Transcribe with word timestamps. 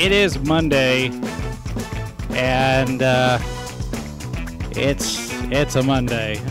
It 0.00 0.12
is 0.12 0.38
Monday, 0.38 1.10
and 2.30 3.02
uh, 3.02 3.38
it's 4.70 5.30
it's 5.52 5.76
a 5.76 5.82
Monday. 5.82 6.38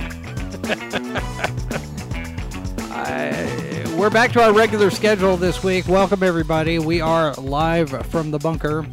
I, 2.92 3.96
we're 3.98 4.12
back 4.12 4.34
to 4.34 4.44
our 4.44 4.54
regular 4.54 4.92
schedule 4.92 5.36
this 5.36 5.64
week. 5.64 5.88
Welcome 5.88 6.22
everybody. 6.22 6.78
We 6.78 7.02
are 7.02 7.34
live 7.34 7.90
from 8.12 8.30
the 8.30 8.38
bunker. 8.38 8.86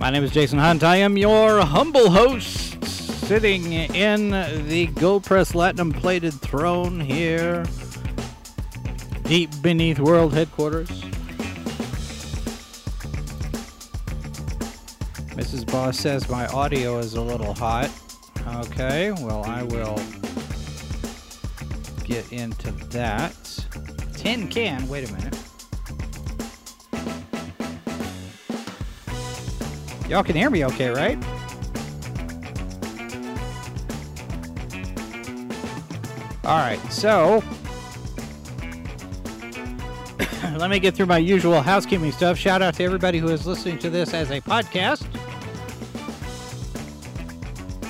My 0.00 0.10
name 0.10 0.24
is 0.24 0.32
Jason 0.32 0.58
Hunt. 0.58 0.82
I 0.82 0.96
am 0.96 1.16
your 1.16 1.60
humble 1.60 2.10
host, 2.10 2.84
sitting 2.84 3.72
in 3.72 4.30
the 4.66 4.88
gold 4.94 5.22
press 5.22 5.52
platinum 5.52 5.92
plated 5.92 6.34
throne 6.34 6.98
here, 6.98 7.64
deep 9.22 9.50
beneath 9.62 10.00
world 10.00 10.34
headquarters. 10.34 11.11
Boss 15.72 15.98
says 15.98 16.28
my 16.28 16.46
audio 16.48 16.98
is 16.98 17.14
a 17.14 17.20
little 17.22 17.54
hot. 17.54 17.90
Okay, 18.46 19.10
well, 19.10 19.42
I 19.44 19.62
will 19.62 19.98
get 22.04 22.30
into 22.30 22.70
that. 22.90 23.34
Tin 24.12 24.48
can, 24.48 24.86
wait 24.86 25.08
a 25.08 25.12
minute. 25.14 25.34
Y'all 30.10 30.22
can 30.22 30.36
hear 30.36 30.50
me 30.50 30.66
okay, 30.66 30.90
right? 30.90 31.16
All 36.44 36.58
right, 36.58 36.80
so 36.92 37.42
let 40.58 40.68
me 40.68 40.78
get 40.78 40.94
through 40.94 41.06
my 41.06 41.16
usual 41.16 41.62
housekeeping 41.62 42.12
stuff. 42.12 42.36
Shout 42.36 42.60
out 42.60 42.74
to 42.74 42.84
everybody 42.84 43.16
who 43.16 43.28
is 43.28 43.46
listening 43.46 43.78
to 43.78 43.88
this 43.88 44.12
as 44.12 44.30
a 44.30 44.42
podcast. 44.42 45.06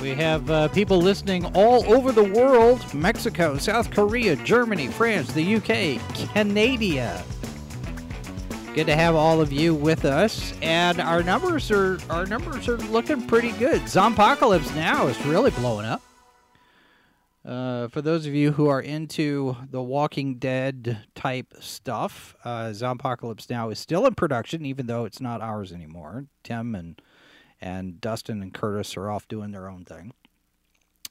We 0.03 0.15
have 0.15 0.49
uh, 0.51 0.67
people 0.67 0.97
listening 1.01 1.45
all 1.55 1.85
over 1.93 2.11
the 2.11 2.25
world 2.25 2.93
Mexico, 2.93 3.55
South 3.57 3.89
Korea, 3.89 4.35
Germany, 4.35 4.89
France, 4.89 5.31
the 5.31 5.55
UK, 5.55 5.97
Canada. 6.33 7.23
Good 8.73 8.87
to 8.87 8.95
have 8.97 9.15
all 9.15 9.39
of 9.39 9.53
you 9.53 9.73
with 9.73 10.03
us, 10.03 10.53
and 10.61 10.99
our 10.99 11.23
numbers 11.23 11.71
are 11.71 11.99
our 12.09 12.25
numbers 12.25 12.67
are 12.67 12.75
looking 12.75 13.25
pretty 13.25 13.53
good. 13.53 13.81
Zompocalypse 13.83 14.75
now 14.75 15.07
is 15.07 15.25
really 15.25 15.51
blowing 15.51 15.85
up. 15.85 16.01
Uh, 17.45 17.87
for 17.87 18.01
those 18.01 18.25
of 18.25 18.33
you 18.33 18.51
who 18.51 18.67
are 18.67 18.81
into 18.81 19.55
the 19.71 19.81
Walking 19.81 20.35
Dead 20.35 20.97
type 21.15 21.53
stuff, 21.61 22.35
uh, 22.43 22.73
Zompocalypse 22.73 23.49
now 23.49 23.69
is 23.69 23.79
still 23.79 24.05
in 24.05 24.15
production, 24.15 24.65
even 24.65 24.87
though 24.87 25.05
it's 25.05 25.21
not 25.21 25.39
ours 25.39 25.71
anymore. 25.71 26.25
Tim 26.43 26.75
and 26.75 27.01
and 27.63 28.01
Dustin 28.01 28.41
and 28.41 28.53
Curtis 28.53 28.97
are 28.97 29.09
off 29.09 29.27
doing 29.27 29.51
their 29.51 29.69
own 29.69 29.85
thing. 29.85 30.13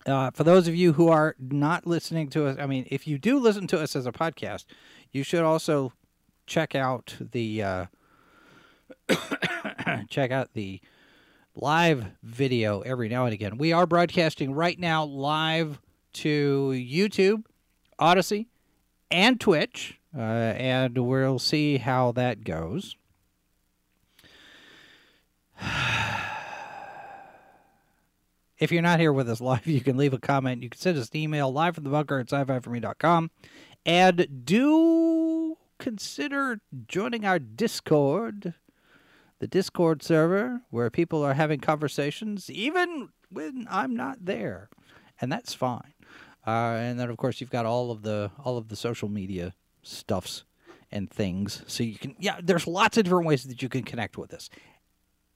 Uh, 0.05 0.31
for 0.33 0.45
those 0.45 0.69
of 0.69 0.75
you 0.75 0.93
who 0.93 1.09
are 1.09 1.35
not 1.39 1.87
listening 1.87 2.29
to 2.29 2.47
us, 2.47 2.57
I 2.61 2.67
mean, 2.67 2.87
if 2.91 3.07
you 3.07 3.19
do 3.19 3.39
listen 3.39 3.67
to 3.69 3.81
us 3.81 3.97
as 3.97 4.05
a 4.05 4.13
podcast, 4.13 4.67
you 5.13 5.23
should 5.23 5.43
also 5.43 5.93
check 6.47 6.75
out 6.75 7.17
the 7.19 7.63
uh, 7.63 7.87
check 10.11 10.31
out 10.31 10.51
the 10.53 10.81
live 11.55 12.05
video 12.23 12.81
every 12.81 13.09
now 13.09 13.25
and 13.25 13.33
again. 13.33 13.57
We 13.57 13.73
are 13.73 13.87
broadcasting 13.87 14.53
right 14.53 14.79
now 14.79 15.05
live 15.05 15.81
to 16.15 16.71
YouTube, 16.75 17.45
Odysee, 17.99 18.49
and 19.11 19.41
Twitch, 19.41 19.99
uh, 20.15 20.21
and 20.21 20.99
we'll 20.99 21.39
see 21.39 21.79
how 21.79 22.13
that 22.13 22.45
goes. 22.45 22.97
If 28.63 28.71
you're 28.71 28.81
not 28.81 29.01
here 29.01 29.13
with 29.13 29.29
us 29.29 29.41
live, 29.41 29.67
you 29.67 29.81
can 29.81 29.97
leave 29.97 30.13
a 30.13 30.19
comment. 30.19 30.63
You 30.63 30.71
can 30.71 30.81
send 30.81 30.97
us 30.97 31.09
an 31.09 31.17
email 31.17 31.53
live 31.53 31.75
from 31.75 31.83
the 31.83 31.91
bunker 31.91 32.21
at 32.21 32.33
sci-fi4me.com. 32.33 33.33
And 33.85 34.45
do 34.45 35.57
consider 35.81 36.61
joining 36.87 37.25
our 37.25 37.41
Discord, 37.41 38.55
the 39.41 39.49
Discord 39.49 40.05
server, 40.05 40.61
where 40.71 40.91
people 40.91 41.25
are 41.25 41.35
having 41.35 41.59
conversations, 41.59 42.49
even 42.49 43.09
when 43.31 43.67
I'm 43.69 43.97
not 43.97 44.27
there, 44.27 44.69
and 45.21 45.33
that's 45.33 45.55
fine. 45.55 45.95
Uh, 46.47 46.77
and 46.79 47.01
then, 47.01 47.11
of 47.11 47.17
course, 47.17 47.41
you've 47.41 47.51
got 47.51 47.67
all 47.67 47.91
of 47.91 48.03
the 48.03 48.31
all 48.45 48.59
of 48.59 48.69
the 48.69 48.77
social 48.77 49.09
media 49.09 49.55
stuffs 49.83 50.45
and 50.93 51.11
things, 51.11 51.65
so 51.67 51.83
you 51.83 51.99
can 51.99 52.15
yeah. 52.21 52.39
There's 52.41 52.69
lots 52.69 52.97
of 52.97 53.03
different 53.03 53.27
ways 53.27 53.43
that 53.43 53.61
you 53.61 53.69
can 53.69 53.83
connect 53.83 54.17
with 54.17 54.33
us, 54.33 54.51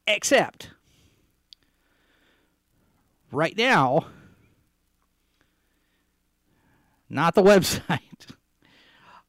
except 0.07 0.71
right 3.31 3.57
now, 3.57 4.07
not 7.09 7.35
the 7.35 7.43
website. 7.45 8.01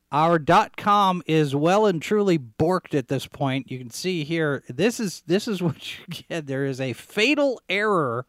Our 0.09 0.39
dot 0.39 0.77
.com 0.77 1.21
is 1.27 1.53
well 1.53 1.85
and 1.85 2.01
truly 2.01 2.39
borked 2.39 2.97
at 2.97 3.09
this 3.09 3.27
point. 3.27 3.69
You 3.69 3.77
can 3.77 3.89
see 3.89 4.23
here. 4.23 4.63
This 4.69 4.99
is 5.01 5.21
this 5.27 5.47
is 5.47 5.61
what 5.61 5.99
you 5.99 6.05
get. 6.07 6.47
There 6.47 6.65
is 6.65 6.79
a 6.79 6.93
fatal 6.93 7.61
error 7.67 8.25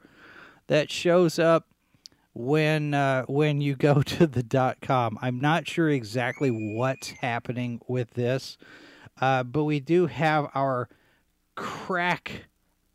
that 0.67 0.91
shows 0.91 1.39
up 1.39 1.69
when 2.35 2.95
uh, 2.95 3.25
when 3.27 3.61
you 3.61 3.77
go 3.77 4.03
to 4.03 4.27
the 4.27 4.43
dot 4.43 4.79
.com. 4.81 5.19
I'm 5.23 5.41
not 5.41 5.69
sure 5.69 5.89
exactly 5.89 6.50
what's 6.50 7.11
happening 7.11 7.81
with 7.87 8.11
this, 8.11 8.59
uh, 9.21 9.45
but 9.45 9.65
we 9.65 9.79
do 9.79 10.06
have 10.06 10.50
our 10.55 10.89
crack 11.55 12.47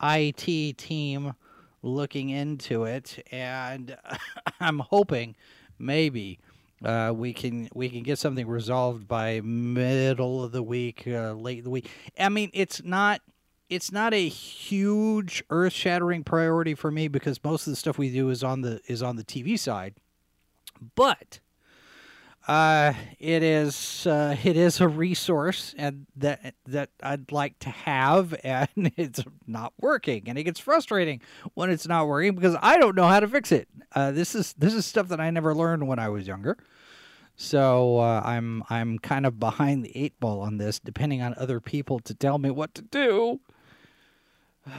IT 0.01 0.77
team 0.77 1.35
looking 1.83 2.29
into 2.29 2.85
it, 2.85 3.23
and 3.31 3.95
I'm 4.59 4.79
hoping 4.79 5.35
maybe 5.77 6.39
uh, 6.83 7.13
we 7.15 7.33
can 7.33 7.69
we 7.75 7.89
can 7.89 8.01
get 8.01 8.17
something 8.17 8.47
resolved 8.47 9.07
by 9.07 9.41
middle 9.41 10.43
of 10.43 10.51
the 10.51 10.63
week, 10.63 11.03
uh, 11.05 11.33
late 11.33 11.63
the 11.63 11.69
week. 11.69 11.89
I 12.17 12.29
mean, 12.29 12.49
it's 12.53 12.83
not 12.83 13.21
it's 13.69 13.91
not 13.91 14.13
a 14.13 14.27
huge 14.27 15.43
earth 15.49 15.73
shattering 15.73 16.23
priority 16.23 16.75
for 16.75 16.91
me 16.91 17.07
because 17.07 17.43
most 17.43 17.67
of 17.67 17.71
the 17.71 17.77
stuff 17.77 17.97
we 17.97 18.11
do 18.11 18.29
is 18.29 18.43
on 18.43 18.61
the 18.61 18.81
is 18.87 19.03
on 19.03 19.15
the 19.15 19.23
TV 19.23 19.57
side, 19.57 19.95
but 20.95 21.39
uh, 22.47 22.93
it 23.19 23.41
is 23.41 24.05
uh, 24.05 24.35
it 24.43 24.57
is 24.57 24.81
a 24.81 24.87
resource 24.87 25.73
and 25.77 26.05
that 26.17 26.55
that 26.65 26.89
I'd 27.01 27.31
like 27.31 27.57
to 27.59 27.69
have, 27.69 28.35
and 28.43 28.91
it's 28.97 29.23
not 29.47 29.73
working, 29.79 30.23
and 30.27 30.37
it 30.37 30.43
gets 30.43 30.59
frustrating 30.59 31.21
when 31.53 31.69
it's 31.69 31.87
not 31.87 32.07
working 32.07 32.35
because 32.35 32.55
I 32.61 32.77
don't 32.77 32.95
know 32.95 33.07
how 33.07 33.21
to 33.21 33.27
fix 33.27 33.51
it. 33.51 33.69
Uh, 33.95 34.11
this 34.11 34.35
is 34.35 34.53
this 34.57 34.73
is 34.73 34.85
stuff 34.85 35.07
that 35.07 35.21
I 35.21 35.29
never 35.29 35.55
learned 35.55 35.87
when 35.87 35.99
I 35.99 36.09
was 36.09 36.27
younger, 36.27 36.57
so 37.37 37.99
uh, 37.99 38.21
I'm 38.25 38.63
I'm 38.69 38.99
kind 38.99 39.25
of 39.25 39.39
behind 39.39 39.85
the 39.85 39.95
eight 39.95 40.19
ball 40.19 40.41
on 40.41 40.57
this, 40.57 40.79
depending 40.79 41.21
on 41.21 41.33
other 41.37 41.61
people 41.61 41.99
to 41.99 42.13
tell 42.13 42.39
me 42.39 42.49
what 42.49 42.73
to 42.75 42.81
do. 42.81 43.39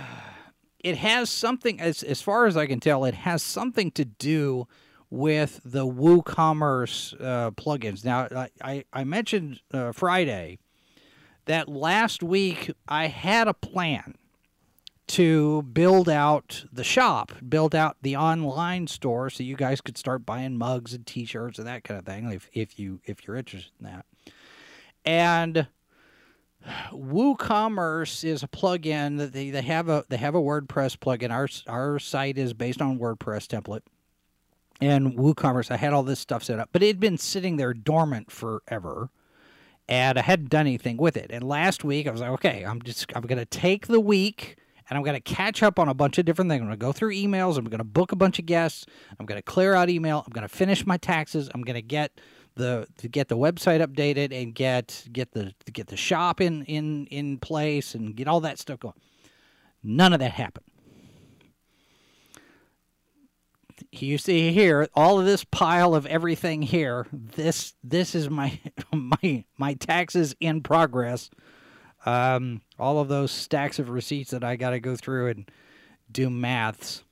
It 0.81 0.99
has 0.99 1.31
something, 1.31 1.81
as 1.81 2.03
as 2.03 2.21
far 2.21 2.45
as 2.45 2.59
I 2.59 2.67
can 2.67 2.79
tell, 2.79 3.07
it 3.07 3.15
has 3.15 3.43
something 3.43 3.91
to 3.93 4.05
do 4.05 4.69
with 5.15 5.61
the 5.65 5.87
WooCommerce 5.87 7.15
uh, 7.21 7.51
plugins. 7.53 8.05
Now, 8.05 8.27
I, 8.61 8.85
I 8.93 9.05
mentioned 9.05 9.61
uh, 9.73 9.93
Friday 9.93 10.59
that 11.45 11.69
last 11.69 12.21
week 12.23 12.73
I 12.89 13.07
had 13.07 13.47
a 13.47 13.55
plan 13.55 14.17
to 15.07 15.63
build 15.63 16.09
out 16.09 16.65
the 16.73 16.83
shop, 16.83 17.31
build 17.49 17.77
out 17.77 17.97
the 18.03 18.17
online 18.17 18.89
store, 18.89 19.31
so 19.31 19.45
you 19.45 19.55
guys 19.55 19.81
could 19.81 19.97
start 19.97 20.27
buying 20.27 20.59
mugs 20.59 20.93
and 20.93 21.07
T-shirts 21.07 21.59
and 21.59 21.69
that 21.69 21.85
kind 21.85 21.99
of 21.99 22.07
thing, 22.07 22.33
if 22.33 22.51
if 22.53 22.79
you 22.79 23.01
if 23.05 23.25
you're 23.25 23.37
interested 23.37 23.73
in 23.79 23.87
that. 23.87 24.07
And 25.05 25.69
WooCommerce 26.91 28.25
is 28.25 28.43
a 28.43 28.49
plugin 28.49 29.19
that 29.19 29.33
they, 29.33 29.51
they 29.51 29.63
have 29.63 29.89
a 29.89 30.05
they 30.09 30.17
have 30.17 30.35
a 30.35 30.41
WordPress 30.41 30.97
plugin. 30.97 31.31
Our 31.31 31.49
our 31.69 32.01
site 32.01 32.37
is 32.37 32.53
based 32.53 32.83
on 32.83 32.99
WordPress 32.99 33.47
template 33.47 33.83
and 34.85 35.17
WooCommerce. 35.19 35.71
I 35.71 35.77
had 35.77 35.93
all 35.93 36.03
this 36.03 36.21
stuff 36.21 36.45
set 36.45 36.59
up, 36.59 36.71
but 36.73 36.83
it 36.83 36.89
had 36.89 37.01
been 37.01 37.19
sitting 37.19 37.57
there 37.57 37.75
dormant 37.75 38.31
forever. 38.31 39.11
and 39.89 40.19
I 40.19 40.23
hadn't 40.23 40.51
done 40.51 40.67
anything 40.67 40.97
with 40.97 41.17
it. 41.17 41.31
And 41.31 41.43
last 41.45 41.85
week 41.85 42.07
I 42.07 42.11
was 42.11 42.21
like, 42.21 42.31
okay, 42.31 42.65
I'm 42.65 42.81
just 42.83 43.07
I'm 43.15 43.23
gonna 43.23 43.45
take 43.45 43.87
the 43.87 44.01
week 44.01 44.57
and 44.89 44.97
I'm 44.99 45.05
gonna 45.05 45.21
catch 45.21 45.63
up 45.63 45.79
on 45.79 45.89
a 45.89 45.95
bunch 45.95 46.19
of 46.19 46.25
different 46.25 46.51
things. 46.51 46.61
I'm 46.63 46.69
gonna 46.69 46.77
go 46.79 46.93
through 46.93 47.13
emails. 47.15 47.59
I'm 47.59 47.65
gonna 47.67 47.85
book 47.85 48.13
a 48.13 48.17
bunch 48.17 48.39
of 48.39 48.47
guests. 48.47 48.87
I'm 49.21 49.27
gonna 49.27 49.43
clear 49.43 49.75
out 49.75 49.91
email. 49.91 50.23
I'm 50.27 50.33
gonna 50.33 50.49
finish 50.49 50.87
my 50.87 50.97
taxes. 50.97 51.51
I'm 51.55 51.63
gonna 51.63 51.83
get 51.83 52.21
the 52.57 52.87
to 52.99 53.09
get 53.09 53.29
the 53.29 53.37
website 53.37 53.85
updated 53.87 54.33
and 54.33 54.55
get 54.55 55.07
get 55.13 55.33
the 55.33 55.53
get 55.73 55.89
the 55.89 55.97
shop 55.99 56.41
in 56.41 56.65
in 56.65 57.07
in 57.09 57.39
place 57.39 57.95
and 57.95 58.17
get 58.17 58.29
all 58.29 58.41
that 58.41 58.59
stuff 58.59 58.81
going. 58.81 58.95
None 59.83 60.13
of 60.15 60.21
that 60.21 60.33
happened. 60.33 60.67
You 64.03 64.19
see 64.19 64.53
here 64.53 64.89
all 64.95 65.21
of 65.21 65.27
this 65.27 65.45
pile 65.45 65.95
of 65.95 66.07
everything 66.07 66.63
here. 66.63 67.07
This 67.13 67.75
this 67.83 68.15
is 68.15 68.31
my 68.31 68.59
my 68.93 69.45
my 69.57 69.75
taxes 69.75 70.35
in 70.41 70.63
progress. 70.63 71.31
Um, 72.07 72.61
all 72.79 72.99
of 72.99 73.09
those 73.09 73.31
stacks 73.31 73.79
of 73.79 73.89
receipts 73.89 74.31
that 74.33 74.45
I 74.45 74.57
got 74.57 74.71
to 74.71 74.81
go 74.81 74.95
through 74.95 75.29
and 75.29 75.51
do 76.11 76.29
maths 76.29 77.03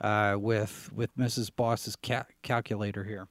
uh, 0.00 0.36
with 0.38 0.90
with 0.94 1.16
Mrs. 1.16 1.50
Boss's 1.54 1.96
ca- 1.96 2.26
calculator 2.42 3.04
here. 3.04 3.28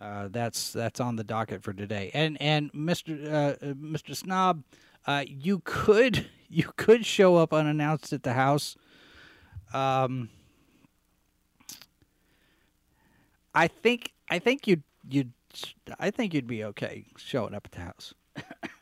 Uh, 0.00 0.28
that's 0.28 0.72
that's 0.72 1.00
on 1.00 1.16
the 1.16 1.24
docket 1.24 1.62
for 1.62 1.72
today. 1.72 2.10
And 2.14 2.40
and 2.40 2.72
Mr. 2.72 3.32
Uh, 3.32 3.74
Mr. 3.74 4.16
Snob, 4.16 4.64
uh, 5.06 5.24
you 5.26 5.60
could 5.64 6.26
you 6.48 6.70
could 6.76 7.04
show 7.04 7.36
up 7.36 7.52
unannounced 7.52 8.12
at 8.12 8.22
the 8.22 8.32
house. 8.32 8.76
Um, 9.72 10.30
I 13.54 13.68
think 13.68 14.12
I 14.28 14.38
think 14.38 14.66
you'd 14.66 14.82
you'd 15.08 15.32
I 15.98 16.10
think 16.10 16.34
you'd 16.34 16.46
be 16.46 16.64
okay 16.64 17.06
showing 17.16 17.54
up 17.54 17.66
at 17.66 17.72
the 17.72 17.80
house 17.80 18.14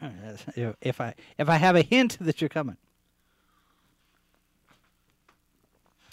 if 0.83 1.01
I 1.01 1.15
if 1.39 1.49
I 1.49 1.57
have 1.57 1.77
a 1.77 1.83
hint 1.83 2.19
that 2.21 2.41
you're 2.41 2.49
coming. 2.49 2.77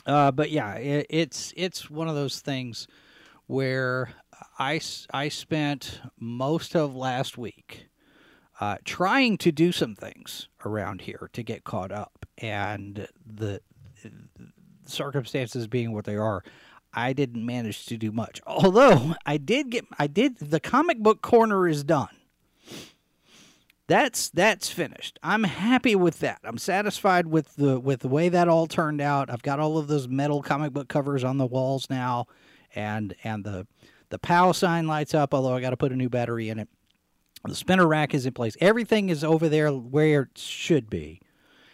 Uh, 0.06 0.32
but 0.32 0.52
yeah, 0.52 0.76
it, 0.76 1.08
it's 1.10 1.54
it's 1.58 1.90
one 1.90 2.08
of 2.08 2.16
those 2.16 2.40
things 2.40 2.88
where 3.48 4.10
I, 4.58 4.80
I 5.14 5.30
spent 5.30 6.00
most 6.20 6.76
of 6.76 6.96
last 6.96 7.38
week 7.38 7.88
uh, 8.60 8.78
trying 8.86 9.38
to 9.40 9.52
do 9.52 9.72
some 9.72 9.96
things 9.96 10.48
around 10.66 11.02
here 11.02 11.30
to 11.34 11.44
get 11.44 11.64
caught 11.64 11.92
up, 11.92 12.26
and 12.38 13.08
the, 13.26 13.62
the 14.04 14.10
circumstances 14.86 15.68
being 15.68 15.92
what 15.92 16.06
they 16.06 16.16
are, 16.16 16.44
I 16.96 17.14
didn't 17.14 17.46
manage 17.46 17.86
to 17.88 17.98
do 17.98 18.12
much. 18.12 18.42
Although 18.48 19.16
I 19.26 19.38
did 19.38 19.70
get, 19.70 19.86
I 20.00 20.08
did 20.08 20.38
the 20.38 20.60
comic 20.60 21.00
book 21.00 21.22
corner 21.22 21.68
is 21.68 21.84
done. 21.84 22.08
That's 23.88 24.30
that's 24.30 24.70
finished. 24.70 25.20
I'm 25.22 25.44
happy 25.44 25.96
with 25.96 26.20
that. 26.20 26.40
I'm 26.44 26.58
satisfied 26.58 27.28
with 27.28 27.56
the 27.56 27.80
with 27.80 28.00
the 28.00 28.08
way 28.08 28.30
that 28.30 28.48
all 28.48 28.66
turned 28.66 29.00
out. 29.00 29.30
I've 29.30 29.44
got 29.44 29.60
all 29.60 29.78
of 29.78 29.88
those 29.88 30.08
metal 30.08 30.42
comic 30.42 30.74
book 30.74 30.88
covers 30.88 31.24
on 31.24 31.38
the 31.38 31.46
walls 31.46 31.88
now, 31.88 32.26
and 32.74 33.16
and 33.24 33.44
the 33.44 33.68
the 34.10 34.18
POW 34.18 34.54
sign 34.54 34.88
lights 34.88 35.14
up, 35.14 35.34
although 35.36 35.54
I 35.54 35.62
got 35.62 35.70
to 35.70 35.78
put 35.78 35.92
a 35.92 35.96
new 35.96 36.10
battery 36.10 36.50
in 36.50 36.58
it. 36.58 36.70
The 37.44 37.54
spinner 37.54 37.88
rack 37.88 38.16
is 38.16 38.26
in 38.26 38.34
place. 38.34 38.58
Everything 38.60 39.10
is 39.10 39.24
over 39.24 39.50
there 39.50 39.72
where 39.72 40.24
it 40.24 40.38
should 40.38 40.90
be, 40.90 41.22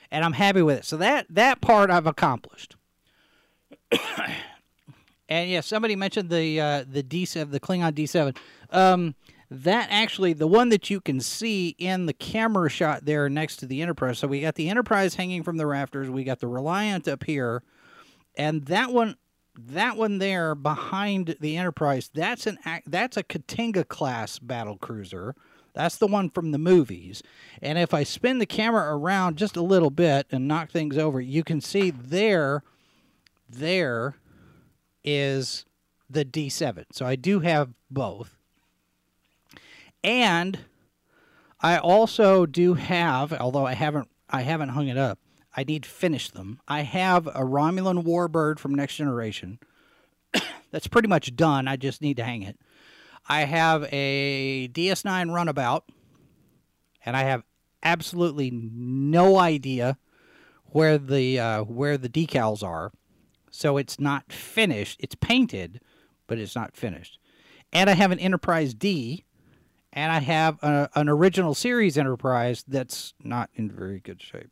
and 0.09 0.25
I'm 0.25 0.33
happy 0.33 0.61
with 0.61 0.79
it. 0.79 0.85
So 0.85 0.97
that 0.97 1.27
that 1.29 1.61
part 1.61 1.89
I've 1.89 2.07
accomplished. 2.07 2.75
And 5.31 5.49
yeah, 5.49 5.61
somebody 5.61 5.95
mentioned 5.95 6.29
the 6.29 6.59
uh, 6.59 6.83
the 6.85 7.01
D7, 7.01 7.51
the 7.51 7.59
Klingon 7.61 7.93
D7. 7.93 8.35
Um, 8.69 9.15
that 9.49 9.87
actually, 9.89 10.33
the 10.33 10.45
one 10.45 10.67
that 10.69 10.89
you 10.89 10.99
can 10.99 11.21
see 11.21 11.69
in 11.77 12.05
the 12.05 12.13
camera 12.13 12.69
shot 12.69 13.05
there 13.05 13.29
next 13.29 13.55
to 13.57 13.65
the 13.65 13.81
Enterprise. 13.81 14.19
So 14.19 14.27
we 14.27 14.41
got 14.41 14.55
the 14.55 14.69
Enterprise 14.69 15.15
hanging 15.15 15.41
from 15.43 15.55
the 15.55 15.65
rafters. 15.65 16.09
We 16.09 16.25
got 16.25 16.41
the 16.41 16.49
Reliant 16.49 17.07
up 17.07 17.23
here, 17.23 17.63
and 18.35 18.65
that 18.65 18.91
one 18.91 19.15
that 19.57 19.95
one 19.95 20.17
there 20.17 20.53
behind 20.53 21.37
the 21.39 21.55
Enterprise, 21.55 22.11
that's 22.13 22.45
an 22.45 22.57
that's 22.85 23.15
a 23.15 23.23
K't'inga 23.23 23.87
class 23.87 24.37
battle 24.37 24.77
cruiser. 24.77 25.33
That's 25.73 25.95
the 25.95 26.07
one 26.07 26.29
from 26.29 26.51
the 26.51 26.57
movies. 26.57 27.23
And 27.61 27.77
if 27.77 27.93
I 27.93 28.03
spin 28.03 28.39
the 28.39 28.45
camera 28.45 28.97
around 28.97 29.37
just 29.37 29.55
a 29.55 29.61
little 29.61 29.91
bit 29.91 30.27
and 30.29 30.45
knock 30.45 30.71
things 30.71 30.97
over, 30.97 31.21
you 31.21 31.45
can 31.45 31.61
see 31.61 31.89
there 31.89 32.63
there 33.49 34.15
is 35.03 35.65
the 36.09 36.25
D7. 36.25 36.85
So 36.91 37.05
I 37.05 37.15
do 37.15 37.39
have 37.39 37.73
both. 37.89 38.37
And 40.03 40.59
I 41.59 41.77
also 41.77 42.45
do 42.45 42.73
have, 42.73 43.33
although 43.33 43.65
I 43.65 43.73
haven't 43.73 44.09
I 44.29 44.41
haven't 44.41 44.69
hung 44.69 44.87
it 44.87 44.97
up, 44.97 45.19
I 45.55 45.63
need 45.63 45.83
to 45.83 45.89
finish 45.89 46.29
them. 46.29 46.59
I 46.67 46.81
have 46.81 47.27
a 47.27 47.41
Romulan 47.41 48.03
Warbird 48.03 48.59
from 48.59 48.73
Next 48.73 48.95
Generation. 48.95 49.59
That's 50.71 50.87
pretty 50.87 51.09
much 51.09 51.35
done. 51.35 51.67
I 51.67 51.75
just 51.75 52.01
need 52.01 52.17
to 52.17 52.23
hang 52.23 52.43
it. 52.43 52.57
I 53.27 53.41
have 53.41 53.87
a 53.91 54.69
DS9 54.69 55.33
Runabout, 55.33 55.83
and 57.05 57.15
I 57.15 57.23
have 57.23 57.43
absolutely 57.83 58.49
no 58.51 59.37
idea 59.37 59.97
where 60.67 60.97
the 60.97 61.39
uh, 61.39 61.63
where 61.63 61.97
the 61.97 62.09
decals 62.09 62.63
are. 62.63 62.91
So 63.51 63.77
it's 63.77 63.99
not 63.99 64.31
finished. 64.31 64.99
It's 64.99 65.15
painted, 65.15 65.81
but 66.27 66.39
it's 66.39 66.55
not 66.55 66.75
finished. 66.75 67.19
And 67.71 67.89
I 67.89 67.93
have 67.93 68.11
an 68.11 68.19
Enterprise 68.19 68.73
D, 68.73 69.25
and 69.93 70.11
I 70.11 70.19
have 70.19 70.61
a, 70.63 70.89
an 70.95 71.09
original 71.09 71.53
series 71.53 71.97
Enterprise 71.97 72.63
that's 72.67 73.13
not 73.23 73.49
in 73.55 73.69
very 73.69 73.99
good 73.99 74.21
shape 74.21 74.49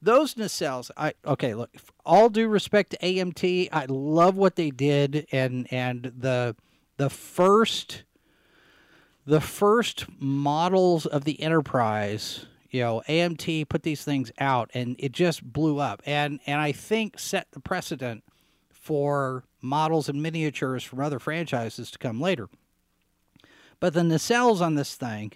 those 0.00 0.34
nacelles 0.34 0.90
i 0.96 1.12
okay 1.26 1.54
look 1.54 1.70
all 2.06 2.28
due 2.28 2.48
respect 2.48 2.90
to 2.90 2.98
amt 2.98 3.68
i 3.72 3.84
love 3.88 4.36
what 4.36 4.56
they 4.56 4.70
did 4.70 5.26
and 5.32 5.66
and 5.72 6.12
the 6.16 6.54
the 6.98 7.10
first 7.10 8.04
the 9.26 9.40
first 9.40 10.06
models 10.20 11.04
of 11.04 11.24
the 11.24 11.40
enterprise 11.42 12.46
you 12.70 12.82
know 12.82 13.02
amt 13.08 13.68
put 13.68 13.82
these 13.82 14.04
things 14.04 14.30
out 14.38 14.70
and 14.74 14.96
it 14.98 15.12
just 15.12 15.42
blew 15.42 15.78
up. 15.78 16.02
And 16.06 16.40
and 16.46 16.60
i 16.60 16.72
think 16.72 17.18
set 17.18 17.48
the 17.52 17.60
precedent 17.60 18.24
for 18.70 19.44
models 19.60 20.08
and 20.08 20.22
miniatures 20.22 20.84
from 20.84 21.00
other 21.00 21.18
franchises 21.18 21.90
to 21.90 21.98
come 21.98 22.20
later. 22.20 22.48
But 23.80 23.92
the 23.92 24.00
nacelles 24.00 24.60
on 24.60 24.76
this 24.76 24.94
thing 24.94 25.32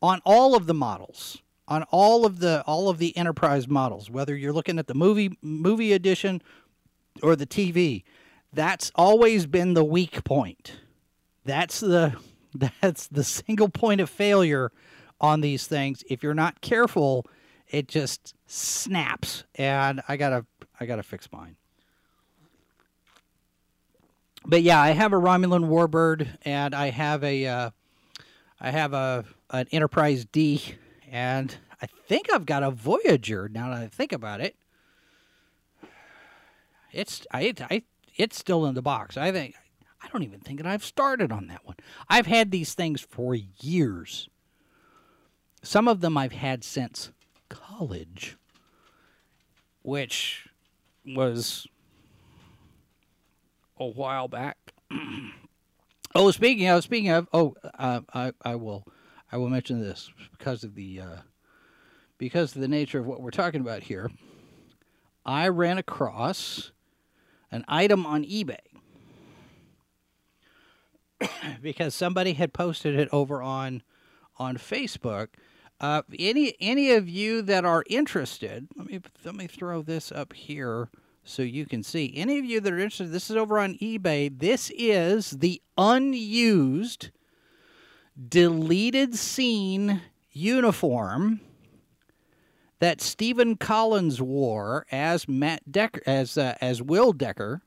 on 0.00 0.20
all 0.24 0.54
of 0.54 0.66
the 0.66 0.74
models 0.74 1.38
on 1.66 1.82
all 1.84 2.26
of 2.26 2.40
the 2.40 2.62
all 2.66 2.88
of 2.88 2.98
the 2.98 3.16
enterprise 3.16 3.66
models 3.66 4.10
whether 4.10 4.36
you're 4.36 4.52
looking 4.52 4.78
at 4.78 4.86
the 4.86 4.94
movie 4.94 5.38
movie 5.40 5.92
edition 5.92 6.42
or 7.22 7.36
the 7.36 7.46
TV 7.46 8.02
that's 8.54 8.92
always 8.94 9.46
been 9.46 9.74
the 9.74 9.84
weak 9.84 10.22
point. 10.24 10.74
That's 11.44 11.80
the 11.80 12.14
that's 12.80 13.08
the 13.08 13.24
single 13.24 13.68
point 13.68 14.00
of 14.00 14.08
failure 14.08 14.70
on 15.24 15.40
these 15.40 15.66
things 15.66 16.04
if 16.08 16.22
you're 16.22 16.34
not 16.34 16.60
careful 16.60 17.26
it 17.68 17.88
just 17.88 18.34
snaps 18.46 19.44
and 19.56 20.00
I 20.08 20.16
got 20.16 20.30
to 20.30 20.46
I 20.78 20.86
got 20.86 20.96
to 20.96 21.02
fix 21.02 21.30
mine 21.32 21.56
but 24.46 24.62
yeah, 24.62 24.78
I 24.78 24.90
have 24.90 25.14
a 25.14 25.16
Romulan 25.16 25.70
Warbird, 25.70 26.28
and 26.42 26.74
I 26.74 26.90
have 26.90 27.24
a, 27.24 27.46
uh, 27.46 27.70
I 28.60 28.70
have 28.70 28.92
a 28.92 29.24
an 29.48 29.66
Enterprise 29.72 30.26
D 30.26 30.60
and 31.10 31.54
I 31.80 31.86
think 31.86 32.32
I've 32.32 32.44
got 32.44 32.62
a 32.62 32.70
Voyager 32.70 33.48
now 33.48 33.70
that 33.70 33.82
I 33.82 33.86
think 33.86 34.12
about 34.12 34.40
it. 34.40 34.56
It's 36.92 37.26
I, 37.32 37.54
I 37.70 37.82
it's 38.16 38.38
still 38.38 38.66
in 38.66 38.74
the 38.74 38.82
box. 38.82 39.16
I 39.16 39.30
think 39.30 39.54
I 40.02 40.08
don't 40.08 40.22
even 40.22 40.40
think 40.40 40.58
that 40.58 40.66
I've 40.66 40.84
started 40.84 41.30
on 41.30 41.46
that 41.46 41.64
one. 41.64 41.76
I've 42.08 42.26
had 42.26 42.50
these 42.50 42.74
things 42.74 43.00
for 43.00 43.34
years. 43.34 44.28
Some 45.64 45.88
of 45.88 46.00
them 46.00 46.18
I've 46.18 46.32
had 46.32 46.62
since 46.62 47.10
college, 47.48 48.36
which 49.82 50.46
was 51.06 51.66
a 53.78 53.86
while 53.86 54.28
back. 54.28 54.58
oh, 56.14 56.30
speaking 56.30 56.68
of 56.68 56.84
speaking 56.84 57.10
of, 57.10 57.28
oh, 57.32 57.54
uh, 57.78 58.02
I 58.12 58.32
I 58.44 58.56
will 58.56 58.86
I 59.32 59.38
will 59.38 59.48
mention 59.48 59.80
this 59.80 60.10
because 60.32 60.64
of 60.64 60.74
the 60.74 61.00
uh, 61.00 61.16
because 62.18 62.54
of 62.54 62.60
the 62.60 62.68
nature 62.68 62.98
of 62.98 63.06
what 63.06 63.22
we're 63.22 63.30
talking 63.30 63.62
about 63.62 63.84
here. 63.84 64.10
I 65.24 65.48
ran 65.48 65.78
across 65.78 66.72
an 67.50 67.64
item 67.68 68.04
on 68.04 68.24
eBay 68.24 68.58
because 71.62 71.94
somebody 71.94 72.34
had 72.34 72.52
posted 72.52 72.94
it 72.96 73.08
over 73.12 73.40
on 73.42 73.82
on 74.36 74.58
Facebook. 74.58 75.28
Uh, 75.84 76.00
any 76.18 76.54
any 76.60 76.92
of 76.92 77.10
you 77.10 77.42
that 77.42 77.62
are 77.66 77.84
interested, 77.90 78.66
let 78.74 78.86
me 78.86 79.00
let 79.22 79.34
me 79.34 79.46
throw 79.46 79.82
this 79.82 80.10
up 80.10 80.32
here 80.32 80.88
so 81.24 81.42
you 81.42 81.66
can 81.66 81.82
see. 81.82 82.10
Any 82.16 82.38
of 82.38 82.44
you 82.46 82.58
that 82.60 82.72
are 82.72 82.78
interested, 82.78 83.12
this 83.12 83.28
is 83.28 83.36
over 83.36 83.58
on 83.58 83.74
eBay. 83.74 84.30
This 84.34 84.72
is 84.74 85.32
the 85.32 85.60
unused 85.76 87.10
deleted 88.30 89.14
scene 89.14 90.00
uniform 90.32 91.40
that 92.78 93.02
Stephen 93.02 93.54
Collins 93.54 94.22
wore 94.22 94.86
as 94.90 95.28
Matt 95.28 95.70
Decker 95.70 96.00
as 96.06 96.38
uh, 96.38 96.54
as 96.62 96.80
Will 96.80 97.12
Decker 97.12 97.60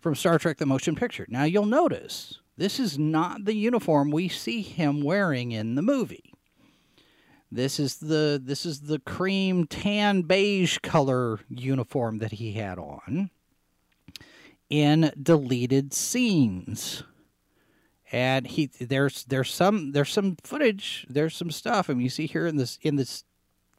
from 0.00 0.16
Star 0.16 0.40
Trek 0.40 0.58
the 0.58 0.66
Motion 0.66 0.96
Picture. 0.96 1.26
Now 1.28 1.44
you'll 1.44 1.64
notice 1.64 2.40
this 2.56 2.78
is 2.78 2.98
not 2.98 3.44
the 3.44 3.54
uniform 3.54 4.10
we 4.10 4.28
see 4.28 4.62
him 4.62 5.02
wearing 5.02 5.52
in 5.52 5.74
the 5.74 5.82
movie. 5.82 6.32
This 7.50 7.78
is 7.78 7.96
the 7.96 8.40
this 8.42 8.66
is 8.66 8.82
the 8.82 8.98
cream 8.98 9.66
tan 9.66 10.22
beige 10.22 10.78
color 10.78 11.40
uniform 11.48 12.18
that 12.18 12.32
he 12.32 12.52
had 12.52 12.78
on 12.78 13.30
in 14.68 15.12
deleted 15.20 15.92
scenes. 15.92 17.04
And 18.10 18.46
he 18.46 18.66
there's 18.66 19.24
there's 19.24 19.52
some 19.52 19.92
there's 19.92 20.12
some 20.12 20.36
footage, 20.42 21.06
there's 21.08 21.36
some 21.36 21.50
stuff. 21.50 21.88
I 21.88 21.94
mean 21.94 22.02
you 22.02 22.10
see 22.10 22.26
here 22.26 22.46
in 22.46 22.56
this 22.56 22.78
in 22.82 22.96
this 22.96 23.24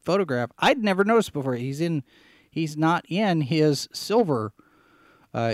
photograph. 0.02 0.50
I'd 0.58 0.82
never 0.82 1.04
noticed 1.04 1.32
before. 1.32 1.54
He's 1.54 1.80
in 1.80 2.02
he's 2.50 2.76
not 2.76 3.04
in 3.08 3.42
his 3.42 3.88
silver 3.92 4.52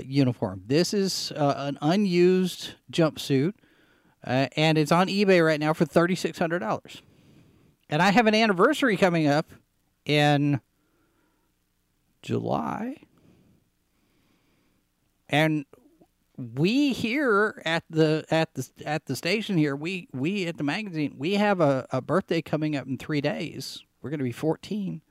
uniform. 0.06 0.62
This 0.66 0.94
is 0.94 1.32
uh, 1.34 1.54
an 1.56 1.78
unused 1.82 2.74
jumpsuit, 2.90 3.54
uh, 4.24 4.46
and 4.56 4.78
it's 4.78 4.92
on 4.92 5.08
eBay 5.08 5.44
right 5.44 5.58
now 5.58 5.72
for 5.72 5.84
thirty 5.84 6.14
six 6.14 6.38
hundred 6.38 6.60
dollars. 6.60 7.02
And 7.90 8.00
I 8.00 8.10
have 8.10 8.26
an 8.26 8.34
anniversary 8.34 8.96
coming 8.96 9.26
up 9.26 9.50
in 10.04 10.60
July, 12.22 13.02
and 15.28 15.64
we 16.36 16.92
here 16.92 17.60
at 17.64 17.84
the 17.90 18.24
at 18.30 18.54
the 18.54 18.68
at 18.86 19.06
the 19.06 19.16
station 19.16 19.58
here, 19.58 19.76
we 19.76 20.08
we 20.12 20.46
at 20.46 20.56
the 20.56 20.64
magazine, 20.64 21.16
we 21.18 21.34
have 21.34 21.60
a, 21.60 21.86
a 21.90 22.00
birthday 22.00 22.40
coming 22.40 22.76
up 22.76 22.86
in 22.86 22.96
three 22.98 23.20
days. 23.20 23.82
We're 24.00 24.10
going 24.10 24.20
to 24.20 24.24
be 24.24 24.32
fourteen. 24.32 25.02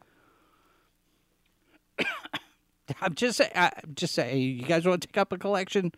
I'm 3.01 3.13
just 3.15 3.41
I'm 3.55 3.71
just 3.95 4.13
say 4.13 4.37
you 4.37 4.63
guys 4.63 4.85
want 4.85 5.01
to 5.01 5.07
take 5.07 5.17
up 5.17 5.31
a 5.31 5.37
collection, 5.37 5.91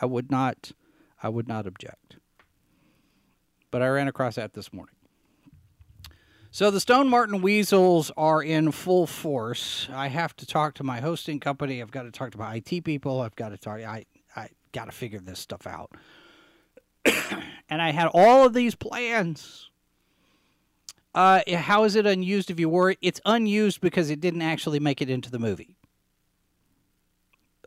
I 0.00 0.06
would 0.06 0.30
not 0.30 0.72
I 1.22 1.28
would 1.28 1.48
not 1.48 1.66
object. 1.66 2.16
But 3.70 3.82
I 3.82 3.88
ran 3.88 4.08
across 4.08 4.34
that 4.34 4.54
this 4.54 4.72
morning. 4.72 4.94
So 6.50 6.70
the 6.70 6.80
Stone 6.80 7.08
Marten 7.08 7.40
Weasels 7.40 8.10
are 8.14 8.42
in 8.42 8.72
full 8.72 9.06
force. 9.06 9.88
I 9.90 10.08
have 10.08 10.36
to 10.36 10.44
talk 10.44 10.74
to 10.74 10.84
my 10.84 11.00
hosting 11.00 11.40
company. 11.40 11.80
I've 11.80 11.90
got 11.90 12.02
to 12.02 12.10
talk 12.10 12.32
to 12.32 12.38
my 12.38 12.56
IT 12.56 12.84
people. 12.84 13.22
I've 13.22 13.36
got 13.36 13.50
to 13.50 13.56
talk. 13.56 13.80
I 13.80 14.04
I 14.36 14.48
got 14.72 14.86
to 14.86 14.92
figure 14.92 15.20
this 15.20 15.38
stuff 15.38 15.66
out. 15.66 15.92
and 17.70 17.80
I 17.80 17.90
had 17.92 18.08
all 18.12 18.44
of 18.44 18.52
these 18.52 18.74
plans. 18.74 19.70
Uh, 21.14 21.40
how 21.56 21.84
is 21.84 21.94
it 21.94 22.06
unused 22.06 22.50
if 22.50 22.58
you 22.58 22.68
were. 22.68 22.96
It's 23.00 23.20
unused 23.24 23.80
because 23.80 24.10
it 24.10 24.20
didn't 24.20 24.42
actually 24.42 24.80
make 24.80 25.02
it 25.02 25.10
into 25.10 25.30
the 25.30 25.38
movie. 25.38 25.76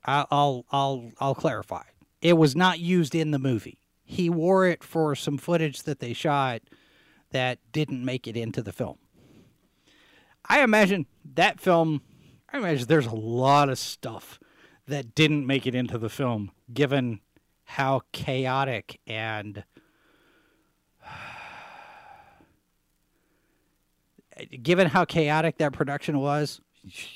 I'll 0.06 0.66
I'll 0.72 1.12
I'll 1.20 1.36
clarify. 1.36 1.84
It 2.22 2.34
was 2.34 2.56
not 2.56 2.80
used 2.80 3.16
in 3.16 3.32
the 3.32 3.40
movie. 3.40 3.80
He 4.04 4.30
wore 4.30 4.68
it 4.68 4.84
for 4.84 5.16
some 5.16 5.38
footage 5.38 5.84
that 5.84 6.00
they 6.00 6.14
shot 6.14 6.62
that 7.32 7.60
didn't 7.72 8.06
make 8.06 8.28
it 8.28 8.38
into 8.38 8.62
the 8.62 8.72
film. 8.72 8.98
I 10.48 10.62
imagine 10.62 11.08
that 11.34 11.60
film. 11.60 12.02
I 12.52 12.58
imagine 12.58 12.88
there's 12.88 13.08
a 13.08 13.16
lot 13.16 13.70
of 13.70 13.80
stuff 13.80 14.40
that 14.88 15.16
didn't 15.16 15.48
make 15.48 15.66
it 15.66 15.74
into 15.74 15.98
the 15.98 16.10
film, 16.10 16.52
given 16.72 17.22
how 17.64 18.02
chaotic 18.12 19.00
and 19.08 19.64
given 24.62 24.88
how 24.88 25.06
chaotic 25.06 25.58
that 25.58 25.74
production 25.74 26.20
was 26.20 26.62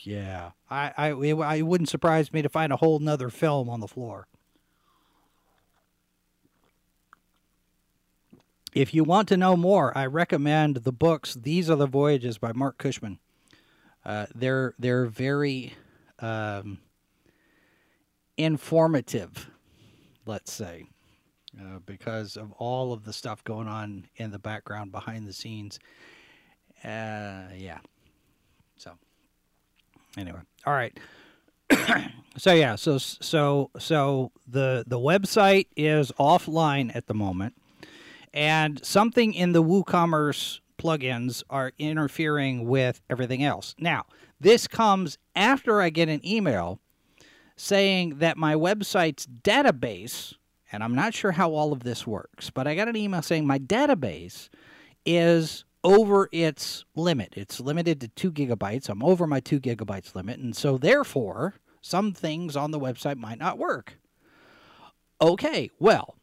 yeah, 0.04 0.52
I, 0.70 0.92
I, 0.98 1.10
it, 1.12 1.64
wouldn't 1.64 1.90
surprise 1.90 2.34
me 2.34 2.42
to 2.42 2.50
find 2.50 2.74
a 2.74 2.78
whole 2.78 3.00
nother 3.00 3.30
film 3.30 3.70
on 3.70 3.80
the 3.80 3.88
floor. 3.88 4.28
If 8.74 8.94
you 8.94 9.04
want 9.04 9.28
to 9.30 9.38
know 9.38 9.56
more, 9.56 9.96
I 9.98 10.06
recommend 10.06 10.78
the 10.78 10.92
books 10.92 11.36
"These 11.36 11.70
Are 11.70 11.76
the 11.76 11.88
Voyages" 11.88 12.38
by 12.38 12.52
Marc 12.54 12.78
Cushman. 12.78 13.20
Uh, 14.06 14.28
they're 14.34 14.74
they're 14.80 15.06
very 15.06 15.74
um, 16.20 16.80
informative, 18.38 19.50
let's 20.26 20.52
say, 20.52 20.86
uh, 21.60 21.80
because 21.86 22.38
of 22.38 22.52
all 22.54 22.94
of 22.94 23.06
the 23.06 23.14
stuff 23.14 23.44
going 23.44 23.68
on 23.68 24.08
in 24.16 24.32
the 24.32 24.40
background 24.40 24.92
behind 24.92 25.28
the 25.28 25.34
scenes. 25.34 25.80
Uh, 26.84 27.50
yeah, 27.56 27.80
anyway, 30.18 30.40
all 30.66 30.74
right. 30.74 30.98
so 32.38 32.54
yeah, 32.54 32.76
so 32.76 32.98
so 32.98 33.72
so 33.78 34.32
the 34.48 34.84
the 34.88 35.00
website 35.00 35.68
is 35.76 36.12
offline 36.14 36.96
at 36.96 37.08
the 37.08 37.14
moment, 37.14 37.56
and 38.34 38.84
something 38.84 39.34
in 39.34 39.52
the 39.52 39.64
WooCommerce 39.64 40.60
plugins 40.78 41.44
are 41.50 41.74
interfering 41.78 42.68
with 42.68 43.02
everything 43.10 43.44
else. 43.44 43.76
Now, 43.78 44.06
this 44.40 44.68
comes 44.68 45.18
after 45.36 45.82
I 45.82 45.90
get 45.90 46.10
an 46.10 46.26
email 46.26 46.80
saying 47.56 48.20
that 48.20 48.38
my 48.38 48.56
website's 48.56 49.28
database, 49.28 50.34
and 50.72 50.82
I'm 50.82 50.96
not 50.96 51.14
sure 51.14 51.34
how 51.34 51.52
all 51.52 51.74
of 51.74 51.84
this 51.84 52.08
works, 52.08 52.50
but 52.50 52.66
I 52.68 52.76
got 52.76 52.88
an 52.88 52.96
email 52.96 53.22
saying 53.22 53.46
my 53.46 53.60
database 53.60 54.50
is 55.06 55.66
over 55.84 56.30
its 56.32 56.86
limit. 56.96 57.34
It's 57.36 57.60
limited 57.60 58.02
to 58.02 58.08
two 58.10 58.32
gigabytes. 58.32 58.90
I'm 58.90 59.04
over 59.04 59.26
my 59.26 59.40
two 59.40 59.60
gigabytes 59.60 60.16
limit. 60.16 60.40
And 60.40 60.56
so, 60.56 60.78
therefore, 60.78 61.56
some 61.82 62.14
things 62.14 62.56
on 62.56 62.72
the 62.72 62.80
website 62.80 63.18
might 63.18 63.40
not 63.40 63.58
work. 63.58 63.98
Okay, 65.22 65.70
well, 65.80 66.16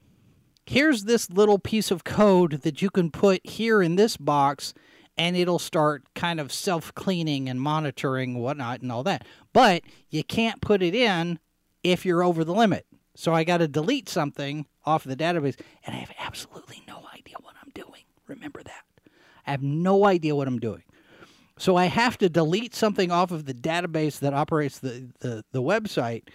here's 0.64 1.04
this 1.04 1.30
little 1.30 1.58
piece 1.58 1.90
of 1.90 2.04
code 2.04 2.62
that 2.62 2.80
you 2.82 2.90
can 2.90 3.10
put 3.10 3.46
here 3.46 3.82
in 3.82 3.96
this 3.96 4.16
box, 4.16 4.74
and 5.16 5.36
it'll 5.36 5.58
start 5.58 6.04
kind 6.14 6.40
of 6.40 6.52
self 6.52 6.94
cleaning 6.94 7.48
and 7.48 7.60
monitoring 7.60 8.38
whatnot 8.38 8.80
and 8.80 8.90
all 8.90 9.02
that. 9.04 9.26
But 9.52 9.82
you 10.10 10.24
can't 10.24 10.60
put 10.60 10.82
it 10.82 10.94
in 10.94 11.38
if 11.82 12.04
you're 12.04 12.22
over 12.22 12.44
the 12.44 12.54
limit. 12.54 12.86
So 13.14 13.32
I 13.32 13.44
got 13.44 13.58
to 13.58 13.68
delete 13.68 14.08
something 14.08 14.66
off 14.84 15.04
the 15.04 15.16
database, 15.16 15.58
and 15.84 15.94
I 15.94 15.98
have 15.98 16.12
absolutely 16.18 16.82
no 16.86 17.06
idea 17.14 17.36
what 17.40 17.54
I'm 17.62 17.72
doing. 17.74 18.02
Remember 18.26 18.62
that. 18.62 18.85
I 19.46 19.52
have 19.52 19.62
no 19.62 20.06
idea 20.06 20.34
what 20.34 20.48
I'm 20.48 20.58
doing. 20.58 20.82
So 21.58 21.76
I 21.76 21.86
have 21.86 22.18
to 22.18 22.28
delete 22.28 22.74
something 22.74 23.10
off 23.10 23.30
of 23.30 23.46
the 23.46 23.54
database 23.54 24.18
that 24.18 24.34
operates 24.34 24.78
the, 24.78 25.08
the, 25.20 25.44
the 25.52 25.62
website, 25.62 26.28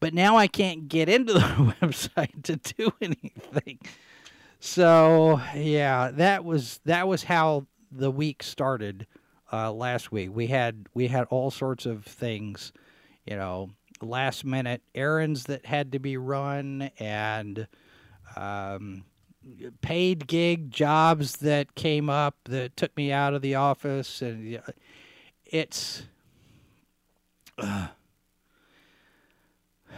but 0.00 0.14
now 0.14 0.36
I 0.36 0.46
can't 0.46 0.88
get 0.88 1.08
into 1.08 1.32
the 1.34 1.40
website 1.40 2.42
to 2.44 2.56
do 2.56 2.92
anything. 3.00 3.78
So 4.60 5.40
yeah, 5.54 6.10
that 6.12 6.44
was 6.44 6.80
that 6.84 7.08
was 7.08 7.24
how 7.24 7.66
the 7.90 8.10
week 8.10 8.42
started 8.42 9.06
uh, 9.52 9.72
last 9.72 10.12
week. 10.12 10.30
We 10.32 10.46
had 10.46 10.86
we 10.94 11.08
had 11.08 11.24
all 11.24 11.50
sorts 11.50 11.84
of 11.84 12.04
things, 12.04 12.72
you 13.26 13.36
know, 13.36 13.70
last 14.00 14.44
minute 14.44 14.82
errands 14.94 15.44
that 15.44 15.66
had 15.66 15.92
to 15.92 15.98
be 15.98 16.16
run 16.16 16.90
and 16.98 17.66
um, 18.36 19.04
paid 19.80 20.26
gig 20.26 20.70
jobs 20.70 21.36
that 21.38 21.74
came 21.74 22.08
up 22.08 22.36
that 22.44 22.76
took 22.76 22.96
me 22.96 23.12
out 23.12 23.34
of 23.34 23.42
the 23.42 23.54
office 23.54 24.22
and 24.22 24.60
it's 25.44 26.04
uh, 27.58 27.88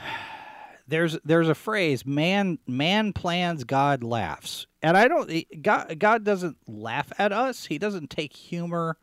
there's 0.89 1.19
there's 1.25 1.49
a 1.49 1.55
phrase 1.55 2.05
man 2.05 2.59
man 2.67 3.13
plans 3.13 3.65
god 3.65 4.03
laughs. 4.03 4.67
And 4.83 4.97
i 4.97 5.09
don't 5.09 5.31
god 5.63 5.99
god 5.99 6.25
doesn't 6.25 6.57
laugh 6.67 7.13
at 7.19 7.33
us. 7.33 7.67
He 7.67 7.79
doesn't 7.79 8.11
take 8.11 8.35
humor 8.35 8.97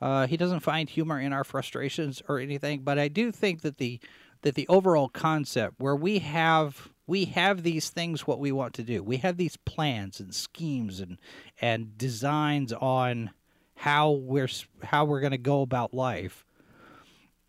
uh, 0.00 0.26
he 0.26 0.36
doesn't 0.36 0.60
find 0.60 0.90
humor 0.90 1.20
in 1.20 1.32
our 1.32 1.44
frustrations 1.44 2.22
or 2.28 2.38
anything 2.38 2.80
but 2.82 2.98
i 2.98 3.08
do 3.08 3.30
think 3.30 3.62
that 3.62 3.78
the 3.78 4.00
that 4.42 4.56
the 4.56 4.66
overall 4.68 5.08
concept 5.08 5.74
where 5.78 5.94
we 5.94 6.18
have 6.18 6.91
we 7.06 7.26
have 7.26 7.62
these 7.62 7.90
things 7.90 8.26
what 8.26 8.38
we 8.38 8.52
want 8.52 8.74
to 8.74 8.82
do. 8.82 9.02
We 9.02 9.18
have 9.18 9.36
these 9.36 9.56
plans 9.56 10.20
and 10.20 10.34
schemes 10.34 11.00
and 11.00 11.18
and 11.60 11.96
designs 11.98 12.72
on 12.72 13.30
how 13.76 14.12
we're 14.12 14.48
how 14.84 15.04
we're 15.04 15.20
going 15.20 15.32
to 15.32 15.38
go 15.38 15.62
about 15.62 15.92
life. 15.92 16.44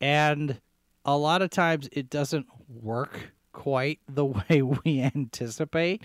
And 0.02 0.60
a 1.06 1.18
lot 1.18 1.42
of 1.42 1.50
times 1.50 1.88
it 1.92 2.10
doesn't 2.10 2.48
work 2.68 3.32
quite 3.52 4.00
the 4.08 4.26
way 4.50 4.62
we 4.62 5.02
anticipate. 5.02 6.02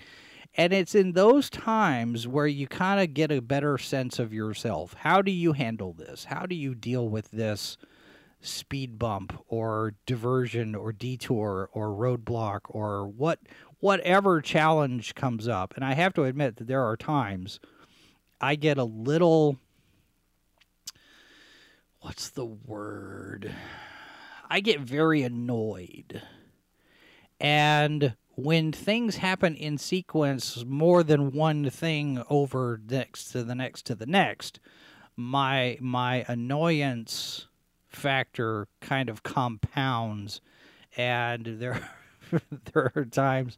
And 0.55 0.73
it's 0.73 0.95
in 0.95 1.13
those 1.13 1.49
times 1.49 2.27
where 2.27 2.47
you 2.47 2.67
kind 2.67 2.99
of 2.99 3.13
get 3.13 3.31
a 3.31 3.39
better 3.39 3.77
sense 3.77 4.17
of 4.17 4.33
yourself. 4.33 4.95
How 4.99 5.21
do 5.21 5.31
you 5.31 5.53
handle 5.53 5.93
this? 5.93 6.25
How 6.25 6.45
do 6.45 6.55
you 6.55 6.73
deal 6.73 7.07
with 7.07 7.29
this 7.31 7.77
speed 8.41 8.97
bump 8.97 9.37
or 9.47 9.95
diversion 10.05 10.75
or 10.75 10.91
detour 10.93 11.69
or 11.73 11.87
roadblock 11.89 12.61
or 12.69 13.07
what 13.07 13.39
whatever 13.79 14.41
challenge 14.41 15.15
comes 15.15 15.47
up. 15.47 15.73
And 15.75 15.83
I 15.83 15.93
have 15.93 16.13
to 16.15 16.23
admit 16.23 16.57
that 16.57 16.67
there 16.67 16.83
are 16.83 16.97
times 16.97 17.59
I 18.41 18.55
get 18.55 18.77
a 18.77 18.83
little 18.83 19.57
what's 22.01 22.29
the 22.29 22.45
word? 22.45 23.53
I 24.49 24.61
get 24.61 24.79
very 24.79 25.21
annoyed. 25.21 26.21
And 27.39 28.15
when 28.35 28.71
things 28.71 29.17
happen 29.17 29.55
in 29.55 29.77
sequence 29.77 30.63
more 30.65 31.03
than 31.03 31.31
one 31.31 31.69
thing 31.69 32.23
over 32.29 32.79
next 32.89 33.31
to 33.31 33.43
the 33.43 33.55
next 33.55 33.85
to 33.87 33.95
the 33.95 34.05
next, 34.05 34.59
my 35.15 35.77
my 35.81 36.25
annoyance 36.27 37.47
factor 37.89 38.67
kind 38.81 39.09
of 39.09 39.23
compounds. 39.23 40.41
And 40.97 41.45
there 41.45 41.89
there 42.73 42.91
are 42.95 43.05
times 43.05 43.57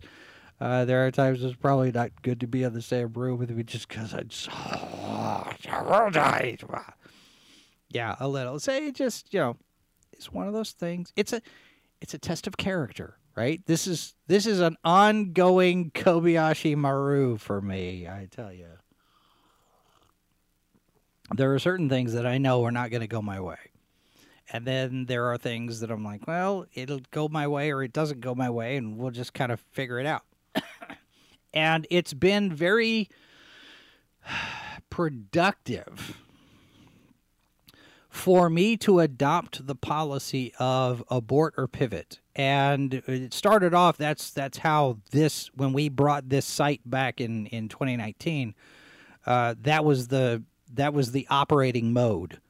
uh, 0.60 0.86
there 0.86 1.06
are 1.06 1.12
times 1.12 1.44
it's 1.44 1.56
probably 1.56 1.92
not 1.92 2.22
good 2.22 2.40
to 2.40 2.48
be 2.48 2.64
in 2.64 2.74
the 2.74 2.82
same 2.82 3.14
room 3.14 3.40
with 3.40 3.50
me 3.50 3.64
just 3.64 3.88
because 3.88 4.14
I 4.14 4.24
just 4.24 4.50
yeah 7.90 8.16
a 8.20 8.28
little. 8.28 8.60
Say 8.60 8.92
just 8.92 9.34
you 9.34 9.40
know 9.40 9.58
it's 10.12 10.32
one 10.32 10.48
of 10.48 10.54
those 10.54 10.72
things. 10.72 11.14
It's 11.16 11.34
a 11.34 11.42
it's 12.02 12.14
a 12.14 12.20
test 12.20 12.48
of 12.48 12.58
character 12.58 13.18
right? 13.36 13.62
This 13.66 13.88
is 13.88 14.14
this 14.28 14.46
is 14.46 14.60
an 14.60 14.78
ongoing 14.84 15.92
Kobayashi 15.92 16.76
Maru 16.76 17.38
for 17.38 17.62
me 17.62 18.08
I 18.08 18.28
tell 18.30 18.52
you 18.52 18.68
there 21.36 21.54
are 21.54 21.60
certain 21.60 21.90
things 21.90 22.14
that 22.14 22.26
I 22.26 22.38
know 22.38 22.64
are 22.66 22.72
not 22.72 22.92
going 22.92 23.02
to 23.02 23.08
go 23.08 23.22
my 23.22 23.40
way. 23.40 23.58
And 24.52 24.66
then 24.66 25.06
there 25.06 25.28
are 25.28 25.38
things 25.38 25.80
that 25.80 25.90
I'm 25.90 26.04
like, 26.04 26.28
well, 26.28 26.66
it'll 26.74 27.00
go 27.12 27.30
my 27.30 27.48
way 27.48 27.72
or 27.72 27.84
it 27.84 27.94
doesn't 27.94 28.20
go 28.20 28.36
my 28.36 28.50
way, 28.50 28.76
and 28.76 28.98
we'll 28.98 29.12
just 29.12 29.34
kind 29.34 29.52
of 29.52 29.62
figure 29.72 29.98
it 29.98 30.06
out. 30.06 30.24
and 31.54 31.88
it's 31.90 32.14
been 32.14 32.52
very 32.52 33.10
productive 34.90 36.18
for 38.10 38.50
me 38.50 38.76
to 38.76 39.00
adopt 39.00 39.66
the 39.66 39.76
policy 39.76 40.54
of 40.60 41.02
abort 41.10 41.54
or 41.56 41.70
pivot. 41.70 42.20
And 42.36 42.96
it 43.08 43.34
started 43.34 43.74
off 43.74 43.98
that's 43.98 44.32
that's 44.32 44.58
how 44.58 44.98
this 45.12 45.50
when 45.56 45.72
we 45.72 45.88
brought 45.88 46.28
this 46.28 46.46
site 46.46 46.82
back 46.86 47.22
in 47.22 47.46
in 47.48 47.70
2019, 47.70 48.54
uh, 49.26 49.56
that 49.62 49.86
was 49.86 50.10
the 50.10 50.44
that 50.74 50.94
was 50.94 51.14
the 51.14 51.26
operating 51.30 51.94
mode 51.94 52.42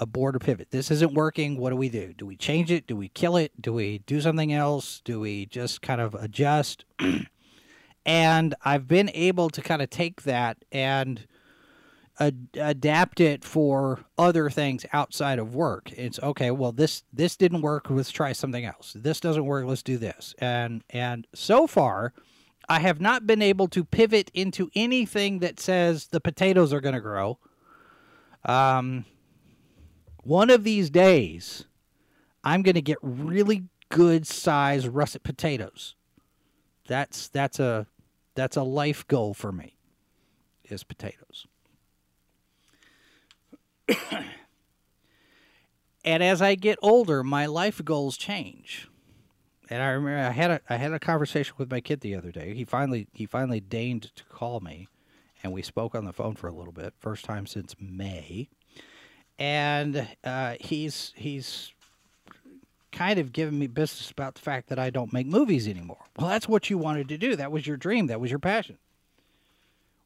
abort 0.00 0.34
or 0.34 0.38
pivot. 0.38 0.70
This 0.70 0.90
isn't 0.90 1.14
working. 1.14 1.56
What 1.56 1.70
do 1.70 1.76
we 1.76 1.88
do? 1.88 2.12
Do 2.12 2.26
we 2.26 2.36
change 2.36 2.70
it? 2.72 2.86
Do 2.86 2.96
we 2.96 3.08
kill 3.08 3.36
it? 3.36 3.52
Do 3.60 3.72
we 3.72 3.98
do 3.98 4.20
something 4.20 4.52
else? 4.52 5.00
Do 5.04 5.20
we 5.20 5.46
just 5.46 5.82
kind 5.82 6.00
of 6.00 6.14
adjust? 6.14 6.84
and 8.06 8.54
I've 8.64 8.88
been 8.88 9.10
able 9.14 9.50
to 9.50 9.62
kind 9.62 9.82
of 9.82 9.90
take 9.90 10.22
that 10.22 10.56
and 10.72 11.26
ad- 12.18 12.48
adapt 12.54 13.20
it 13.20 13.44
for 13.44 14.00
other 14.18 14.50
things 14.50 14.86
outside 14.92 15.38
of 15.38 15.54
work. 15.54 15.92
It's 15.92 16.18
okay. 16.20 16.50
Well, 16.50 16.72
this 16.72 17.04
this 17.12 17.36
didn't 17.36 17.60
work. 17.60 17.90
Let's 17.90 18.10
try 18.10 18.32
something 18.32 18.64
else. 18.64 18.96
This 18.98 19.20
doesn't 19.20 19.44
work. 19.44 19.66
Let's 19.66 19.82
do 19.82 19.98
this. 19.98 20.34
And 20.38 20.82
and 20.90 21.26
so 21.34 21.66
far, 21.66 22.14
I 22.68 22.80
have 22.80 23.00
not 23.00 23.26
been 23.26 23.42
able 23.42 23.68
to 23.68 23.84
pivot 23.84 24.30
into 24.32 24.70
anything 24.74 25.40
that 25.40 25.60
says 25.60 26.06
the 26.06 26.20
potatoes 26.20 26.72
are 26.72 26.80
going 26.80 26.94
to 26.94 27.00
grow 27.00 27.38
um, 28.44 29.04
one 30.22 30.50
of 30.50 30.64
these 30.64 30.90
days, 30.90 31.64
I'm 32.44 32.62
going 32.62 32.74
to 32.74 32.82
get 32.82 32.98
really 33.02 33.64
good 33.88 34.26
size 34.26 34.88
russet 34.88 35.22
potatoes. 35.22 35.94
That's 36.86 37.28
that's 37.28 37.60
a 37.60 37.86
that's 38.34 38.56
a 38.56 38.62
life 38.62 39.06
goal 39.06 39.34
for 39.34 39.52
me. 39.52 39.76
Is 40.64 40.84
potatoes. 40.84 41.46
and 46.04 46.22
as 46.22 46.40
I 46.40 46.54
get 46.54 46.78
older, 46.80 47.24
my 47.24 47.46
life 47.46 47.84
goals 47.84 48.16
change. 48.16 48.88
And 49.68 49.82
I 49.82 49.88
remember 49.88 50.18
I 50.18 50.30
had 50.30 50.50
a 50.50 50.60
I 50.68 50.76
had 50.76 50.92
a 50.92 50.98
conversation 50.98 51.54
with 51.58 51.70
my 51.70 51.80
kid 51.80 52.00
the 52.00 52.14
other 52.14 52.30
day. 52.30 52.54
He 52.54 52.64
finally 52.64 53.08
he 53.12 53.26
finally 53.26 53.60
deigned 53.60 54.14
to 54.14 54.24
call 54.24 54.60
me 54.60 54.88
and 55.42 55.52
we 55.52 55.62
spoke 55.62 55.94
on 55.94 56.04
the 56.04 56.12
phone 56.12 56.34
for 56.34 56.48
a 56.48 56.52
little 56.52 56.72
bit, 56.72 56.94
first 56.98 57.24
time 57.24 57.46
since 57.46 57.74
May. 57.80 58.48
And 59.40 60.06
uh, 60.22 60.54
he's 60.60 61.12
he's 61.16 61.72
kind 62.92 63.18
of 63.18 63.32
giving 63.32 63.58
me 63.58 63.66
business 63.66 64.10
about 64.10 64.34
the 64.34 64.40
fact 64.40 64.68
that 64.68 64.78
I 64.78 64.90
don't 64.90 65.12
make 65.12 65.26
movies 65.26 65.66
anymore. 65.66 66.04
Well, 66.18 66.28
that's 66.28 66.46
what 66.46 66.68
you 66.68 66.76
wanted 66.76 67.08
to 67.08 67.18
do. 67.18 67.34
That 67.34 67.50
was 67.50 67.66
your 67.66 67.76
dream. 67.76 68.08
That 68.08 68.20
was 68.20 68.30
your 68.30 68.38
passion. 68.38 68.76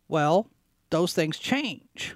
Well, 0.07 0.47
those 0.91 1.13
things 1.13 1.39
change. 1.39 2.15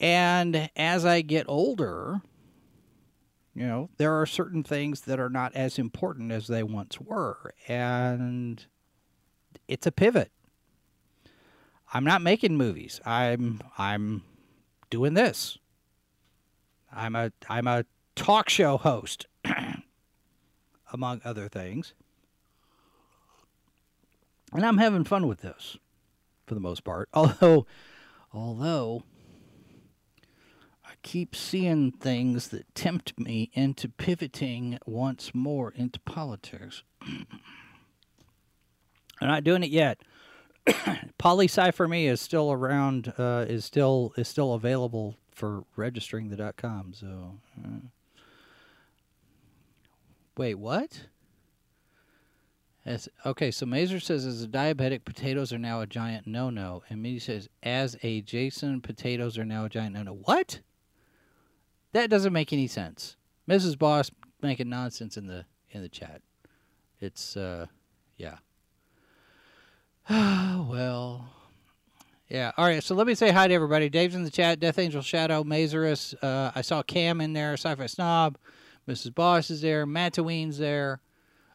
And 0.00 0.70
as 0.76 1.04
I 1.04 1.20
get 1.20 1.44
older, 1.48 2.22
you 3.54 3.66
know, 3.66 3.90
there 3.96 4.18
are 4.20 4.26
certain 4.26 4.62
things 4.62 5.02
that 5.02 5.18
are 5.18 5.30
not 5.30 5.54
as 5.54 5.78
important 5.78 6.32
as 6.32 6.46
they 6.46 6.62
once 6.62 7.00
were. 7.00 7.54
And 7.68 8.64
it's 9.68 9.86
a 9.86 9.92
pivot. 9.92 10.30
I'm 11.92 12.04
not 12.04 12.22
making 12.22 12.56
movies. 12.56 13.00
I'm 13.04 13.60
I'm 13.78 14.22
doing 14.90 15.14
this. 15.14 15.58
I'm 16.92 17.14
a 17.14 17.32
I'm 17.48 17.66
a 17.66 17.84
talk 18.14 18.48
show 18.48 18.76
host 18.76 19.26
among 20.92 21.20
other 21.24 21.48
things. 21.48 21.94
And 24.52 24.64
I'm 24.64 24.78
having 24.78 25.04
fun 25.04 25.26
with 25.26 25.40
this 25.40 25.76
for 26.46 26.54
the 26.54 26.60
most 26.60 26.84
part. 26.84 27.08
Although 27.14 27.66
although 28.32 29.02
I 30.84 30.92
keep 31.02 31.34
seeing 31.34 31.92
things 31.92 32.48
that 32.48 32.72
tempt 32.74 33.18
me 33.18 33.50
into 33.54 33.88
pivoting 33.88 34.78
once 34.86 35.34
more 35.34 35.72
into 35.72 35.98
politics. 36.00 36.82
I'm 39.20 39.28
not 39.28 39.44
doing 39.44 39.62
it 39.62 39.70
yet. 39.70 39.98
Polysci 41.18 41.72
for 41.72 41.86
me 41.88 42.06
is 42.06 42.20
still 42.20 42.52
around. 42.52 43.12
Uh, 43.18 43.44
is 43.48 43.64
still 43.64 44.12
is 44.16 44.28
still 44.28 44.54
available 44.54 45.16
for 45.32 45.64
registering 45.76 46.28
the 46.28 46.36
dot 46.36 46.56
com. 46.56 46.92
So, 46.92 47.38
uh. 47.64 47.88
wait, 50.36 50.54
what? 50.54 51.06
As, 52.84 53.08
okay, 53.26 53.50
so 53.50 53.66
Mazer 53.66 53.98
says 53.98 54.24
as 54.24 54.44
a 54.44 54.46
diabetic, 54.46 55.04
potatoes 55.04 55.52
are 55.52 55.58
now 55.58 55.80
a 55.80 55.88
giant 55.88 56.24
no-no, 56.24 56.84
and 56.88 57.02
me 57.02 57.18
says 57.18 57.48
as 57.64 57.96
a 58.04 58.20
Jason, 58.20 58.80
potatoes 58.80 59.36
are 59.36 59.44
now 59.44 59.64
a 59.64 59.68
giant 59.68 59.94
no-no. 59.94 60.14
What? 60.14 60.60
That 61.92 62.10
doesn't 62.10 62.32
make 62.32 62.52
any 62.52 62.68
sense. 62.68 63.16
Mrs. 63.48 63.76
Boss 63.76 64.10
making 64.40 64.68
nonsense 64.68 65.16
in 65.16 65.26
the 65.26 65.46
in 65.70 65.82
the 65.82 65.88
chat. 65.88 66.22
It's 67.00 67.36
uh, 67.36 67.66
yeah. 68.16 68.36
well, 70.10 71.28
yeah. 72.28 72.52
All 72.56 72.64
right. 72.64 72.80
So 72.82 72.94
let 72.94 73.08
me 73.08 73.16
say 73.16 73.32
hi 73.32 73.48
to 73.48 73.54
everybody. 73.54 73.88
Dave's 73.88 74.14
in 74.14 74.22
the 74.22 74.30
chat. 74.30 74.60
Death 74.60 74.78
Angel 74.78 75.02
Shadow, 75.02 75.42
Mazerus. 75.42 76.14
Uh, 76.22 76.52
I 76.54 76.60
saw 76.60 76.84
Cam 76.84 77.20
in 77.20 77.32
there. 77.32 77.54
Sci-Fi 77.54 77.86
Snob. 77.86 78.38
Mrs. 78.88 79.12
Boss 79.12 79.50
is 79.50 79.62
there. 79.62 79.84
Mataween's 79.84 80.58
there. 80.58 81.00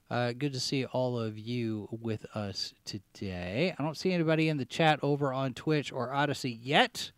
Uh, 0.10 0.34
good 0.34 0.52
to 0.52 0.60
see 0.60 0.84
all 0.84 1.18
of 1.18 1.40
you 1.40 1.88
with 1.90 2.26
us 2.36 2.74
today. 2.84 3.74
I 3.80 3.82
don't 3.82 3.96
see 3.96 4.12
anybody 4.12 4.50
in 4.50 4.58
the 4.58 4.66
chat 4.66 5.00
over 5.02 5.32
on 5.32 5.54
Twitch 5.54 5.94
or 5.94 6.14
Odysee 6.14 6.60
yet, 6.62 7.14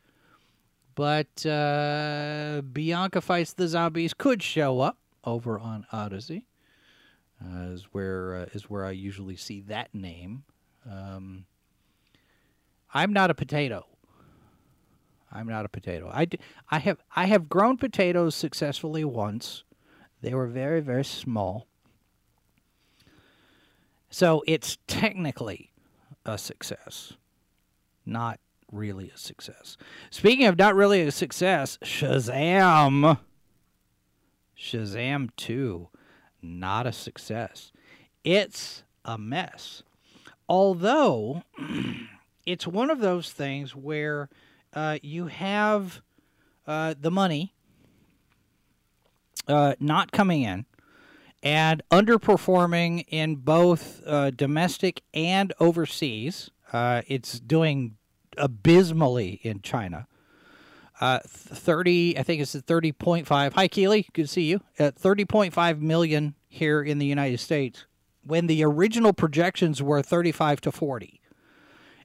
but 0.94 1.44
uh, 1.48 2.62
Bianca 2.72 3.22
fights 3.22 3.54
the 3.54 3.68
zombies 3.68 4.14
could 4.14 4.44
show 4.44 4.82
up 4.82 5.00
over 5.24 5.58
on 5.58 5.88
Odysee. 5.92 6.46
Uh, 7.44 7.72
is 7.72 7.86
where 7.92 8.36
uh, 8.36 8.46
is 8.54 8.70
where 8.70 8.86
I 8.86 8.92
usually 8.92 9.36
see 9.36 9.62
that 9.62 9.96
name. 9.96 10.44
Um, 10.90 11.46
I'm 12.94 13.14
not 13.14 13.30
a 13.30 13.34
potato. 13.34 13.86
I'm 15.32 15.48
not 15.48 15.66
a 15.66 15.70
potato. 15.70 16.10
I, 16.14 16.28
I 16.70 16.80
have 16.80 17.00
I 17.16 17.26
have 17.26 17.50
grown 17.50 17.78
potatoes 17.78 18.36
successfully 18.36 19.04
once. 19.04 19.64
They 20.22 20.34
were 20.34 20.48
very 20.48 20.80
very 20.80 21.04
small. 21.04 21.68
So 24.10 24.44
it's 24.46 24.78
technically 24.86 25.72
a 26.24 26.38
success, 26.38 27.14
not 28.06 28.40
really 28.72 29.10
a 29.10 29.18
success. 29.18 29.76
Speaking 30.12 30.46
of 30.46 30.58
not 30.58 30.76
really 30.76 31.02
a 31.02 31.12
success, 31.12 31.80
Shazam. 31.84 33.18
Shazam 34.58 35.30
2, 35.36 35.90
not 36.42 36.86
a 36.86 36.94
success. 36.94 37.72
It's 38.24 38.84
a 39.04 39.18
mess. 39.18 39.84
Although 40.48 41.44
it's 42.46 42.68
one 42.68 42.90
of 42.90 43.00
those 43.00 43.32
things 43.32 43.76
where 43.76 44.30
uh, 44.74 44.98
you 45.02 45.28
have 45.28 46.02
uh, 46.68 46.96
the 47.00 47.12
money 47.12 47.54
uh, 49.48 49.76
not 49.80 50.12
coming 50.12 50.44
in 50.44 50.66
and 51.42 51.82
underperforming 51.92 53.06
in 53.10 53.36
both 53.36 54.02
uh, 54.06 54.32
domestic 54.32 55.02
and 55.14 55.54
overseas. 55.60 56.50
Uh, 56.72 57.02
it's 57.08 57.40
doing 57.40 57.98
abysmally 58.38 59.40
in 59.44 59.62
China. 59.62 60.08
Uh, 61.02 61.20
30, 61.26 62.18
I 62.18 62.24
think 62.24 62.42
it's 62.42 62.56
30.5. 62.56 63.54
Hi, 63.54 63.68
Keely. 63.68 64.08
Good 64.14 64.24
to 64.24 64.28
see 64.28 64.44
you. 64.44 64.62
At 64.80 64.96
30.5 64.96 65.80
million 65.80 66.36
here 66.48 66.82
in 66.82 66.98
the 67.00 67.06
United 67.06 67.40
States 67.40 67.86
when 68.26 68.48
the 68.48 68.64
original 68.64 69.14
projections 69.14 69.82
were 69.82 70.02
35 70.02 70.62
to 70.62 70.72
40. 70.72 71.20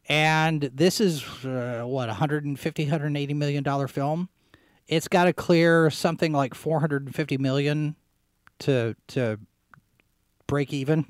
And 0.08 0.62
this 0.74 1.00
is, 1.00 1.22
uh, 1.44 1.82
what, 1.84 2.08
150, 2.08 2.82
180 2.84 3.34
million 3.34 3.62
dollar 3.62 3.88
film? 3.88 4.28
It's 4.86 5.06
got 5.06 5.24
to 5.24 5.34
clear 5.34 5.90
something 5.90 6.32
like 6.32 6.54
450 6.54 7.36
million 7.36 7.94
to 8.60 8.96
to 9.08 9.38
break 10.46 10.72
even. 10.72 11.06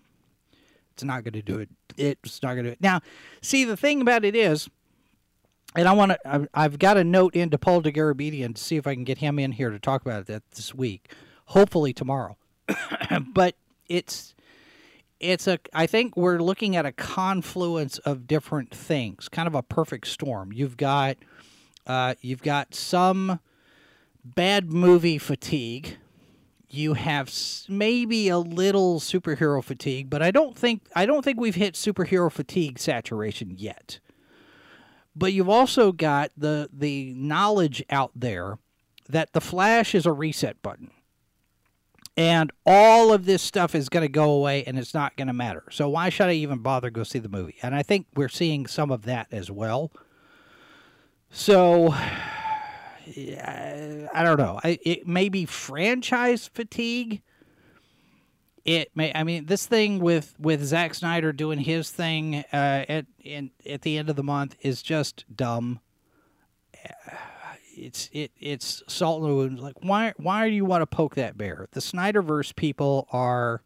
It's 0.93 1.05
not 1.05 1.23
going 1.23 1.35
to 1.35 1.43
do 1.43 1.59
it. 1.59 1.69
It's 1.97 2.43
not 2.43 2.55
going 2.55 2.65
to 2.65 2.71
do 2.71 2.73
it. 2.73 2.81
Now, 2.81 3.01
see, 3.41 3.65
the 3.65 3.77
thing 3.77 4.01
about 4.01 4.25
it 4.25 4.35
is, 4.35 4.69
and 5.77 5.87
I 5.89 5.93
want 5.93 6.13
to, 6.13 6.49
I've 6.53 6.81
got 6.81 6.97
a 6.97 7.05
note 7.05 7.37
into 7.37 7.57
Paul 7.57 7.83
Dergarabedian 7.83 8.57
to 8.57 8.61
see 8.61 8.77
if 8.77 8.87
I 8.87 8.95
can 8.95 9.05
get 9.05 9.19
him 9.19 9.39
in 9.39 9.53
here 9.53 9.71
to 9.71 9.79
talk 9.79 10.03
about 10.03 10.27
that 10.27 10.43
this 10.51 10.75
week. 10.75 11.13
Hopefully 11.47 11.93
tomorrow. 11.93 12.37
but 13.33 13.55
it's, 13.89 14.35
it's 15.21 15.47
a, 15.47 15.59
I 15.73 15.87
think 15.87 16.17
we're 16.17 16.39
looking 16.39 16.77
at 16.77 16.87
a 16.87 16.93
confluence 16.93 17.99
of 17.99 18.27
different 18.27 18.75
things, 18.75 19.29
kind 19.29 19.47
of 19.47 19.55
a 19.55 19.63
perfect 19.63 20.07
storm. 20.07 20.53
You've 20.53 20.77
got, 20.77 21.17
uh, 21.87 22.15
you've 22.21 22.43
got 22.43 22.75
some 22.75 23.41
bad 24.25 24.73
movie 24.73 25.19
fatigue 25.19 25.99
you 26.71 26.95
have 26.95 27.33
maybe 27.69 28.29
a 28.29 28.39
little 28.39 29.01
superhero 29.01 29.63
fatigue, 29.65 30.11
but 30.11 30.23
I 30.23 30.31
don't 30.31 30.57
think 30.57 30.83
I 30.95 31.07
don't 31.07 31.25
think 31.25 31.41
we've 31.41 31.55
hit 31.55 31.75
superhero 31.75 32.31
fatigue 32.31 32.79
saturation 32.79 33.55
yet. 33.57 34.01
But 35.17 35.33
you've 35.33 35.49
also 35.49 35.93
got 35.93 36.31
the 36.37 36.69
the 36.73 37.15
knowledge 37.15 37.83
out 37.91 38.13
there 38.15 38.59
that 39.09 39.33
the 39.33 39.41
Flash 39.41 39.95
is 39.95 40.05
a 40.05 40.13
reset 40.13 40.61
button. 40.63 40.91
And 42.19 42.51
all 42.67 43.13
of 43.13 43.27
this 43.27 43.43
stuff 43.43 43.77
is 43.77 43.89
going 43.89 44.03
to 44.03 44.09
go 44.09 44.33
away 44.33 44.65
and 44.65 44.77
it's 44.77 44.93
not 44.93 45.17
going 45.17 45.29
to 45.29 45.33
matter. 45.33 45.63
So 45.71 45.89
why 45.89 46.09
should 46.09 46.27
I 46.27 46.33
even 46.33 46.59
bother 46.59 46.91
go 46.91 47.05
see 47.05 47.21
the 47.21 47.29
movie? 47.29 47.55
And 47.63 47.77
I 47.77 47.85
think 47.85 48.09
we're 48.17 48.29
seeing 48.29 48.67
some 48.67 48.91
of 48.91 49.03
that 49.03 49.29
as 49.31 49.53
well. 49.53 49.93
So 51.31 51.93
I 51.93 54.21
don't 54.25 54.37
know. 54.37 54.59
I, 54.65 54.81
it 54.83 55.07
may 55.07 55.29
be 55.29 55.47
franchise 55.47 56.49
fatigue. 56.49 57.23
It 58.65 58.91
may. 58.97 59.13
I 59.15 59.23
mean, 59.23 59.47
this 59.47 59.67
thing 59.67 60.01
with 60.01 60.35
with 60.41 60.65
Zack 60.65 60.95
Snyder 60.95 61.33
doing 61.33 61.61
his 61.61 61.91
thing 61.91 62.45
uh, 62.53 62.85
at 62.89 63.07
in, 63.21 63.53
at 63.65 63.83
the 63.83 63.97
end 63.97 64.11
of 64.11 64.17
the 64.17 64.25
month 64.25 64.57
is 64.61 64.83
just 64.83 65.25
dumb. 65.35 65.79
It's 67.79 68.11
it 68.13 68.33
it's 68.39 68.83
salt 68.89 69.23
in 69.23 69.29
the 69.29 69.35
wound. 69.35 69.61
Like 69.61 69.77
why 69.83 70.13
why 70.17 70.49
do 70.49 70.55
you 70.55 70.65
want 70.65 70.83
to 70.83 70.87
poke 70.87 71.15
that 71.15 71.39
bear? 71.39 71.69
The 71.73 71.81
Snyderverse 71.81 72.55
people 72.55 73.07
are 73.13 73.63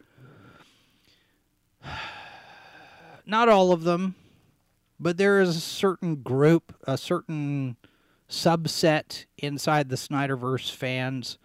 not 3.27 3.49
all 3.49 3.73
of 3.73 3.85
them, 3.85 4.15
but 5.01 5.17
there 5.17 5.41
is 5.41 5.57
a 5.57 5.61
certain 5.61 6.17
group, 6.17 6.75
a 6.87 6.99
certain 6.99 7.77
subset 8.29 9.27
inside 9.39 9.89
the 9.89 9.97
Snyderverse 9.97 10.71
fans 10.71 11.39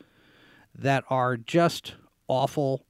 that 0.74 1.04
are 1.10 1.36
just 1.38 1.96
awful 2.28 2.86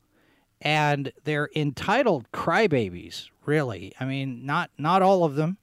and 0.61 1.11
they're 1.23 1.49
entitled 1.55 2.31
crybabies 2.31 3.29
really 3.45 3.93
i 3.99 4.05
mean 4.05 4.45
not 4.45 4.69
not 4.77 5.01
all 5.01 5.23
of 5.23 5.35
them 5.35 5.57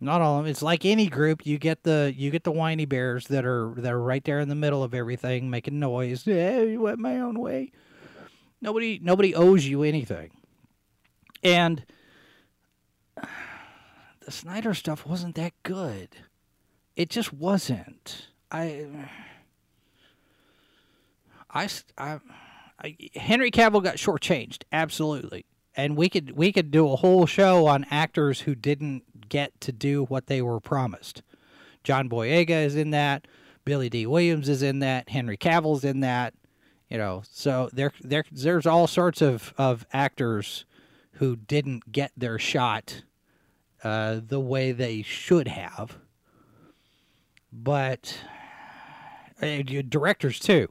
not 0.00 0.20
all 0.20 0.38
of 0.38 0.44
them 0.44 0.50
it's 0.50 0.62
like 0.62 0.84
any 0.84 1.08
group. 1.08 1.46
You 1.46 1.58
get 1.58 1.82
the 1.82 2.12
you 2.16 2.30
get 2.30 2.44
the 2.44 2.52
whiny 2.52 2.84
bears 2.84 3.26
that 3.28 3.44
are 3.44 3.72
that 3.78 3.92
are 3.92 4.02
right 4.02 4.24
there 4.24 4.40
in 4.40 4.48
the 4.48 4.54
middle 4.54 4.82
of 4.82 4.94
everything 4.94 5.50
making 5.50 5.78
noise. 5.78 6.26
Yeah 6.26 6.60
you 6.60 6.80
went 6.80 6.98
my 6.98 7.18
own 7.18 7.38
way. 7.38 7.72
Nobody 8.60 8.98
nobody 9.02 9.34
owes 9.34 9.66
you 9.66 9.82
anything. 9.82 10.30
And 11.42 11.84
the 14.24 14.30
snyder 14.30 14.74
stuff 14.74 15.06
wasn't 15.06 15.34
that 15.36 15.52
good. 15.62 16.08
It 16.96 17.10
just 17.10 17.32
wasn't. 17.32 18.28
I, 18.50 18.86
I, 21.50 21.68
I, 21.96 22.18
I 22.82 22.96
Henry 23.14 23.50
Cavill 23.50 23.82
got 23.82 23.96
shortchanged, 23.96 24.64
absolutely, 24.72 25.46
and 25.76 25.96
we 25.96 26.08
could 26.08 26.32
we 26.32 26.52
could 26.52 26.70
do 26.70 26.90
a 26.90 26.96
whole 26.96 27.26
show 27.26 27.66
on 27.66 27.86
actors 27.90 28.40
who 28.40 28.54
didn't 28.54 29.04
get 29.28 29.60
to 29.62 29.72
do 29.72 30.04
what 30.04 30.26
they 30.26 30.42
were 30.42 30.60
promised. 30.60 31.22
John 31.84 32.08
Boyega 32.08 32.64
is 32.64 32.76
in 32.76 32.90
that. 32.90 33.26
Billy 33.64 33.88
Dee 33.88 34.06
Williams 34.06 34.48
is 34.48 34.62
in 34.62 34.80
that. 34.80 35.08
Henry 35.08 35.36
Cavill's 35.36 35.84
in 35.84 36.00
that. 36.00 36.34
You 36.88 36.98
know, 36.98 37.22
so 37.30 37.68
there, 37.72 37.92
there, 38.00 38.24
there's 38.30 38.66
all 38.66 38.86
sorts 38.86 39.20
of, 39.20 39.52
of 39.58 39.86
actors 39.92 40.64
who 41.12 41.34
didn't 41.34 41.90
get 41.90 42.12
their 42.16 42.38
shot 42.38 43.02
uh, 43.82 44.20
the 44.24 44.40
way 44.40 44.70
they 44.72 45.02
should 45.02 45.48
have 45.48 45.98
but 47.56 48.18
directors 49.88 50.38
too. 50.38 50.68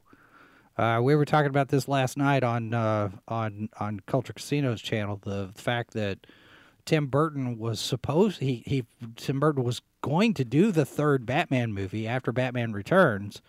Uh, 0.77 0.99
we 1.01 1.15
were 1.15 1.25
talking 1.25 1.49
about 1.49 1.69
this 1.69 1.87
last 1.87 2.17
night 2.17 2.43
on 2.43 2.73
uh, 2.73 3.09
on 3.27 3.69
on 3.79 4.01
Culture 4.01 4.33
Casino's 4.33 4.81
channel. 4.81 5.19
The 5.23 5.51
fact 5.55 5.93
that 5.93 6.27
Tim 6.85 7.07
Burton 7.07 7.57
was 7.57 7.79
supposed 7.79 8.39
he 8.39 8.63
he 8.65 8.85
Tim 9.15 9.39
Burton 9.39 9.63
was 9.63 9.81
going 10.01 10.33
to 10.35 10.45
do 10.45 10.71
the 10.71 10.85
third 10.85 11.25
Batman 11.25 11.73
movie 11.73 12.07
after 12.07 12.31
Batman 12.31 12.73
Returns, 12.73 13.41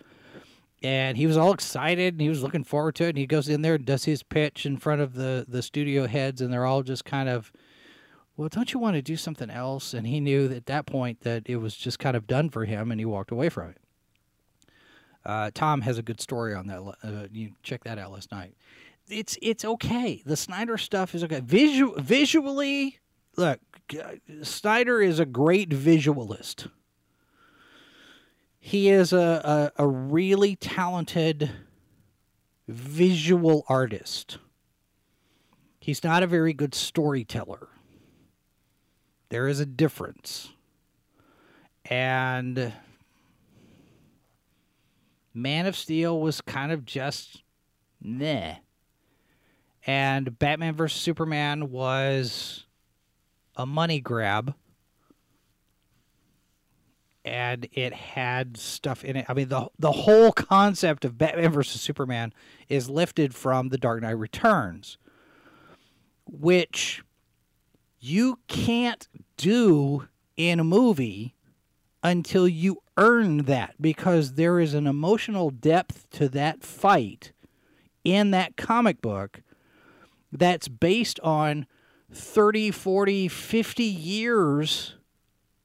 and 0.82 1.16
he 1.16 1.26
was 1.26 1.36
all 1.36 1.52
excited 1.52 2.14
and 2.14 2.20
he 2.20 2.28
was 2.28 2.42
looking 2.42 2.64
forward 2.64 2.94
to 2.96 3.04
it. 3.04 3.10
And 3.10 3.18
he 3.18 3.26
goes 3.26 3.48
in 3.48 3.62
there 3.62 3.74
and 3.74 3.84
does 3.84 4.04
his 4.04 4.22
pitch 4.22 4.64
in 4.64 4.76
front 4.78 5.00
of 5.00 5.14
the 5.14 5.44
the 5.46 5.62
studio 5.62 6.06
heads, 6.06 6.40
and 6.40 6.52
they're 6.52 6.66
all 6.66 6.82
just 6.82 7.04
kind 7.04 7.28
of 7.28 7.52
well, 8.36 8.48
don't 8.50 8.72
you 8.72 8.80
want 8.80 8.96
to 8.96 9.02
do 9.02 9.16
something 9.16 9.48
else? 9.48 9.94
And 9.94 10.06
he 10.06 10.20
knew 10.20 10.52
at 10.52 10.66
that 10.66 10.86
point 10.86 11.20
that 11.22 11.44
it 11.46 11.56
was 11.56 11.74
just 11.74 11.98
kind 11.98 12.16
of 12.16 12.26
done 12.26 12.50
for 12.50 12.66
him, 12.66 12.90
and 12.90 13.00
he 13.00 13.04
walked 13.06 13.30
away 13.30 13.48
from 13.48 13.70
it. 13.70 13.78
Uh, 15.24 15.50
Tom 15.54 15.80
has 15.80 15.98
a 15.98 16.02
good 16.02 16.20
story 16.20 16.54
on 16.54 16.66
that. 16.66 16.80
Uh, 17.02 17.26
you 17.32 17.52
check 17.62 17.82
that 17.84 17.98
out 17.98 18.12
last 18.12 18.30
night. 18.30 18.54
It's 19.08 19.38
it's 19.40 19.64
okay. 19.64 20.22
The 20.24 20.36
Snyder 20.36 20.78
stuff 20.78 21.14
is 21.14 21.24
okay. 21.24 21.40
Visu- 21.40 21.94
visually, 21.98 22.98
look, 23.36 23.60
Snyder 24.42 25.00
is 25.00 25.18
a 25.18 25.26
great 25.26 25.72
visualist. 25.72 26.68
He 28.58 28.88
is 28.88 29.12
a, 29.12 29.72
a, 29.76 29.84
a 29.84 29.86
really 29.86 30.56
talented 30.56 31.50
visual 32.66 33.64
artist. 33.68 34.38
He's 35.78 36.02
not 36.02 36.24
a 36.24 36.26
very 36.26 36.52
good 36.52 36.74
storyteller. 36.74 37.68
There 39.28 39.46
is 39.46 39.60
a 39.60 39.66
difference. 39.66 40.50
And 41.84 42.72
Man 45.32 45.66
of 45.66 45.76
Steel 45.76 46.20
was 46.20 46.40
kind 46.40 46.72
of 46.72 46.84
just 46.84 47.42
meh. 48.02 48.56
And 49.86 50.36
Batman 50.38 50.74
vs. 50.74 51.00
Superman 51.00 51.70
was 51.70 52.65
a 53.56 53.66
money 53.66 54.00
grab. 54.00 54.54
And 57.24 57.66
it 57.72 57.92
had 57.92 58.56
stuff 58.56 59.04
in 59.04 59.16
it. 59.16 59.26
I 59.28 59.34
mean, 59.34 59.48
the 59.48 59.68
the 59.78 59.90
whole 59.90 60.30
concept 60.30 61.04
of 61.04 61.18
Batman 61.18 61.50
versus 61.50 61.80
Superman 61.80 62.32
is 62.68 62.88
lifted 62.88 63.34
from 63.34 63.70
The 63.70 63.78
Dark 63.78 64.02
Knight 64.02 64.10
Returns, 64.10 64.96
which 66.24 67.02
you 67.98 68.38
can't 68.46 69.08
do 69.36 70.06
in 70.36 70.60
a 70.60 70.64
movie 70.64 71.34
until 72.02 72.46
you 72.46 72.80
earn 72.96 73.38
that 73.38 73.74
because 73.80 74.34
there 74.34 74.60
is 74.60 74.74
an 74.74 74.86
emotional 74.86 75.50
depth 75.50 76.08
to 76.10 76.28
that 76.28 76.62
fight 76.62 77.32
in 78.04 78.30
that 78.30 78.56
comic 78.56 79.00
book 79.02 79.42
that's 80.30 80.68
based 80.68 81.18
on 81.20 81.66
30, 82.12 82.70
40, 82.70 83.28
50 83.28 83.84
years 83.84 84.94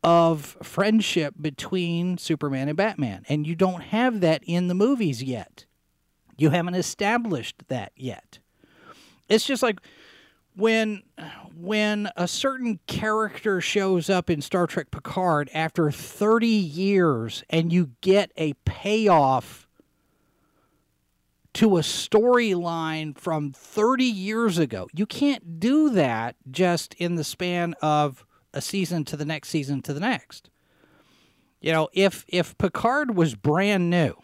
of 0.04 0.58
friendship 0.64 1.36
between 1.40 2.18
Superman 2.18 2.68
and 2.68 2.78
Batman. 2.78 3.24
And 3.30 3.46
you 3.46 3.56
don't 3.56 3.82
have 3.82 4.22
that 4.22 4.44
in 4.46 4.68
the 4.68 4.74
movies 4.74 5.22
yet. 5.22 5.66
You 6.38 6.50
haven't 6.50 6.76
established 6.76 7.64
that 7.68 7.92
yet. 7.96 8.40
It's 9.30 9.46
just 9.46 9.62
like 9.62 9.80
when 10.56 11.04
when 11.56 12.10
a 12.18 12.28
certain 12.28 12.80
character 12.88 13.62
shows 13.62 14.10
up 14.10 14.30
in 14.30 14.42
Star 14.42 14.68
Trek 14.68 14.92
Picard 14.92 15.50
after 15.54 15.92
30 15.92 16.48
years 16.48 17.44
and 17.50 17.72
you 17.72 17.92
get 18.02 18.32
a 18.36 18.54
payoff 18.66 19.68
to 21.54 21.78
a 21.78 21.82
storyline 21.82 23.18
from 23.18 23.52
30 23.52 24.06
years 24.06 24.58
ago. 24.58 24.88
You 24.94 25.06
can't 25.06 25.60
do 25.60 25.90
that 25.90 26.36
just 26.50 26.94
in 26.96 27.16
the 27.16 27.24
span 27.24 27.76
of 27.82 28.26
a 28.54 28.62
season 28.62 29.06
to 29.06 29.18
the 29.18 29.26
next 29.26 29.50
season 29.50 29.82
to 29.84 29.94
the 29.94 30.00
next. 30.00 30.50
You 31.60 31.72
know, 31.72 31.90
if 31.94 32.26
if 32.28 32.58
Picard 32.58 33.16
was 33.16 33.36
brand 33.36 33.90
new, 33.90 34.16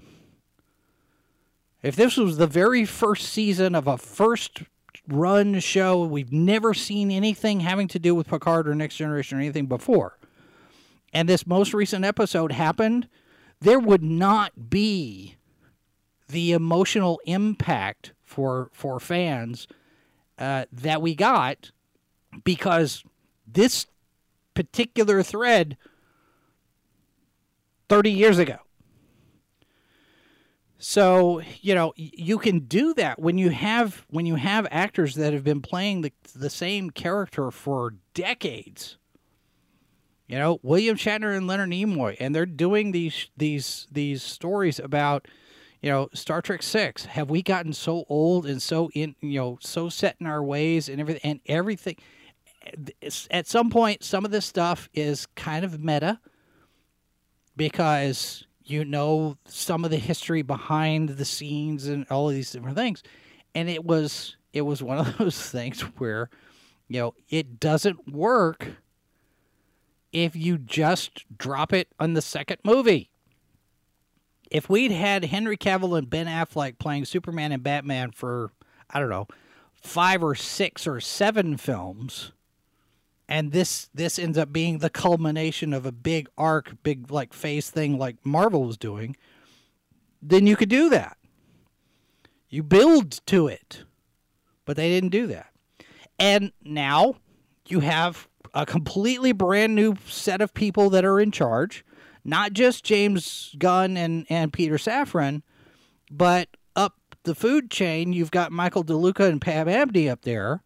if 1.83 1.95
this 1.95 2.17
was 2.17 2.37
the 2.37 2.47
very 2.47 2.83
first 2.83 3.29
season 3.29 3.75
of 3.75 3.87
a 3.87 3.97
first 3.97 4.63
run 5.07 5.59
show, 5.59 6.03
we've 6.03 6.31
never 6.31 6.73
seen 6.73 7.11
anything 7.11 7.59
having 7.59 7.87
to 7.89 7.99
do 7.99 8.15
with 8.15 8.27
Picard 8.27 8.67
or 8.67 8.73
Next 8.73 8.95
Generation 8.95 9.37
or 9.37 9.41
anything 9.41 9.67
before, 9.67 10.17
and 11.13 11.29
this 11.29 11.45
most 11.45 11.73
recent 11.73 12.03
episode 12.03 12.51
happened, 12.51 13.07
there 13.61 13.79
would 13.79 14.03
not 14.03 14.69
be 14.69 15.36
the 16.27 16.51
emotional 16.51 17.19
impact 17.25 18.13
for 18.23 18.69
for 18.73 18.99
fans 18.99 19.67
uh, 20.37 20.65
that 20.71 21.01
we 21.01 21.15
got 21.15 21.71
because 22.43 23.03
this 23.45 23.87
particular 24.53 25.23
thread 25.23 25.77
30 27.89 28.11
years 28.11 28.37
ago. 28.37 28.57
So, 30.79 31.41
you 31.61 31.73
know, 31.73 31.93
you 31.95 32.37
can 32.37 32.59
do 32.59 32.93
that 32.95 33.17
when 33.19 33.37
you 33.39 33.49
have 33.49 34.05
when 34.09 34.27
you 34.27 34.35
have 34.35 34.67
actors 34.69 35.15
that 35.15 35.33
have 35.33 35.43
been 35.43 35.61
playing 35.61 36.01
the 36.01 36.11
the 36.35 36.51
same 36.51 36.91
character 36.91 37.49
for 37.49 37.95
decades. 38.13 38.97
You 40.27 40.37
know, 40.37 40.59
William 40.61 40.97
Shatner 40.97 41.35
and 41.35 41.47
Leonard 41.47 41.69
Nimoy 41.69 42.15
and 42.19 42.35
they're 42.35 42.45
doing 42.45 42.91
these 42.91 43.29
these 43.35 43.87
these 43.91 44.21
stories 44.21 44.77
about 44.77 45.27
you 45.81 45.89
know, 45.91 46.09
Star 46.13 46.41
Trek 46.41 46.63
6, 46.63 47.05
have 47.05 47.29
we 47.29 47.41
gotten 47.41 47.73
so 47.73 48.05
old 48.09 48.45
and 48.45 48.61
so 48.61 48.89
in, 48.93 49.15
you 49.21 49.39
know, 49.39 49.57
so 49.61 49.89
set 49.89 50.15
in 50.19 50.27
our 50.27 50.43
ways 50.43 50.89
and 50.89 50.99
everything 50.99 51.21
and 51.23 51.39
everything 51.45 51.97
at 53.31 53.47
some 53.47 53.69
point 53.69 54.03
some 54.03 54.25
of 54.25 54.31
this 54.31 54.45
stuff 54.45 54.89
is 54.93 55.25
kind 55.35 55.63
of 55.63 55.81
meta 55.81 56.19
because 57.55 58.45
you 58.63 58.83
know 58.83 59.37
some 59.45 59.85
of 59.85 59.91
the 59.91 59.97
history 59.97 60.41
behind 60.41 61.09
the 61.09 61.25
scenes 61.25 61.87
and 61.87 62.05
all 62.09 62.29
of 62.29 62.35
these 62.35 62.51
different 62.51 62.77
things. 62.77 63.03
And 63.55 63.69
it 63.69 63.83
was 63.83 64.35
it 64.53 64.61
was 64.61 64.83
one 64.83 64.97
of 64.99 65.17
those 65.17 65.49
things 65.49 65.81
where 65.97 66.29
you 66.87 66.99
know 66.99 67.13
it 67.29 67.59
doesn't 67.59 68.11
work 68.11 68.67
if 70.11 70.35
you 70.35 70.57
just 70.57 71.25
drop 71.37 71.73
it 71.73 71.87
on 71.99 72.13
the 72.13 72.21
second 72.21 72.57
movie 72.63 73.09
if 74.51 74.69
we'd 74.69 74.91
had 74.91 75.25
henry 75.25 75.57
cavill 75.57 75.97
and 75.97 76.09
ben 76.09 76.27
affleck 76.27 76.77
playing 76.79 77.05
superman 77.05 77.51
and 77.51 77.63
batman 77.63 78.11
for 78.11 78.51
i 78.89 78.99
don't 78.99 79.09
know 79.09 79.27
five 79.73 80.23
or 80.23 80.35
six 80.35 80.87
or 80.87 80.99
seven 80.99 81.57
films 81.57 82.31
and 83.29 83.51
this 83.51 83.89
this 83.93 84.17
ends 84.17 84.37
up 84.37 84.53
being 84.53 84.77
the 84.77 84.89
culmination 84.89 85.73
of 85.73 85.85
a 85.85 85.91
big 85.91 86.29
arc, 86.37 86.81
big 86.83 87.11
like 87.11 87.33
phase 87.33 87.69
thing 87.69 87.97
like 87.97 88.15
Marvel 88.25 88.63
was 88.63 88.77
doing, 88.77 89.17
then 90.21 90.47
you 90.47 90.55
could 90.55 90.69
do 90.69 90.89
that. 90.89 91.17
You 92.49 92.63
build 92.63 93.25
to 93.27 93.47
it. 93.47 93.83
But 94.65 94.77
they 94.77 94.89
didn't 94.89 95.09
do 95.09 95.27
that. 95.27 95.51
And 96.19 96.51
now 96.63 97.15
you 97.67 97.81
have 97.81 98.27
a 98.53 98.65
completely 98.65 99.31
brand 99.31 99.75
new 99.75 99.95
set 100.07 100.41
of 100.41 100.53
people 100.53 100.89
that 100.89 101.05
are 101.05 101.19
in 101.19 101.31
charge, 101.31 101.85
not 102.27 102.51
just 102.53 102.83
James 102.83 103.55
Gunn 103.57 103.95
and, 103.95 104.27
and 104.29 104.51
Peter 104.51 104.75
Safran, 104.75 105.41
but 106.11 106.49
up 106.75 106.95
the 107.23 107.33
food 107.33 107.71
chain, 107.71 108.11
you've 108.11 108.31
got 108.31 108.51
Michael 108.51 108.83
DeLuca 108.83 109.27
and 109.27 109.41
Pam 109.41 109.69
Abdy 109.69 110.09
up 110.09 110.23
there 110.23 110.61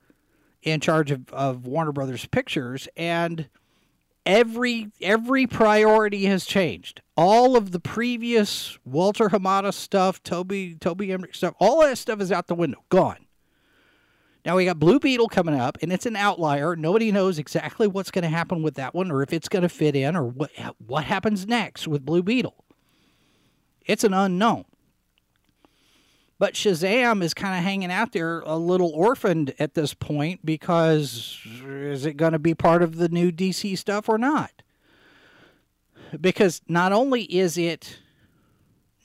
in 0.64 0.80
charge 0.80 1.12
of, 1.12 1.30
of 1.32 1.66
Warner 1.68 1.92
Brothers 1.92 2.26
Pictures, 2.26 2.88
and 2.98 3.48
every 4.26 4.92
every 5.02 5.48
priority 5.48 6.26
has 6.26 6.46
changed. 6.46 7.02
All 7.16 7.56
of 7.56 7.72
the 7.72 7.80
previous 7.80 8.78
Walter 8.84 9.30
Hamada 9.30 9.74
stuff, 9.74 10.22
Toby 10.24 10.76
Toby 10.80 11.12
Emmerich 11.12 11.36
stuff, 11.36 11.54
all 11.60 11.82
that 11.82 11.98
stuff 11.98 12.22
is 12.22 12.32
out 12.32 12.48
the 12.48 12.56
window, 12.56 12.84
gone. 12.90 13.28
Now 14.46 14.56
we 14.56 14.66
got 14.66 14.80
Blue 14.80 15.00
Beetle 15.00 15.30
coming 15.30 15.60
up, 15.60 15.78
and 15.82 15.94
it's 15.94 16.06
an 16.06 16.16
outlier. 16.16 16.76
Nobody 16.76 17.12
knows 17.12 17.38
exactly 17.38 17.88
what's 17.88 18.10
going 18.10 18.24
to 18.24 18.30
happen 18.30 18.64
with 18.64 18.76
that 18.76 18.96
one, 18.96 19.12
or 19.12 19.22
if 19.22 19.34
it's 19.34 19.48
going 19.48 19.62
to 19.62 19.70
fit 19.70 19.96
in, 19.96 20.16
or 20.16 20.26
what 20.26 20.52
what 20.86 21.04
happens 21.04 21.48
next 21.48 21.88
with 21.88 22.06
Blue 22.06 22.24
Beetle. 22.24 22.64
It's 23.86 24.04
an 24.04 24.14
unknown. 24.14 24.66
But 26.42 26.56
Shazam 26.56 27.22
is 27.22 27.36
kind 27.36 27.56
of 27.56 27.64
hanging 27.64 27.92
out 27.92 28.14
there 28.14 28.40
a 28.40 28.58
little 28.58 28.90
orphaned 28.96 29.54
at 29.60 29.76
this 29.76 29.94
point 29.94 30.44
because 30.44 31.38
is 31.64 32.04
it 32.04 32.18
going 32.18 32.32
to 32.32 32.40
be 32.40 32.56
part 32.56 32.82
of 32.82 32.96
the 32.96 33.10
new 33.10 33.32
DC 33.32 33.78
stuff 33.78 34.10
or 34.10 34.18
not? 34.18 34.64
Because 36.20 36.62
not 36.68 36.94
only 36.94 37.24
is 37.24 37.60
it 37.60 38.00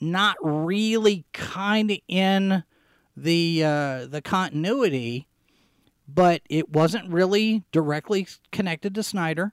not 0.01 0.35
really 0.41 1.25
kind 1.31 1.91
of 1.91 1.99
in 2.07 2.63
the 3.17 3.63
uh, 3.63 4.05
the 4.05 4.21
continuity, 4.21 5.27
but 6.07 6.41
it 6.49 6.69
wasn't 6.69 7.09
really 7.09 7.63
directly 7.71 8.27
connected 8.51 8.93
to 8.95 9.03
Snyder, 9.03 9.51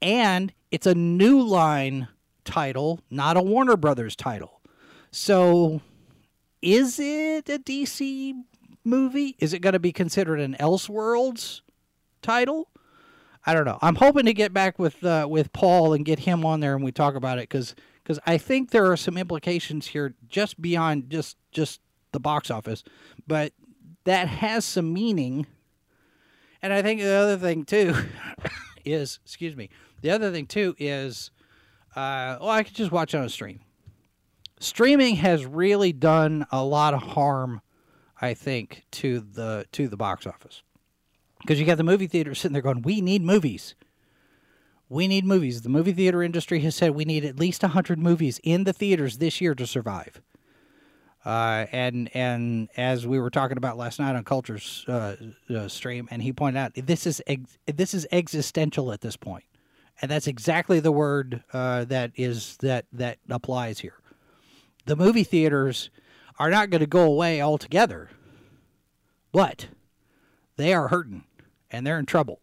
and 0.00 0.52
it's 0.70 0.86
a 0.86 0.94
New 0.94 1.40
Line 1.42 2.08
title, 2.44 3.00
not 3.10 3.36
a 3.36 3.42
Warner 3.42 3.76
Brothers 3.76 4.16
title. 4.16 4.60
So 5.10 5.82
is 6.62 6.98
it 6.98 7.50
a 7.50 7.58
DC 7.58 8.34
movie? 8.82 9.36
Is 9.38 9.52
it 9.52 9.58
going 9.58 9.74
to 9.74 9.78
be 9.78 9.92
considered 9.92 10.40
an 10.40 10.56
Elseworlds 10.58 11.60
title? 12.22 12.68
I 13.44 13.52
don't 13.52 13.64
know. 13.64 13.78
I'm 13.82 13.96
hoping 13.96 14.24
to 14.24 14.32
get 14.32 14.54
back 14.54 14.78
with 14.78 15.04
uh, 15.04 15.26
with 15.28 15.52
Paul 15.52 15.92
and 15.92 16.04
get 16.04 16.20
him 16.20 16.46
on 16.46 16.60
there 16.60 16.74
and 16.74 16.84
we 16.84 16.92
talk 16.92 17.14
about 17.14 17.38
it 17.38 17.42
because 17.42 17.74
because 18.02 18.18
I 18.26 18.38
think 18.38 18.70
there 18.70 18.90
are 18.90 18.96
some 18.96 19.18
implications 19.18 19.88
here 19.88 20.14
just 20.28 20.62
beyond 20.62 21.10
just 21.10 21.36
just 21.50 21.80
the 22.12 22.20
box 22.20 22.50
office, 22.50 22.84
but 23.26 23.52
that 24.04 24.28
has 24.28 24.64
some 24.64 24.92
meaning. 24.92 25.46
And 26.60 26.72
I 26.72 26.82
think 26.82 27.00
the 27.00 27.12
other 27.12 27.36
thing 27.36 27.64
too 27.64 27.94
is 28.84 29.18
excuse 29.24 29.56
me. 29.56 29.70
The 30.00 30.10
other 30.10 30.32
thing 30.32 30.46
too 30.46 30.74
is, 30.78 31.30
uh, 31.94 32.38
well, 32.40 32.50
I 32.50 32.62
could 32.62 32.74
just 32.74 32.92
watch 32.92 33.14
on 33.14 33.24
a 33.24 33.28
stream 33.28 33.60
streaming 34.62 35.16
has 35.16 35.44
really 35.44 35.92
done 35.92 36.46
a 36.50 36.64
lot 36.64 36.94
of 36.94 37.02
harm, 37.02 37.60
I 38.20 38.34
think, 38.34 38.84
to 38.92 39.20
the 39.20 39.66
to 39.72 39.88
the 39.88 39.96
box 39.96 40.26
office. 40.26 40.62
Because 41.40 41.58
you 41.58 41.66
got 41.66 41.76
the 41.76 41.84
movie 41.84 42.06
theater 42.06 42.34
sitting 42.34 42.52
there 42.52 42.62
going, 42.62 42.82
"We 42.82 43.00
need 43.00 43.22
movies. 43.22 43.74
We 44.88 45.08
need 45.08 45.24
movies." 45.24 45.62
The 45.62 45.68
movie 45.68 45.92
theater 45.92 46.22
industry 46.22 46.60
has 46.60 46.76
said 46.76 46.92
we 46.92 47.04
need 47.04 47.24
at 47.24 47.38
least 47.38 47.62
hundred 47.62 47.98
movies 47.98 48.40
in 48.44 48.64
the 48.64 48.72
theaters 48.72 49.18
this 49.18 49.40
year 49.40 49.54
to 49.56 49.66
survive. 49.66 50.22
Uh, 51.24 51.66
and 51.70 52.10
and 52.14 52.68
as 52.76 53.06
we 53.06 53.20
were 53.20 53.30
talking 53.30 53.56
about 53.56 53.76
last 53.76 54.00
night 54.00 54.16
on 54.16 54.24
Culture's 54.24 54.84
uh, 54.88 55.14
uh, 55.54 55.68
stream, 55.68 56.08
and 56.10 56.22
he 56.22 56.32
pointed 56.32 56.58
out 56.58 56.72
this 56.74 57.06
is 57.06 57.22
ex- 57.26 57.58
this 57.66 57.94
is 57.94 58.06
existential 58.10 58.92
at 58.92 59.02
this 59.02 59.16
point, 59.16 59.44
and 60.00 60.10
that's 60.10 60.26
exactly 60.26 60.80
the 60.80 60.90
word 60.90 61.44
uh, 61.52 61.84
that 61.84 62.10
is 62.16 62.56
that 62.58 62.86
that 62.92 63.18
applies 63.30 63.78
here 63.78 64.02
the 64.84 64.96
movie 64.96 65.24
theaters 65.24 65.90
are 66.38 66.50
not 66.50 66.70
going 66.70 66.80
to 66.80 66.86
go 66.86 67.02
away 67.02 67.40
altogether, 67.40 68.10
but 69.30 69.68
they 70.56 70.72
are 70.74 70.88
hurting 70.88 71.24
and 71.70 71.86
they're 71.86 71.98
in 71.98 72.06
trouble. 72.06 72.40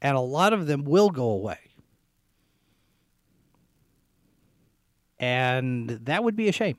And 0.00 0.16
a 0.16 0.20
lot 0.20 0.52
of 0.52 0.66
them 0.66 0.84
will 0.84 1.10
go 1.10 1.28
away. 1.28 1.58
And 5.18 5.88
that 5.88 6.22
would 6.22 6.36
be 6.36 6.48
a 6.48 6.52
shame. 6.52 6.78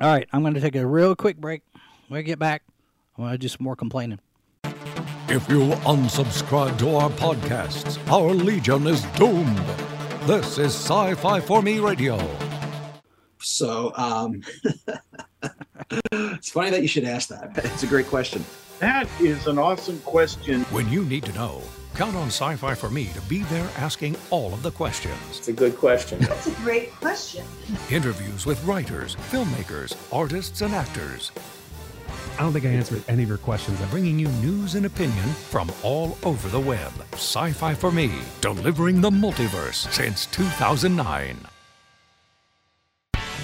All 0.00 0.08
right, 0.08 0.26
I'm 0.32 0.40
going 0.40 0.54
to 0.54 0.60
take 0.60 0.74
a 0.74 0.86
real 0.86 1.14
quick 1.14 1.36
break. 1.36 1.60
When 2.08 2.18
I 2.18 2.22
get 2.22 2.38
back, 2.38 2.62
I'm 3.16 3.24
going 3.24 3.32
to 3.32 3.38
do 3.38 3.46
some 3.46 3.62
more 3.62 3.76
complaining. 3.76 4.20
If 5.28 5.46
you 5.50 5.72
unsubscribe 5.84 6.78
to 6.78 6.96
our 6.96 7.10
podcasts, 7.10 7.98
our 8.10 8.32
legion 8.32 8.86
is 8.86 9.02
doomed. 9.16 9.58
This 10.22 10.56
is 10.56 10.74
Sci 10.74 11.14
Fi 11.16 11.40
for 11.40 11.60
Me 11.60 11.78
Radio. 11.78 12.18
So, 13.38 13.92
um, 13.96 14.42
it's 16.12 16.50
funny 16.50 16.70
that 16.70 16.80
you 16.80 16.88
should 16.88 17.04
ask 17.04 17.28
that. 17.28 17.50
It's 17.58 17.82
a 17.82 17.86
great 17.86 18.06
question. 18.06 18.42
That 18.78 19.06
is 19.20 19.46
an 19.46 19.58
awesome 19.58 19.98
question. 20.00 20.62
When 20.64 20.88
you 20.88 21.04
need 21.04 21.24
to 21.24 21.32
know, 21.34 21.60
count 21.94 22.16
on 22.16 22.28
Sci 22.28 22.56
Fi 22.56 22.74
for 22.74 22.90
Me 22.90 23.06
to 23.06 23.20
be 23.22 23.42
there 23.44 23.68
asking 23.76 24.16
all 24.30 24.52
of 24.52 24.62
the 24.62 24.70
questions. 24.70 25.16
It's 25.30 25.48
a 25.48 25.52
good 25.52 25.76
question. 25.76 26.18
That's 26.22 26.46
a 26.46 26.62
great 26.62 26.90
question. 26.92 27.44
Interviews 27.90 28.46
with 28.46 28.62
writers, 28.64 29.16
filmmakers, 29.30 29.96
artists, 30.12 30.60
and 30.62 30.74
actors 30.74 31.32
I 32.38 32.42
don't 32.42 32.52
think 32.52 32.64
I 32.64 32.70
answered 32.70 33.04
any 33.08 33.22
of 33.22 33.28
your 33.28 33.38
questions. 33.38 33.80
I'm 33.80 33.88
bringing 33.90 34.18
you 34.18 34.28
news 34.28 34.74
and 34.74 34.86
opinion 34.86 35.28
from 35.28 35.70
all 35.82 36.16
over 36.24 36.48
the 36.48 36.58
web. 36.58 36.92
Sci 37.12 37.52
Fi 37.52 37.74
for 37.74 37.92
Me, 37.92 38.10
delivering 38.40 39.00
the 39.00 39.10
multiverse 39.10 39.90
since 39.92 40.26
2009. 40.26 41.36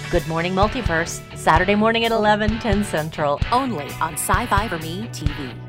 Good 0.09 0.27
Morning 0.27 0.55
Multiverse, 0.55 1.21
Saturday 1.37 1.75
morning 1.75 2.03
at 2.05 2.11
11, 2.11 2.59
10 2.59 2.83
Central, 2.83 3.39
only 3.51 3.85
on 4.01 4.13
Sci 4.13 4.45
Fi 4.47 4.67
for 4.67 4.79
Me 4.79 5.07
TV. 5.09 5.68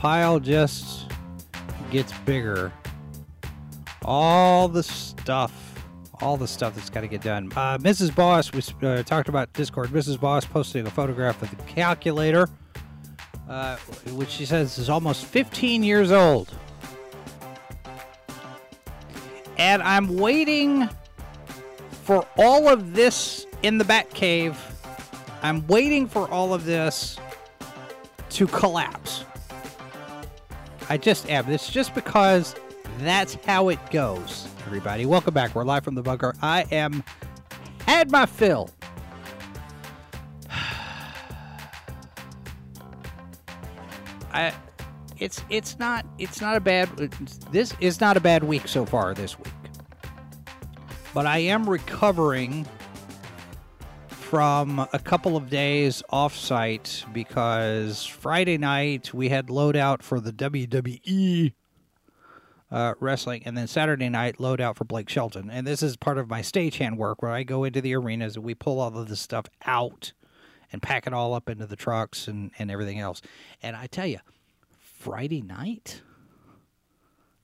Pile 0.00 0.40
just 0.40 1.12
gets 1.90 2.10
bigger. 2.24 2.72
All 4.02 4.66
the 4.66 4.82
stuff 4.82 5.52
all 6.22 6.36
the 6.36 6.48
stuff 6.48 6.74
that's 6.74 6.90
got 6.90 7.00
to 7.00 7.08
get 7.08 7.22
done. 7.22 7.50
Uh, 7.56 7.78
mrs 7.78 8.14
boss 8.14 8.52
we 8.52 8.62
uh, 8.86 9.02
talked 9.02 9.28
about 9.28 9.52
discord. 9.52 9.88
Mrs 9.90 10.18
boss 10.18 10.44
posting 10.44 10.86
a 10.86 10.90
photograph 10.90 11.42
of 11.42 11.50
the 11.50 11.56
calculator 11.64 12.48
uh, 13.48 13.76
which 14.14 14.30
she 14.30 14.46
says 14.46 14.78
is 14.78 14.88
almost 14.88 15.26
15 15.26 15.82
years 15.82 16.12
old. 16.12 16.50
And 19.58 19.82
i'm 19.82 20.16
waiting 20.16 20.88
for 22.04 22.26
all 22.38 22.68
of 22.68 22.94
this 22.94 23.46
in 23.62 23.76
the 23.76 23.84
bat 23.84 24.08
cave 24.10 24.58
i'm 25.42 25.66
waiting 25.66 26.06
for 26.06 26.30
all 26.30 26.54
of 26.54 26.64
this 26.64 27.18
to 28.30 28.46
collapse. 28.46 29.24
I 30.90 30.98
just 30.98 31.30
am. 31.30 31.48
It's 31.48 31.70
just 31.70 31.94
because 31.94 32.56
that's 32.98 33.38
how 33.46 33.68
it 33.68 33.78
goes. 33.92 34.48
Everybody, 34.66 35.06
welcome 35.06 35.32
back. 35.32 35.54
We're 35.54 35.62
live 35.62 35.84
from 35.84 35.94
the 35.94 36.02
bunker. 36.02 36.34
I 36.42 36.66
am 36.72 37.04
had 37.86 38.10
my 38.10 38.26
fill. 38.26 38.70
I 44.32 44.52
it's 45.18 45.44
it's 45.48 45.78
not 45.78 46.04
it's 46.18 46.40
not 46.40 46.56
a 46.56 46.60
bad 46.60 46.88
this 47.52 47.72
is 47.78 48.00
not 48.00 48.16
a 48.16 48.20
bad 48.20 48.42
week 48.42 48.66
so 48.66 48.84
far 48.84 49.14
this 49.14 49.38
week. 49.38 49.46
But 51.14 51.24
I 51.24 51.38
am 51.38 51.70
recovering 51.70 52.66
from 54.30 54.78
a 54.92 54.98
couple 55.00 55.36
of 55.36 55.50
days 55.50 56.04
off 56.08 56.36
site 56.36 57.04
because 57.12 58.06
Friday 58.06 58.56
night 58.56 59.12
we 59.12 59.28
had 59.28 59.48
loadout 59.48 60.02
for 60.02 60.20
the 60.20 60.30
WWE 60.32 61.52
uh, 62.70 62.94
wrestling, 63.00 63.42
and 63.44 63.58
then 63.58 63.66
Saturday 63.66 64.08
night 64.08 64.38
loadout 64.38 64.76
for 64.76 64.84
Blake 64.84 65.08
Shelton. 65.08 65.50
And 65.50 65.66
this 65.66 65.82
is 65.82 65.96
part 65.96 66.16
of 66.16 66.30
my 66.30 66.42
stagehand 66.42 66.96
work 66.96 67.22
where 67.22 67.32
I 67.32 67.42
go 67.42 67.64
into 67.64 67.80
the 67.80 67.92
arenas 67.96 68.36
and 68.36 68.44
we 68.44 68.54
pull 68.54 68.78
all 68.78 68.96
of 68.96 69.08
this 69.08 69.18
stuff 69.18 69.46
out 69.66 70.12
and 70.72 70.80
pack 70.80 71.08
it 71.08 71.12
all 71.12 71.34
up 71.34 71.48
into 71.48 71.66
the 71.66 71.74
trucks 71.74 72.28
and, 72.28 72.52
and 72.56 72.70
everything 72.70 73.00
else. 73.00 73.20
And 73.60 73.74
I 73.74 73.88
tell 73.88 74.06
you, 74.06 74.20
Friday 74.78 75.42
night, 75.42 76.02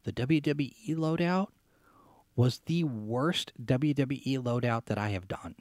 the 0.05 0.13
WWE 0.13 0.95
loadout 0.95 1.49
was 2.37 2.61
the 2.67 2.85
worst 2.85 3.53
WWE 3.61 4.39
loadout 4.39 4.85
that 4.85 4.99
I 4.99 5.09
have 5.09 5.27
done 5.27 5.57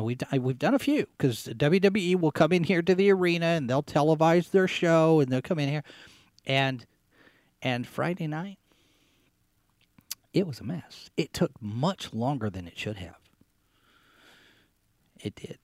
and 0.00 0.06
we've 0.06 0.42
we've 0.42 0.58
done 0.58 0.74
a 0.74 0.78
few 0.78 1.06
because 1.18 1.44
WWE 1.44 2.18
will 2.18 2.30
come 2.30 2.52
in 2.52 2.64
here 2.64 2.80
to 2.80 2.94
the 2.94 3.10
arena 3.10 3.46
and 3.46 3.68
they'll 3.68 3.82
televise 3.82 4.50
their 4.50 4.66
show 4.66 5.20
and 5.20 5.30
they'll 5.30 5.42
come 5.42 5.58
in 5.58 5.68
here, 5.68 5.84
and 6.46 6.86
and 7.60 7.86
Friday 7.86 8.26
night, 8.26 8.58
it 10.32 10.46
was 10.46 10.58
a 10.58 10.64
mess. 10.64 11.10
It 11.18 11.34
took 11.34 11.50
much 11.60 12.14
longer 12.14 12.48
than 12.48 12.66
it 12.66 12.78
should 12.78 12.96
have. 12.96 13.16
It 15.18 15.34
did, 15.34 15.58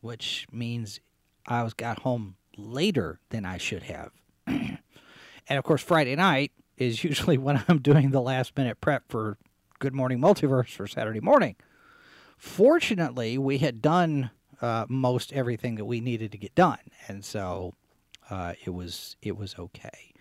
which 0.00 0.48
means 0.50 0.98
I 1.46 1.62
was 1.62 1.74
got 1.74 2.00
home 2.00 2.34
later 2.56 3.20
than 3.30 3.44
I 3.44 3.58
should 3.58 3.84
have, 3.84 4.10
and 4.48 4.78
of 5.50 5.62
course 5.62 5.82
Friday 5.82 6.16
night 6.16 6.50
is 6.76 7.04
usually 7.04 7.38
when 7.38 7.62
I'm 7.68 7.78
doing 7.78 8.10
the 8.10 8.20
last 8.20 8.56
minute 8.56 8.80
prep 8.80 9.04
for 9.08 9.38
Good 9.78 9.94
Morning 9.94 10.18
Multiverse 10.18 10.70
for 10.70 10.88
Saturday 10.88 11.20
morning. 11.20 11.54
Fortunately, 12.38 13.36
we 13.36 13.58
had 13.58 13.82
done 13.82 14.30
uh, 14.62 14.86
most 14.88 15.32
everything 15.32 15.74
that 15.74 15.84
we 15.84 16.00
needed 16.00 16.32
to 16.32 16.38
get 16.38 16.54
done, 16.54 16.78
and 17.08 17.24
so 17.24 17.74
uh, 18.30 18.54
it 18.64 18.70
was 18.70 19.16
it 19.22 19.36
was 19.36 19.56
okay. 19.58 20.14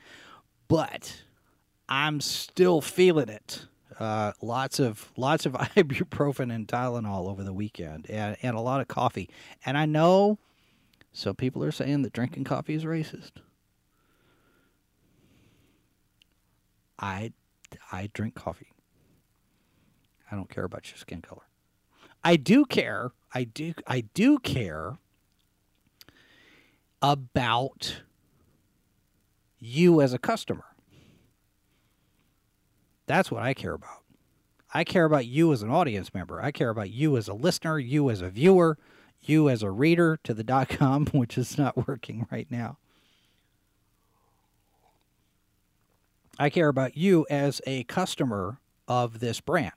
But 0.68 1.24
I'm 1.88 2.20
still 2.20 2.82
feeling 2.82 3.30
it. 3.30 3.68
Uh, 4.00 4.34
lots 4.42 4.80
of 4.80 5.12
lots 5.16 5.46
of 5.46 5.54
ibuprofen 5.76 6.54
and 6.54 6.68
Tylenol 6.68 7.30
over 7.30 7.44
the 7.44 7.54
weekend, 7.54 8.10
and 8.10 8.36
and 8.42 8.56
a 8.56 8.62
lot 8.62 8.82
of 8.82 8.88
coffee. 8.88 9.30
And 9.66 9.78
I 9.78 9.86
know 9.86 10.40
some 11.14 11.36
people 11.36 11.64
are 11.64 11.72
saying 11.72 12.02
that 12.02 12.14
drinking 12.14 12.44
coffee 12.44 12.74
is 12.74 12.84
racist. 12.84 13.32
I 17.00 17.32
I 17.92 18.10
drink 18.14 18.36
coffee. 18.36 18.72
I 20.32 20.36
don't 20.36 20.50
care 20.50 20.66
about 20.66 20.90
your 20.92 20.98
skin 20.98 21.22
color. 21.22 21.47
I 22.24 22.36
do 22.36 22.66
care. 22.66 23.12
I 23.34 23.44
do. 23.44 23.74
I 23.86 24.02
do 24.02 24.40
care 24.40 24.98
about 27.02 28.02
you 29.60 30.02
as 30.02 30.14
a 30.14 30.18
customer. 30.18 30.66
That's 33.06 33.32
what 33.32 33.44
I 33.44 33.54
care 33.54 33.74
about. 33.74 34.04
I 34.74 34.84
care 34.84 35.06
about 35.06 35.26
you 35.26 35.54
as 35.54 35.62
an 35.62 35.70
audience 35.70 36.14
member. 36.14 36.42
I 36.42 36.52
care 36.52 36.70
about 36.70 36.90
you 36.90 37.16
as 37.18 37.28
a 37.28 37.34
listener, 37.34 37.80
you 37.80 38.10
as 38.10 38.22
a 38.22 38.30
viewer, 38.30 38.78
you 39.22 39.50
as 39.50 39.64
a 39.64 39.72
reader 39.72 40.20
to 40.24 40.34
the 40.34 40.44
dot 40.44 40.70
com, 40.70 41.06
which 41.12 41.38
is 41.38 41.58
not 41.58 41.88
working 41.88 42.28
right 42.32 42.48
now. 42.50 42.78
I 46.38 46.50
care 46.50 46.68
about 46.68 46.96
you 46.96 47.26
as 47.30 47.62
a 47.66 47.84
customer 47.86 48.60
of 48.88 49.20
this 49.20 49.40
brand 49.42 49.72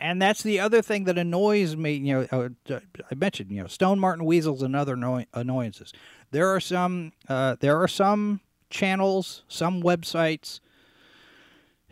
and 0.00 0.20
that's 0.20 0.42
the 0.42 0.58
other 0.58 0.80
thing 0.80 1.04
that 1.04 1.18
annoys 1.18 1.76
me. 1.76 1.92
You 1.92 2.26
know, 2.32 2.50
uh, 2.70 2.80
I 3.10 3.14
mentioned 3.14 3.52
you 3.52 3.60
know 3.60 3.68
Stone 3.68 4.00
Marten 4.00 4.24
Weasels 4.24 4.62
and 4.62 4.74
other 4.74 4.94
annoy- 4.94 5.26
annoyances. 5.34 5.92
There 6.30 6.48
are 6.48 6.60
some. 6.60 7.12
Uh, 7.28 7.56
there 7.60 7.80
are 7.80 7.88
some 7.88 8.40
channels, 8.70 9.44
some 9.46 9.82
websites 9.82 10.60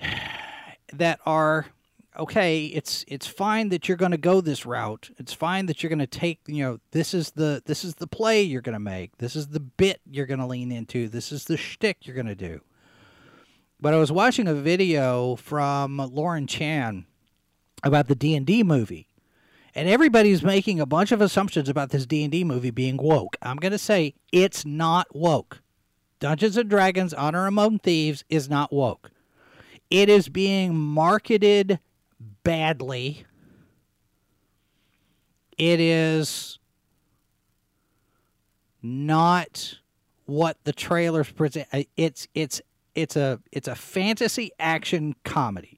that 0.93 1.21
are 1.27 1.67
okay. 2.19 2.65
It's 2.65 3.05
it's 3.07 3.27
fine 3.27 3.69
that 3.69 3.89
you're 3.89 3.99
going 3.99 4.13
to 4.13 4.17
go 4.17 4.41
this 4.41 4.65
route. 4.65 5.11
It's 5.19 5.35
fine 5.35 5.67
that 5.67 5.83
you're 5.83 5.91
going 5.91 5.99
to 5.99 6.07
take. 6.07 6.41
You 6.47 6.65
know, 6.65 6.81
this 6.93 7.13
is 7.13 7.33
the 7.33 7.63
this 7.67 7.85
is 7.85 7.97
the 7.97 8.07
play 8.07 8.43
you're 8.43 8.63
going 8.63 8.73
to 8.73 8.81
make. 8.81 9.19
This 9.19 9.37
is 9.37 9.49
the 9.49 9.61
bit 9.61 10.01
you're 10.11 10.27
going 10.27 10.41
to 10.41 10.47
lean 10.47 10.73
into. 10.73 11.09
This 11.09 11.31
is 11.31 11.45
the 11.45 11.59
shtick 11.59 12.07
you're 12.07 12.17
going 12.17 12.27
to 12.27 12.35
do. 12.35 12.63
But 13.81 13.95
I 13.95 13.99
was 13.99 14.11
watching 14.11 14.49
a 14.49 14.55
video 14.55 15.37
from 15.37 15.99
Lauren 15.99 16.49
Chan 16.49 17.07
about 17.83 18.09
the 18.09 18.15
D&D 18.15 18.63
movie. 18.63 19.09
And 19.75 19.89
everybody's 19.89 20.43
making 20.43 20.81
a 20.81 20.87
bunch 20.87 21.13
of 21.13 21.21
assumptions 21.21 21.69
about 21.69 21.91
this 21.91 22.07
D&D 22.07 22.43
movie 22.45 22.71
being 22.71 22.97
woke. 22.97 23.37
I'm 23.43 23.57
going 23.59 23.73
to 23.73 23.79
say 23.79 24.15
it's 24.33 24.65
not 24.65 25.15
woke. 25.15 25.61
Dungeons 26.21 26.57
and 26.57 26.69
Dragons 26.69 27.15
Honor 27.15 27.47
Among 27.47 27.79
Thieves 27.79 28.25
is 28.29 28.49
not 28.49 28.73
woke. 28.73 29.11
It 29.91 30.09
is 30.09 30.29
being 30.29 30.77
marketed 30.77 31.79
badly. 32.43 33.25
It 35.57 35.81
is 35.81 36.59
not 38.83 39.79
what 40.27 40.57
the 40.65 40.73
trailers 40.73 41.31
present. 41.31 41.69
It's 41.97 42.29
it's 42.35 42.61
it's 42.95 43.17
a 43.17 43.41
it's 43.53 43.69
a 43.69 43.75
fantasy 43.75 44.51
action 44.59 45.15
comedy 45.25 45.78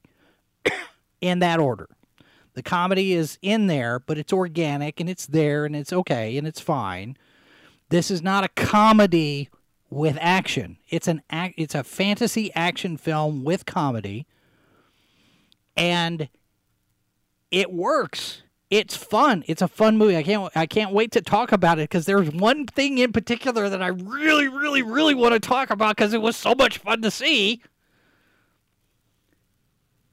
in 1.21 1.39
that 1.41 1.61
order. 1.61 1.89
The 2.55 2.63
comedy 2.63 3.13
is 3.13 3.39
in 3.43 3.69
there, 3.69 4.01
but 4.01 4.19
it's 4.19 4.33
organic 4.33 5.01
and 5.01 5.09
it's 5.09 5.27
there 5.27 5.65
and 5.65 5.77
it's 5.77 5.93
okay 5.93 6.37
and 6.37 6.47
it's 6.47 6.61
fine. 6.61 7.17
This 7.91 8.11
is 8.11 8.23
not 8.23 8.45
a 8.45 8.49
comedy 8.49 9.49
with 9.89 10.17
action. 10.21 10.79
It's 10.89 11.09
an 11.09 11.23
act, 11.31 11.55
it's 11.57 11.75
a 11.75 11.85
fantasy 11.85 12.53
action 12.55 12.97
film 12.97 13.45
with 13.45 13.67
comedy. 13.67 14.27
And 15.77 16.29
it 17.51 17.73
works. 17.73 18.43
It's 18.71 18.97
fun. 18.97 19.43
It's 19.49 19.63
a 19.63 19.69
fun 19.69 19.99
movie. 19.99 20.17
I 20.17 20.23
can't 20.23 20.53
I 20.57 20.67
can't 20.67 20.93
wait 20.93 21.11
to 21.13 21.21
talk 21.21 21.51
about 21.51 21.81
it 21.81 21.91
because 21.91 22.07
there's 22.07 22.31
one 22.31 22.67
thing 22.67 22.99
in 22.99 23.13
particular 23.13 23.69
that 23.69 23.83
I 23.83 23.89
really 23.89 24.47
really 24.47 24.83
really 24.83 25.15
want 25.15 25.35
to 25.35 25.41
talk 25.41 25.71
about 25.71 25.97
because 25.97 26.15
it 26.15 26.23
was 26.23 26.37
so 26.37 26.55
much 26.55 26.79
fun 26.79 27.03
to 27.03 27.11
see. 27.11 27.63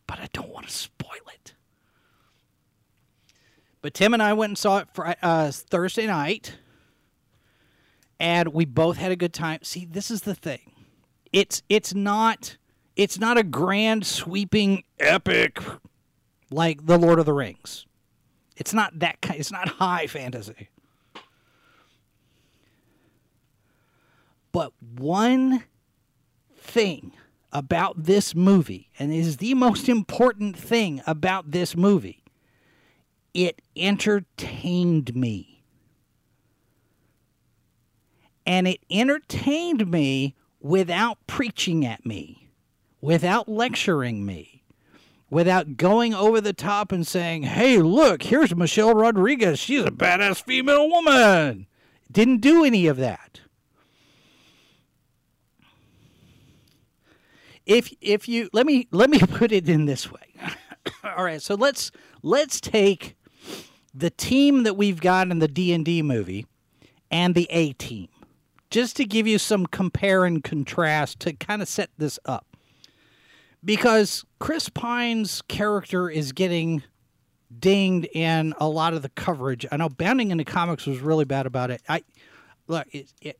But 0.08 0.20
I 0.20 0.28
don't 0.34 0.49
want 0.49 0.68
to 0.68 0.74
spoil 1.08 1.32
it. 1.34 1.53
But 3.82 3.93
Tim 3.93 4.14
and 4.14 4.24
I 4.24 4.34
went 4.34 4.51
and 4.51 4.58
saw 4.58 4.80
it 4.80 4.88
Fri 4.93 5.14
uh, 5.22 5.51
Thursday 5.51 6.08
night, 6.08 6.58
and 8.20 8.49
we 8.49 8.66
both 8.66 8.97
had 8.97 9.12
a 9.12 9.16
good 9.16 9.34
time. 9.34 9.60
See, 9.64 9.86
this 9.86 10.12
is 10.12 10.22
the 10.22 10.36
thing. 10.36 10.74
It's 11.32 11.62
it's 11.70 11.93
not 11.93 12.58
it's 12.95 13.20
not 13.20 13.38
a 13.38 13.43
grand 13.43 14.05
sweeping 14.05 14.84
epic 14.99 15.62
like 16.49 16.86
the 16.86 16.97
Lord 16.97 17.20
of 17.20 17.26
the 17.26 17.34
Rings. 17.34 17.86
It's 18.55 18.74
not 18.74 18.99
that 18.99 19.22
kind. 19.22 19.39
It's 19.39 19.51
not 19.51 19.68
high 19.68 20.08
fantasy. 20.08 20.70
But 24.51 24.72
one 24.97 25.64
thing 26.55 27.12
about 27.52 28.04
this 28.04 28.36
movie, 28.36 28.89
and 29.00 29.14
is 29.14 29.38
the 29.38 29.54
most 29.54 29.88
important 29.88 30.58
thing 30.58 31.02
about 31.08 31.52
this 31.52 31.76
movie, 31.76 32.24
it 33.34 33.62
entertained 33.76 35.16
me. 35.16 35.64
And 38.45 38.68
it 38.68 38.80
entertained 38.89 39.91
me 39.91 40.36
without 40.60 41.18
preaching 41.28 41.86
at 41.86 42.06
me, 42.06 42.50
without 43.02 43.48
lecturing 43.48 44.26
me, 44.26 44.64
without 45.30 45.78
going 45.78 46.14
over 46.14 46.39
the 46.39 46.54
top 46.54 46.91
and 46.91 47.06
saying, 47.06 47.43
hey, 47.43 47.80
look, 47.80 48.24
here's 48.24 48.56
Michelle 48.56 48.93
Rodriguez. 48.93 49.60
She's 49.60 49.84
a 49.84 49.91
badass 49.91 50.41
female 50.43 50.89
woman. 50.89 51.68
Didn't 52.12 52.39
do 52.39 52.64
any 52.64 52.88
of 52.88 52.98
that. 52.98 53.41
If 57.68 57.93
if 58.01 58.28
you 58.28 58.49
let 58.53 58.65
me 58.65 58.88
let 58.91 59.09
me 59.11 59.20
put 59.28 59.51
it 59.51 59.70
in 59.70 59.86
this 59.86 60.11
way. 60.11 60.34
All 61.03 61.24
right, 61.24 61.41
so 61.41 61.53
let's 61.53 61.91
let's 62.24 62.59
take 62.59 63.15
the 63.93 64.09
team 64.09 64.63
that 64.63 64.76
we've 64.76 65.01
got 65.01 65.30
in 65.30 65.39
the 65.39 65.47
D&D 65.47 66.03
movie 66.03 66.45
and 67.09 67.34
the 67.34 67.47
A 67.49 67.74
team. 67.74 68.09
Just 68.70 68.95
to 68.97 69.05
give 69.05 69.26
you 69.26 69.39
some 69.39 69.65
compare 69.65 70.24
and 70.24 70.43
contrast 70.43 71.20
to 71.22 71.34
kind 71.34 71.61
of 71.61 71.68
set 71.68 71.89
this 71.97 72.20
up. 72.26 72.45
Because 73.65 74.24
Chris 74.39 74.70
Pine's 74.70 75.41
character 75.41 76.09
is 76.09 76.32
getting 76.32 76.84
dinged 77.59 78.07
in 78.13 78.53
a 78.59 78.70
lot 78.70 78.93
of 78.93 79.01
the 79.01 79.09
coverage. 79.09 79.65
I 79.72 79.78
know 79.78 79.89
Bounding 79.89 80.32
into 80.32 80.43
Comics 80.43 80.86
was 80.86 80.99
really 80.99 81.26
bad 81.26 81.47
about 81.47 81.72
it. 81.72 81.82
I 81.89 82.03
look, 82.68 82.86
it, 82.91 83.11
it 83.22 83.39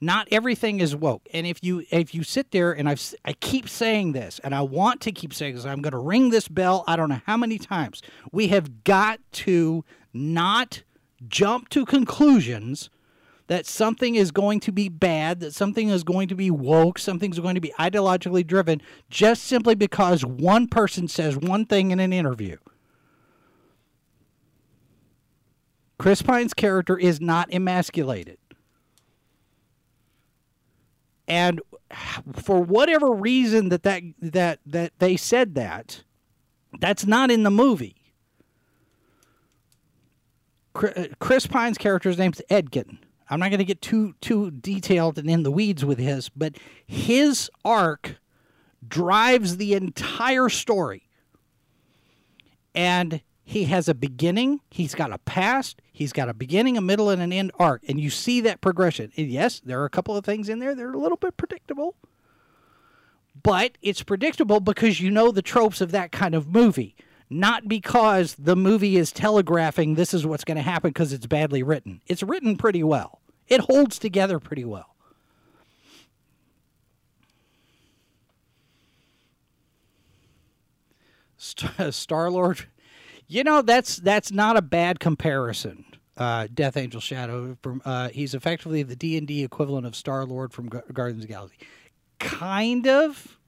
not 0.00 0.28
everything 0.30 0.80
is 0.80 0.94
woke. 0.94 1.26
And 1.32 1.46
if 1.46 1.62
you 1.62 1.84
if 1.90 2.14
you 2.14 2.22
sit 2.22 2.50
there 2.50 2.72
and 2.72 2.88
I've, 2.88 3.14
i 3.24 3.32
keep 3.32 3.68
saying 3.68 4.12
this 4.12 4.40
and 4.44 4.54
i 4.54 4.60
want 4.60 5.00
to 5.02 5.12
keep 5.12 5.32
saying 5.32 5.54
this 5.54 5.64
i'm 5.64 5.80
going 5.80 5.92
to 5.92 5.98
ring 5.98 6.30
this 6.30 6.48
bell 6.48 6.84
i 6.86 6.96
don't 6.96 7.08
know 7.08 7.22
how 7.26 7.36
many 7.36 7.58
times. 7.58 8.02
We 8.32 8.48
have 8.48 8.84
got 8.84 9.20
to 9.32 9.84
not 10.12 10.82
jump 11.28 11.68
to 11.70 11.84
conclusions 11.86 12.90
that 13.46 13.64
something 13.64 14.16
is 14.16 14.32
going 14.32 14.60
to 14.60 14.72
be 14.72 14.88
bad 14.88 15.40
that 15.40 15.54
something 15.54 15.88
is 15.88 16.04
going 16.04 16.28
to 16.28 16.34
be 16.34 16.50
woke 16.50 16.98
something's 16.98 17.38
going 17.38 17.54
to 17.54 17.60
be 17.60 17.72
ideologically 17.78 18.46
driven 18.46 18.82
just 19.08 19.44
simply 19.44 19.74
because 19.74 20.24
one 20.24 20.68
person 20.68 21.08
says 21.08 21.36
one 21.36 21.64
thing 21.64 21.90
in 21.90 22.00
an 22.00 22.12
interview. 22.12 22.56
Chris 25.98 26.20
pine's 26.20 26.52
character 26.52 26.98
is 26.98 27.22
not 27.22 27.50
emasculated 27.50 28.36
and 31.28 31.60
for 32.34 32.62
whatever 32.62 33.10
reason 33.12 33.68
that 33.70 33.82
that 33.82 34.02
that 34.20 34.60
that 34.66 34.92
they 34.98 35.16
said 35.16 35.54
that 35.54 36.02
that's 36.80 37.06
not 37.06 37.30
in 37.30 37.42
the 37.42 37.50
movie. 37.50 37.96
Uh, 40.74 41.06
Chris 41.18 41.46
pine's 41.46 41.78
character's 41.78 42.18
name's 42.18 42.42
edgin. 42.50 42.98
I'm 43.28 43.40
not 43.40 43.48
going 43.48 43.58
to 43.58 43.64
get 43.64 43.80
too 43.80 44.14
too 44.20 44.50
detailed 44.50 45.18
and 45.18 45.28
in 45.28 45.42
the 45.42 45.50
weeds 45.50 45.84
with 45.84 45.98
his 45.98 46.28
but 46.28 46.56
his 46.86 47.50
arc 47.64 48.16
drives 48.86 49.56
the 49.56 49.74
entire 49.74 50.48
story. 50.48 51.08
And 52.74 53.22
he 53.42 53.64
has 53.64 53.88
a 53.88 53.94
beginning, 53.94 54.60
he's 54.70 54.94
got 54.94 55.12
a 55.12 55.18
past, 55.18 55.80
he's 55.96 56.12
got 56.12 56.28
a 56.28 56.34
beginning, 56.34 56.76
a 56.76 56.82
middle, 56.82 57.08
and 57.08 57.22
an 57.22 57.32
end 57.32 57.50
arc. 57.58 57.82
And 57.88 57.98
you 57.98 58.10
see 58.10 58.42
that 58.42 58.60
progression. 58.60 59.10
And 59.16 59.28
yes, 59.28 59.60
there 59.60 59.80
are 59.80 59.86
a 59.86 59.90
couple 59.90 60.14
of 60.14 60.26
things 60.26 60.50
in 60.50 60.58
there 60.58 60.74
that 60.74 60.82
are 60.82 60.92
a 60.92 60.98
little 60.98 61.16
bit 61.16 61.38
predictable. 61.38 61.96
But 63.42 63.78
it's 63.80 64.02
predictable 64.02 64.60
because 64.60 65.00
you 65.00 65.10
know 65.10 65.30
the 65.30 65.40
tropes 65.40 65.80
of 65.80 65.92
that 65.92 66.12
kind 66.12 66.34
of 66.34 66.48
movie, 66.48 66.96
not 67.30 67.66
because 67.66 68.34
the 68.34 68.56
movie 68.56 68.98
is 68.98 69.10
telegraphing 69.10 69.94
this 69.94 70.12
is 70.12 70.26
what's 70.26 70.44
going 70.44 70.56
to 70.56 70.62
happen 70.62 70.90
because 70.90 71.14
it's 71.14 71.26
badly 71.26 71.62
written. 71.62 72.02
It's 72.06 72.22
written 72.22 72.56
pretty 72.56 72.82
well, 72.82 73.20
it 73.48 73.60
holds 73.62 73.98
together 73.98 74.38
pretty 74.38 74.64
well. 74.64 74.94
Star 81.38 82.30
Lord 82.30 82.66
you 83.28 83.44
know, 83.44 83.62
that's 83.62 83.96
that's 83.96 84.30
not 84.30 84.56
a 84.56 84.62
bad 84.62 85.00
comparison. 85.00 85.84
Uh, 86.16 86.46
Death 86.52 86.76
Angel 86.76 87.00
Shadow 87.00 87.56
from 87.62 87.82
uh, 87.84 88.08
he's 88.08 88.34
effectively 88.34 88.82
the 88.82 88.96
D 88.96 89.18
and 89.18 89.26
D 89.26 89.44
equivalent 89.44 89.86
of 89.86 89.94
Star 89.94 90.24
Lord 90.24 90.52
from 90.52 90.70
G- 90.70 90.78
Guardians 90.92 91.24
of 91.24 91.30
Galaxy, 91.30 91.58
kind 92.18 92.86
of. 92.86 93.38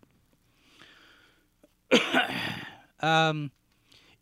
um, 3.00 3.50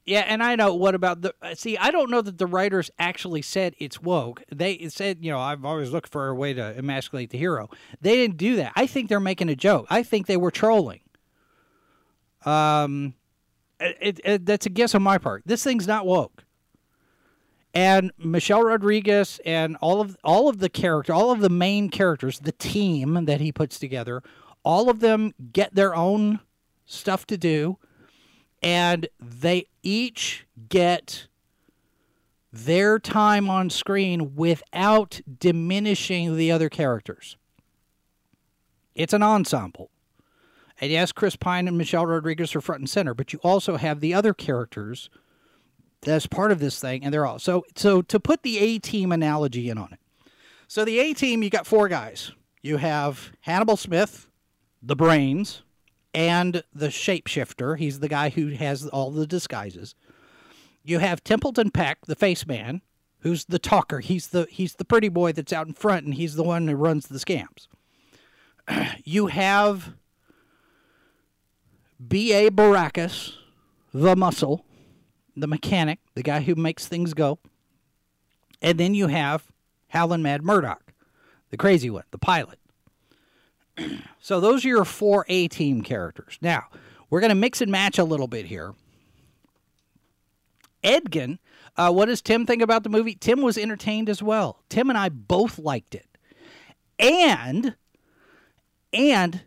yeah, 0.05 0.21
and 0.21 0.41
I 0.41 0.55
know 0.55 0.73
what 0.73 0.95
about 0.95 1.23
the 1.23 1.35
uh, 1.43 1.57
see. 1.57 1.77
I 1.77 1.91
don't 1.91 2.11
know 2.11 2.23
that 2.23 2.39
the 2.39 2.47
writers 2.47 2.91
actually 2.99 3.43
said 3.43 3.75
it's 3.79 4.01
woke. 4.01 4.45
They 4.55 4.89
said, 4.89 5.19
you 5.21 5.33
know, 5.33 5.41
I've 5.41 5.65
always 5.65 5.91
looked 5.91 6.09
for 6.11 6.29
a 6.29 6.35
way 6.35 6.55
to 6.55 6.79
emasculate 6.79 7.31
the 7.31 7.39
hero. 7.39 7.69
They 8.01 8.15
didn't 8.15 8.37
do 8.37 8.55
that. 8.57 8.73
I 8.77 8.87
think 8.87 9.09
they're 9.09 9.19
making 9.19 9.49
a 9.49 9.57
joke. 9.57 9.87
I 9.91 10.05
think 10.05 10.27
they 10.27 10.37
were 10.37 10.53
trolling. 10.53 11.01
Um, 12.45 13.15
it, 13.81 14.21
it, 14.25 14.47
that's 14.47 14.67
a 14.67 14.71
guess 14.71 14.95
on 14.95 15.03
my 15.03 15.19
part. 15.19 15.43
This 15.47 15.63
thing's 15.63 15.87
not 15.87 16.07
woke. 16.07 16.45
And 17.75 18.11
Michelle 18.17 18.63
Rodriguez 18.63 19.39
and 19.45 19.77
all 19.83 20.01
of 20.01 20.17
all 20.25 20.49
of 20.49 20.61
the 20.61 20.71
character, 20.71 21.13
all 21.13 21.31
of 21.31 21.41
the 21.41 21.51
main 21.51 21.91
characters, 21.91 22.39
the 22.39 22.53
team 22.53 23.27
that 23.27 23.41
he 23.41 23.53
puts 23.53 23.79
together, 23.79 24.23
all 24.63 24.89
of 24.89 25.01
them 25.01 25.35
get 25.53 25.75
their 25.75 25.95
own 25.95 26.41
stuff 26.87 27.27
to 27.27 27.37
do, 27.37 27.77
and 28.63 29.09
they 29.21 29.67
each 29.83 30.47
get 30.71 31.27
their 32.51 32.99
time 32.99 33.51
on 33.51 33.69
screen 33.69 34.35
without 34.35 35.21
diminishing 35.39 36.37
the 36.37 36.51
other 36.51 36.71
characters. 36.71 37.37
It's 38.95 39.13
an 39.13 39.23
ensemble. 39.23 39.91
And 40.81 40.91
yes, 40.91 41.13
Chris 41.13 41.37
Pine 41.37 41.69
and 41.69 41.79
Michelle 41.79 42.07
Rodriguez 42.07 42.55
are 42.55 42.61
front 42.61 42.81
and 42.81 42.91
center, 42.91 43.15
but 43.15 43.33
you 43.33 43.39
also 43.43 43.77
have 43.77 44.01
the 44.01 44.13
other 44.13 44.35
characters 44.35 45.09
as 46.07 46.27
part 46.27 46.53
of 46.53 46.59
this 46.59 46.81
thing, 46.81 47.03
and 47.03 47.13
they're 47.13 47.27
all 47.27 47.39
so. 47.39 47.65
So 47.75 48.03
to 48.03 48.21
put 48.21 48.43
the 48.43 48.59
A 48.59 48.79
team 48.79 49.11
analogy 49.13 49.71
in 49.71 49.79
on 49.79 49.93
it, 49.93 50.01
so 50.69 50.85
the 50.85 50.99
A 50.99 51.15
team, 51.15 51.43
you 51.43 51.51
got 51.51 51.67
four 51.67 51.89
guys. 51.89 52.33
You 52.63 52.77
have 52.79 53.33
Hannibal 53.43 53.77
Smith, 53.77 54.27
the 54.83 54.97
brains, 54.97 55.63
and 56.13 56.63
the 56.75 56.89
shapeshifter. 56.89 57.79
He's 57.79 58.01
the 58.01 58.09
guy 58.09 58.31
who 58.31 58.49
has 58.49 58.87
all 58.89 59.11
the 59.11 59.27
disguises. 59.27 59.95
You 60.83 60.99
have 60.99 61.25
Templeton 61.25 61.71
Peck, 61.71 62.07
the 62.07 62.15
face 62.15 62.47
man, 62.47 62.83
who's 63.21 63.45
the 63.47 63.59
talker. 63.59 64.01
He's 64.01 64.29
the 64.29 64.47
he's 64.51 64.75
the 64.75 64.85
pretty 64.85 65.09
boy 65.09 65.33
that's 65.33 65.53
out 65.53 65.67
in 65.67 65.73
front, 65.73 66.07
and 66.07 66.15
he's 66.15 66.35
the 66.35 66.43
one 66.43 66.69
who 66.69 66.75
runs 66.77 67.07
the 67.07 67.19
scams. 67.19 67.69
You 69.05 69.29
have 69.29 69.95
B.A. 72.05 72.51
Baracus, 72.51 73.35
the 73.93 74.17
muscle, 74.17 74.65
the 75.37 75.47
mechanic, 75.47 75.99
the 76.15 76.23
guy 76.23 76.41
who 76.41 76.55
makes 76.55 76.87
things 76.87 77.15
go. 77.15 77.39
And 78.61 78.79
then 78.79 78.95
you 78.95 79.09
have 79.09 79.47
Howlin' 79.89 80.23
Mad 80.23 80.43
Murdock, 80.43 80.93
the 81.51 81.57
crazy 81.57 81.91
one, 81.91 82.05
the 82.11 82.19
pilot. 82.19 82.59
so 84.21 84.41
those 84.41 84.65
are 84.65 84.69
your 84.69 84.85
four 84.85 85.25
A 85.29 85.49
team 85.49 85.83
characters. 85.83 86.39
Now, 86.41 86.65
we're 87.11 87.21
going 87.21 87.31
to 87.31 87.35
mix 87.35 87.61
and 87.61 87.71
match 87.71 87.99
a 87.99 88.05
little 88.05 88.29
bit 88.29 88.47
here. 88.47 88.75
Edgin, 90.83 91.39
uh, 91.77 91.93
what 91.93 92.07
does 92.07 92.23
Tim 92.23 92.47
think 92.47 92.63
about 92.63 92.83
the 92.83 92.89
movie? 92.89 93.15
Tim 93.15 93.43
was 93.43 93.59
entertained 93.59 94.09
as 94.09 94.23
well. 94.23 94.63
Tim 94.69 94.89
and 94.89 94.99
I 94.99 95.09
both 95.09 95.59
liked 95.59 95.95
it. 95.95 96.07
And, 96.99 97.75
and 98.93 99.43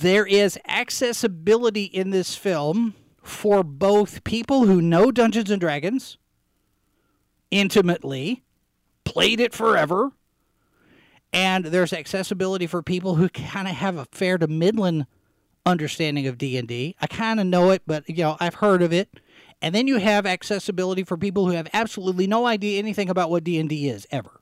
there 0.00 0.26
is 0.26 0.58
accessibility 0.66 1.84
in 1.84 2.10
this 2.10 2.34
film 2.34 2.94
for 3.22 3.62
both 3.62 4.24
people 4.24 4.66
who 4.66 4.80
know 4.80 5.10
Dungeons 5.10 5.50
and 5.50 5.60
Dragons 5.60 6.18
intimately, 7.50 8.42
played 9.04 9.40
it 9.40 9.54
forever, 9.54 10.12
and 11.32 11.66
there's 11.66 11.92
accessibility 11.92 12.66
for 12.66 12.82
people 12.82 13.16
who 13.16 13.28
kind 13.28 13.68
of 13.68 13.74
have 13.74 13.96
a 13.96 14.06
fair 14.06 14.38
to 14.38 14.46
middling 14.46 15.06
understanding 15.64 16.26
of 16.26 16.38
D&D. 16.38 16.96
I 17.00 17.06
kind 17.06 17.40
of 17.40 17.46
know 17.46 17.70
it, 17.70 17.82
but 17.86 18.08
you 18.08 18.22
know, 18.24 18.36
I've 18.40 18.54
heard 18.54 18.82
of 18.82 18.92
it. 18.92 19.08
And 19.60 19.74
then 19.74 19.86
you 19.86 19.98
have 19.98 20.26
accessibility 20.26 21.02
for 21.02 21.16
people 21.16 21.46
who 21.46 21.52
have 21.52 21.68
absolutely 21.72 22.26
no 22.26 22.46
idea 22.46 22.78
anything 22.78 23.08
about 23.08 23.30
what 23.30 23.44
D&D 23.44 23.88
is 23.88 24.06
ever. 24.10 24.40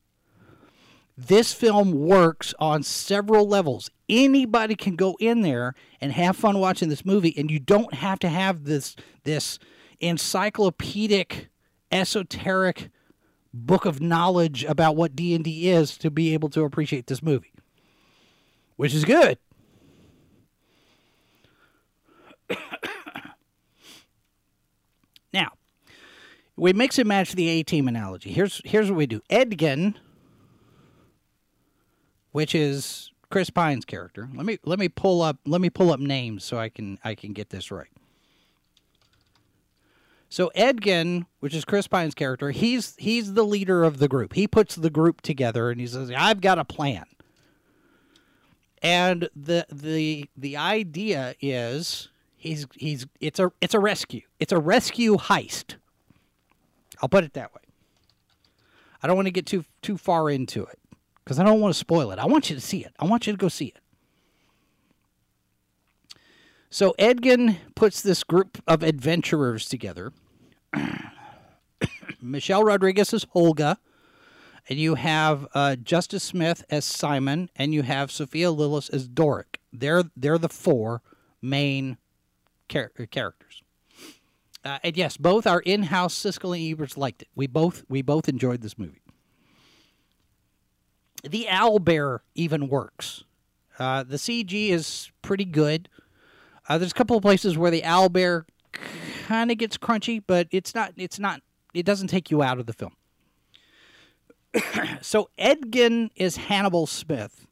This 1.16 1.52
film 1.52 1.92
works 1.92 2.54
on 2.58 2.82
several 2.82 3.46
levels. 3.46 3.88
Anybody 4.08 4.74
can 4.74 4.96
go 4.96 5.16
in 5.20 5.42
there 5.42 5.74
and 6.00 6.10
have 6.12 6.36
fun 6.36 6.58
watching 6.58 6.88
this 6.88 7.04
movie 7.04 7.32
and 7.36 7.50
you 7.50 7.60
don't 7.60 7.94
have 7.94 8.18
to 8.20 8.28
have 8.28 8.64
this 8.64 8.96
this 9.22 9.58
encyclopedic 10.00 11.48
esoteric 11.92 12.90
book 13.52 13.84
of 13.84 14.00
knowledge 14.00 14.64
about 14.64 14.96
what 14.96 15.14
D&D 15.14 15.70
is 15.70 15.96
to 15.98 16.10
be 16.10 16.34
able 16.34 16.48
to 16.50 16.64
appreciate 16.64 17.06
this 17.06 17.22
movie. 17.22 17.52
Which 18.76 18.92
is 18.92 19.04
good. 19.04 19.38
now, 25.32 25.52
we 26.56 26.72
mix 26.72 26.98
and 26.98 27.06
match 27.06 27.34
the 27.34 27.48
A 27.48 27.62
team 27.62 27.86
analogy. 27.86 28.32
Here's 28.32 28.60
here's 28.64 28.90
what 28.90 28.96
we 28.98 29.06
do. 29.06 29.20
Edgin, 29.30 29.94
which 32.34 32.52
is 32.52 33.12
Chris 33.30 33.48
Pine's 33.48 33.84
character. 33.84 34.28
Let 34.34 34.44
me 34.44 34.58
let 34.64 34.80
me 34.80 34.88
pull 34.88 35.22
up 35.22 35.38
let 35.46 35.60
me 35.60 35.70
pull 35.70 35.92
up 35.92 36.00
names 36.00 36.42
so 36.42 36.58
I 36.58 36.68
can 36.68 36.98
I 37.04 37.14
can 37.14 37.32
get 37.32 37.50
this 37.50 37.70
right. 37.70 37.92
So 40.28 40.50
Edgin, 40.56 41.26
which 41.38 41.54
is 41.54 41.64
Chris 41.64 41.86
Pine's 41.86 42.12
character, 42.12 42.50
he's 42.50 42.96
he's 42.98 43.34
the 43.34 43.44
leader 43.44 43.84
of 43.84 43.98
the 43.98 44.08
group. 44.08 44.32
He 44.32 44.48
puts 44.48 44.74
the 44.74 44.90
group 44.90 45.20
together 45.20 45.70
and 45.70 45.80
he 45.80 45.86
says, 45.86 46.10
"I've 46.10 46.40
got 46.40 46.58
a 46.58 46.64
plan." 46.64 47.04
And 48.82 49.28
the 49.36 49.64
the 49.70 50.28
the 50.36 50.56
idea 50.56 51.36
is 51.40 52.08
he's 52.36 52.66
he's 52.74 53.06
it's 53.20 53.38
a 53.38 53.52
it's 53.60 53.74
a 53.74 53.80
rescue. 53.80 54.22
It's 54.40 54.52
a 54.52 54.58
rescue 54.58 55.18
heist. 55.18 55.76
I'll 57.00 57.08
put 57.08 57.22
it 57.22 57.34
that 57.34 57.54
way. 57.54 57.62
I 59.04 59.06
don't 59.06 59.14
want 59.14 59.26
to 59.26 59.32
get 59.32 59.46
too 59.46 59.64
too 59.82 59.96
far 59.96 60.28
into 60.28 60.64
it 60.64 60.80
because 61.24 61.38
I 61.38 61.44
don't 61.44 61.60
want 61.60 61.72
to 61.72 61.78
spoil 61.78 62.10
it. 62.10 62.18
I 62.18 62.26
want 62.26 62.50
you 62.50 62.56
to 62.56 62.60
see 62.60 62.84
it. 62.84 62.92
I 62.98 63.06
want 63.06 63.26
you 63.26 63.32
to 63.32 63.36
go 63.36 63.48
see 63.48 63.66
it. 63.66 63.78
So 66.70 66.94
Edgin 66.98 67.58
puts 67.74 68.02
this 68.02 68.24
group 68.24 68.60
of 68.66 68.82
adventurers 68.82 69.68
together. 69.68 70.12
Michelle 72.20 72.64
Rodriguez 72.64 73.12
is 73.14 73.24
Holga, 73.26 73.76
and 74.68 74.78
you 74.78 74.96
have 74.96 75.46
uh, 75.54 75.76
Justice 75.76 76.24
Smith 76.24 76.64
as 76.70 76.84
Simon, 76.84 77.48
and 77.54 77.72
you 77.72 77.82
have 77.82 78.10
Sophia 78.10 78.48
Lillis 78.48 78.92
as 78.92 79.06
Doric. 79.06 79.60
They're 79.72 80.04
they're 80.16 80.38
the 80.38 80.48
four 80.48 81.00
main 81.40 81.96
char- 82.68 82.90
characters. 83.10 83.62
Uh, 84.64 84.78
and 84.82 84.96
yes, 84.96 85.16
both 85.16 85.46
our 85.46 85.60
in-house 85.60 86.14
Siskel 86.14 86.56
and 86.56 86.78
Eberts 86.78 86.96
liked 86.96 87.22
it. 87.22 87.28
We 87.36 87.46
both 87.46 87.84
we 87.88 88.02
both 88.02 88.28
enjoyed 88.28 88.62
this 88.62 88.78
movie. 88.78 89.03
The 91.28 91.48
owl 91.48 91.78
bear 91.78 92.22
even 92.34 92.68
works. 92.68 93.24
Uh, 93.78 94.02
the 94.02 94.16
CG 94.16 94.68
is 94.68 95.10
pretty 95.22 95.44
good. 95.44 95.88
Uh, 96.68 96.78
there's 96.78 96.92
a 96.92 96.94
couple 96.94 97.16
of 97.16 97.22
places 97.22 97.58
where 97.58 97.70
the 97.70 97.84
owl 97.84 98.08
bear 98.08 98.46
kind 99.26 99.50
of 99.50 99.58
gets 99.58 99.76
crunchy, 99.76 100.22
but 100.24 100.48
it's 100.50 100.74
not. 100.74 100.92
It's 100.96 101.18
not. 101.18 101.40
It 101.72 101.84
doesn't 101.84 102.08
take 102.08 102.30
you 102.30 102.42
out 102.42 102.58
of 102.58 102.66
the 102.66 102.72
film. 102.72 102.94
so 105.00 105.28
Edgin 105.38 106.10
is 106.14 106.36
Hannibal 106.36 106.86
Smith 106.86 107.46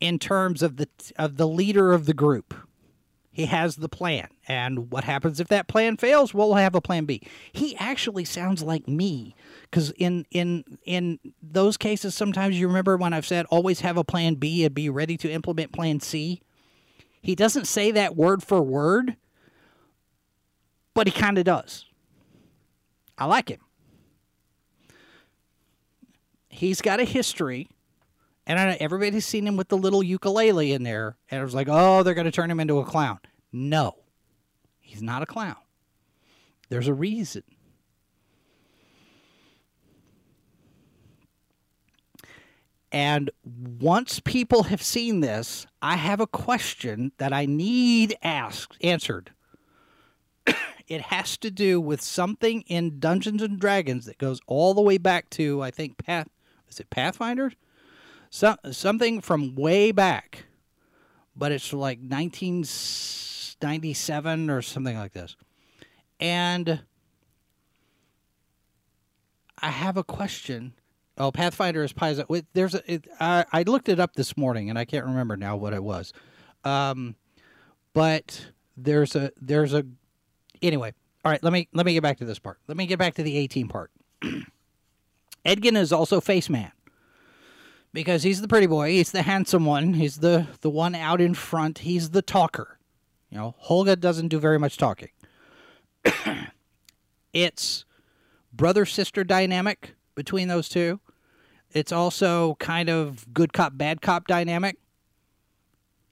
in 0.00 0.18
terms 0.18 0.62
of 0.62 0.76
the 0.76 0.88
of 1.16 1.36
the 1.36 1.48
leader 1.48 1.92
of 1.92 2.06
the 2.06 2.14
group. 2.14 2.54
He 3.32 3.46
has 3.46 3.76
the 3.76 3.88
plan, 3.88 4.28
and 4.48 4.90
what 4.90 5.04
happens 5.04 5.38
if 5.38 5.46
that 5.48 5.68
plan 5.68 5.96
fails? 5.96 6.34
We'll 6.34 6.54
have 6.54 6.74
a 6.74 6.80
plan 6.80 7.04
B. 7.04 7.22
He 7.52 7.76
actually 7.76 8.24
sounds 8.24 8.60
like 8.60 8.88
me, 8.88 9.36
because 9.62 9.92
in 9.92 10.26
in 10.32 10.64
in 10.84 11.20
those 11.40 11.76
cases, 11.76 12.14
sometimes 12.14 12.58
you 12.58 12.66
remember 12.66 12.96
when 12.96 13.12
I've 13.12 13.26
said 13.26 13.46
always 13.46 13.80
have 13.80 13.96
a 13.96 14.02
plan 14.02 14.34
B 14.34 14.64
and 14.64 14.74
be 14.74 14.90
ready 14.90 15.16
to 15.18 15.30
implement 15.30 15.72
plan 15.72 16.00
C. 16.00 16.42
He 17.22 17.36
doesn't 17.36 17.66
say 17.66 17.92
that 17.92 18.16
word 18.16 18.42
for 18.42 18.60
word, 18.62 19.16
but 20.92 21.06
he 21.06 21.12
kind 21.12 21.38
of 21.38 21.44
does. 21.44 21.84
I 23.16 23.26
like 23.26 23.48
him. 23.48 23.60
He's 26.48 26.80
got 26.80 26.98
a 26.98 27.04
history, 27.04 27.68
and 28.50 28.58
I 28.58 28.76
everybody's 28.80 29.26
seen 29.26 29.46
him 29.46 29.56
with 29.56 29.68
the 29.68 29.76
little 29.76 30.02
ukulele 30.02 30.72
in 30.72 30.82
there, 30.82 31.16
and 31.30 31.40
it 31.40 31.44
was 31.44 31.54
like, 31.54 31.68
oh, 31.70 32.02
they're 32.02 32.14
going 32.14 32.24
to 32.24 32.32
turn 32.32 32.50
him 32.50 32.58
into 32.58 32.78
a 32.78 32.84
clown. 32.84 33.20
No, 33.52 33.94
he's 34.80 35.00
not 35.00 35.22
a 35.22 35.26
clown. 35.26 35.54
There's 36.68 36.88
a 36.88 36.94
reason. 36.94 37.44
And 42.90 43.30
once 43.44 44.18
people 44.18 44.64
have 44.64 44.82
seen 44.82 45.20
this, 45.20 45.68
I 45.80 45.94
have 45.94 46.18
a 46.18 46.26
question 46.26 47.12
that 47.18 47.32
I 47.32 47.46
need 47.46 48.16
asked 48.20 48.76
answered. 48.80 49.30
it 50.88 51.02
has 51.02 51.36
to 51.36 51.52
do 51.52 51.80
with 51.80 52.00
something 52.00 52.62
in 52.62 52.98
Dungeons 52.98 53.42
and 53.42 53.60
Dragons 53.60 54.06
that 54.06 54.18
goes 54.18 54.40
all 54.48 54.74
the 54.74 54.82
way 54.82 54.98
back 54.98 55.30
to 55.30 55.62
I 55.62 55.70
think 55.70 56.04
Path 56.04 56.26
is 56.68 56.80
it 56.80 56.90
Pathfinder? 56.90 57.52
So, 58.30 58.56
something 58.70 59.20
from 59.20 59.54
way 59.54 59.92
back. 59.92 60.46
But 61.36 61.52
it's 61.52 61.72
like 61.72 61.98
1997 61.98 64.50
or 64.50 64.62
something 64.62 64.96
like 64.96 65.12
this. 65.12 65.36
And 66.18 66.80
I 69.58 69.70
have 69.70 69.96
a 69.96 70.04
question 70.04 70.74
Oh, 71.20 71.30
Pathfinder 71.30 71.84
is 71.84 71.92
Paizo. 71.92 72.44
There's 72.54 72.74
a. 72.74 72.90
It, 72.90 73.06
I, 73.20 73.44
I 73.52 73.62
looked 73.64 73.90
it 73.90 74.00
up 74.00 74.14
this 74.14 74.38
morning, 74.38 74.70
and 74.70 74.78
I 74.78 74.86
can't 74.86 75.04
remember 75.04 75.36
now 75.36 75.54
what 75.54 75.74
it 75.74 75.84
was. 75.84 76.14
Um, 76.64 77.14
but 77.92 78.46
there's 78.74 79.14
a 79.14 79.30
there's 79.38 79.74
a. 79.74 79.84
Anyway, 80.62 80.94
all 81.22 81.30
right. 81.30 81.44
Let 81.44 81.52
me 81.52 81.68
let 81.74 81.84
me 81.84 81.92
get 81.92 82.02
back 82.02 82.16
to 82.18 82.24
this 82.24 82.38
part. 82.38 82.56
Let 82.68 82.78
me 82.78 82.86
get 82.86 82.98
back 82.98 83.16
to 83.16 83.22
the 83.22 83.36
A 83.36 83.46
team 83.48 83.68
part. 83.68 83.90
Edgin 85.44 85.76
is 85.76 85.92
also 85.92 86.22
Face 86.22 86.48
Man 86.48 86.72
because 87.92 88.22
he's 88.22 88.40
the 88.40 88.48
pretty 88.48 88.66
boy. 88.66 88.90
He's 88.90 89.12
the 89.12 89.22
handsome 89.22 89.64
one. 89.64 89.94
He's 89.94 90.18
the 90.18 90.46
the 90.60 90.70
one 90.70 90.94
out 90.94 91.20
in 91.20 91.34
front. 91.34 91.78
He's 91.78 92.10
the 92.10 92.22
talker. 92.22 92.78
You 93.30 93.38
know, 93.38 93.54
Holga 93.64 93.98
doesn't 93.98 94.28
do 94.28 94.38
very 94.38 94.58
much 94.58 94.76
talking. 94.76 95.10
it's 97.32 97.84
brother 98.52 98.84
sister 98.84 99.24
dynamic 99.24 99.94
between 100.14 100.48
those 100.48 100.68
two. 100.68 101.00
It's 101.72 101.92
also 101.92 102.56
kind 102.56 102.88
of 102.88 103.32
good 103.32 103.52
cop 103.52 103.76
bad 103.76 104.00
cop 104.02 104.26
dynamic. 104.26 104.76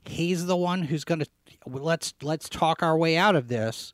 He's 0.04 0.46
the 0.46 0.56
one 0.56 0.82
who's 0.82 1.04
going 1.04 1.20
to 1.20 1.26
let's 1.66 2.14
let's 2.22 2.48
talk 2.48 2.82
our 2.82 2.96
way 2.96 3.16
out 3.16 3.36
of 3.36 3.48
this. 3.48 3.92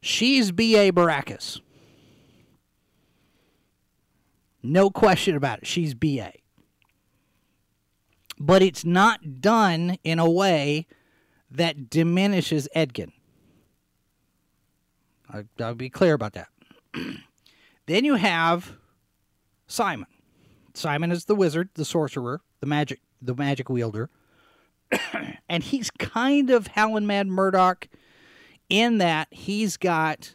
She's 0.00 0.52
B.A. 0.52 0.92
Baracus. 0.92 1.60
No 4.62 4.90
question 4.90 5.36
about 5.36 5.60
it. 5.60 5.66
She's 5.66 5.94
B.A. 5.94 6.43
But 8.38 8.62
it's 8.62 8.84
not 8.84 9.40
done 9.40 9.98
in 10.02 10.18
a 10.18 10.28
way 10.28 10.86
that 11.50 11.88
diminishes 11.88 12.68
Edgin. 12.74 13.12
I, 15.32 15.44
I'll 15.60 15.74
be 15.74 15.90
clear 15.90 16.14
about 16.14 16.34
that. 16.34 16.48
then 17.86 18.04
you 18.04 18.16
have 18.16 18.76
Simon. 19.66 20.06
Simon 20.74 21.12
is 21.12 21.26
the 21.26 21.34
wizard, 21.34 21.70
the 21.74 21.84
sorcerer, 21.84 22.40
the 22.60 22.66
magic, 22.66 23.00
the 23.22 23.34
magic 23.34 23.68
wielder, 23.68 24.10
and 25.48 25.62
he's 25.62 25.90
kind 25.90 26.50
of 26.50 26.68
Howlin' 26.68 27.06
Mad 27.06 27.28
Murdock 27.28 27.88
in 28.68 28.98
that 28.98 29.28
he's 29.30 29.76
got 29.76 30.34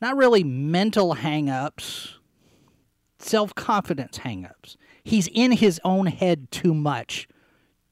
not 0.00 0.16
really 0.16 0.44
mental 0.44 1.16
hangups, 1.16 2.14
self 3.18 3.54
confidence 3.54 4.18
hangups. 4.18 4.76
He's 5.08 5.28
in 5.28 5.52
his 5.52 5.80
own 5.84 6.06
head 6.06 6.50
too 6.50 6.74
much 6.74 7.28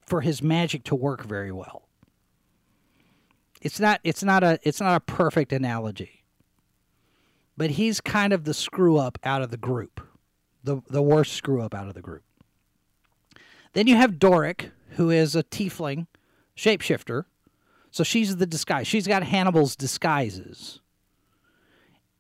for 0.04 0.20
his 0.20 0.42
magic 0.42 0.84
to 0.84 0.94
work 0.94 1.24
very 1.24 1.50
well. 1.50 1.88
It's 3.62 3.80
not 3.80 4.00
it's 4.04 4.22
not 4.22 4.44
a 4.44 4.58
it's 4.62 4.80
not 4.80 4.96
a 4.96 5.00
perfect 5.00 5.52
analogy. 5.52 6.24
But 7.56 7.70
he's 7.70 8.02
kind 8.02 8.34
of 8.34 8.44
the 8.44 8.52
screw 8.52 8.98
up 8.98 9.18
out 9.24 9.40
of 9.40 9.50
the 9.50 9.56
group 9.56 10.00
the 10.62 10.82
the 10.90 11.00
worst 11.00 11.32
screw 11.32 11.62
up 11.62 11.74
out 11.74 11.88
of 11.88 11.94
the 11.94 12.02
group. 12.02 12.22
Then 13.72 13.86
you 13.86 13.96
have 13.96 14.18
Doric, 14.18 14.72
who 14.90 15.08
is 15.08 15.34
a 15.34 15.42
tiefling 15.42 16.06
shapeshifter. 16.54 17.24
So 17.90 18.04
she's 18.04 18.36
the 18.36 18.46
disguise. 18.46 18.86
She's 18.86 19.06
got 19.06 19.22
Hannibal's 19.22 19.74
disguises. 19.74 20.80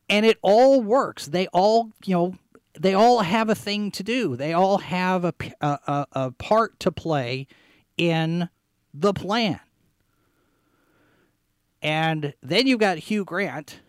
And 0.08 0.24
it 0.24 0.38
all 0.40 0.80
works. 0.80 1.26
They 1.26 1.48
all, 1.48 1.90
you 2.04 2.14
know, 2.14 2.34
they 2.78 2.94
all 2.94 3.20
have 3.20 3.48
a 3.48 3.54
thing 3.54 3.90
to 3.92 4.02
do. 4.02 4.36
They 4.36 4.52
all 4.52 4.78
have 4.78 5.24
a, 5.24 5.34
a, 5.60 6.06
a 6.12 6.30
part 6.32 6.78
to 6.80 6.92
play 6.92 7.46
in 7.96 8.48
the 8.92 9.12
plan. 9.12 9.60
And 11.82 12.34
then 12.42 12.66
you've 12.66 12.80
got 12.80 12.98
Hugh 12.98 13.24
Grant 13.24 13.80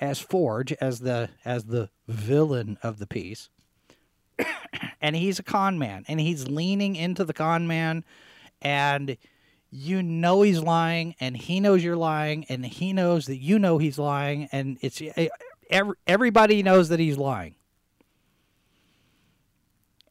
as 0.00 0.18
Forge 0.18 0.72
as 0.74 1.00
the 1.00 1.30
as 1.44 1.64
the 1.64 1.90
villain 2.06 2.78
of 2.82 2.98
the 2.98 3.06
piece. 3.06 3.48
and 5.00 5.16
he's 5.16 5.38
a 5.38 5.42
con 5.42 5.78
man 5.78 6.04
and 6.08 6.20
he's 6.20 6.48
leaning 6.48 6.96
into 6.96 7.24
the 7.24 7.32
con 7.32 7.66
man 7.66 8.04
and 8.60 9.16
you 9.70 10.02
know 10.02 10.42
he's 10.42 10.60
lying 10.60 11.14
and 11.20 11.36
he 11.36 11.60
knows 11.60 11.82
you're 11.82 11.96
lying 11.96 12.44
and 12.48 12.64
he 12.66 12.92
knows 12.92 13.26
that 13.26 13.38
you 13.38 13.58
know 13.58 13.78
he's 13.78 13.98
lying 13.98 14.48
and 14.52 14.78
it's 14.80 15.00
everybody 16.06 16.62
knows 16.62 16.88
that 16.90 17.00
he's 17.00 17.16
lying. 17.16 17.54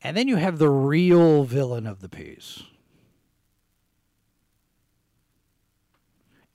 And 0.06 0.16
then 0.16 0.28
you 0.28 0.36
have 0.36 0.60
the 0.60 0.70
real 0.70 1.46
villain 1.46 1.88
of 1.88 2.00
the 2.00 2.10
piece. 2.10 2.62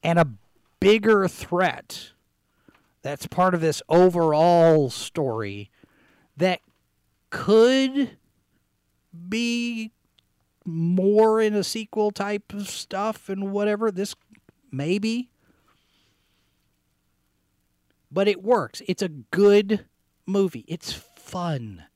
And 0.04 0.20
a 0.20 0.28
bigger 0.78 1.26
threat 1.26 2.12
that's 3.02 3.26
part 3.26 3.52
of 3.52 3.60
this 3.60 3.82
overall 3.88 4.88
story 4.88 5.68
that 6.36 6.60
could 7.30 8.18
be 9.28 9.90
more 10.64 11.40
in 11.40 11.52
a 11.56 11.64
sequel 11.64 12.12
type 12.12 12.52
of 12.52 12.68
stuff 12.68 13.28
and 13.28 13.50
whatever. 13.50 13.90
This 13.90 14.14
maybe. 14.70 15.28
But 18.12 18.28
it 18.28 18.44
works. 18.44 18.80
It's 18.86 19.02
a 19.02 19.08
good 19.08 19.86
movie. 20.24 20.64
It's 20.68 20.92
fun. 20.92 21.86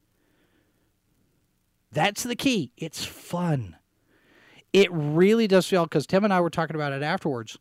That's 1.95 2.25
the 2.25 2.35
key. 2.35 2.73
It's 2.77 3.05
fun. 3.05 3.77
It 4.73 4.89
really 4.91 5.47
does 5.47 5.69
feel 5.69 5.85
because 5.85 6.07
Tim 6.07 6.25
and 6.25 6.33
I 6.33 6.41
were 6.41 6.51
talking 6.51 6.75
about 6.75 6.93
it 6.93 7.03
afterwards. 7.03 7.57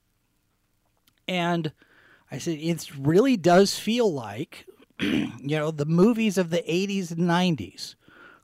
And 1.27 1.71
I 2.31 2.39
said, 2.39 2.57
it 2.59 2.89
really 2.97 3.37
does 3.37 3.77
feel 3.77 4.11
like, 4.11 4.65
you 4.99 5.29
know, 5.39 5.69
the 5.69 5.85
movies 5.85 6.39
of 6.39 6.49
the 6.49 6.63
80s 6.67 7.11
and 7.11 7.29
90s 7.29 7.93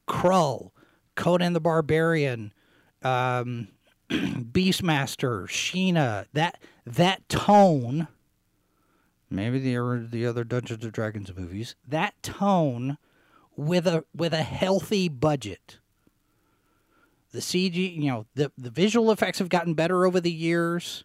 Krull, 0.08 0.72
Conan 1.16 1.54
the 1.54 1.60
Barbarian, 1.60 2.54
um, 3.02 3.70
Beastmaster, 4.10 5.48
Sheena, 5.48 6.28
that, 6.34 6.62
that 6.86 7.28
tone, 7.30 8.08
maybe 9.28 9.58
the, 9.58 10.08
the 10.12 10.28
other 10.28 10.44
Dungeons 10.44 10.84
and 10.84 10.94
Dragons 10.94 11.36
movies, 11.36 11.76
that 11.88 12.14
tone 12.22 13.00
with 13.60 13.86
a 13.86 14.06
with 14.16 14.34
a 14.34 14.44
healthy 14.44 15.10
budget. 15.10 15.79
The 17.32 17.40
CG, 17.40 17.96
you 17.96 18.10
know, 18.10 18.26
the 18.36 18.52
the 18.58 18.70
visual 18.70 19.12
effects 19.12 19.40
have 19.40 19.50
gotten 19.50 19.74
better 19.74 20.06
over 20.06 20.20
the 20.20 20.32
years 20.32 21.04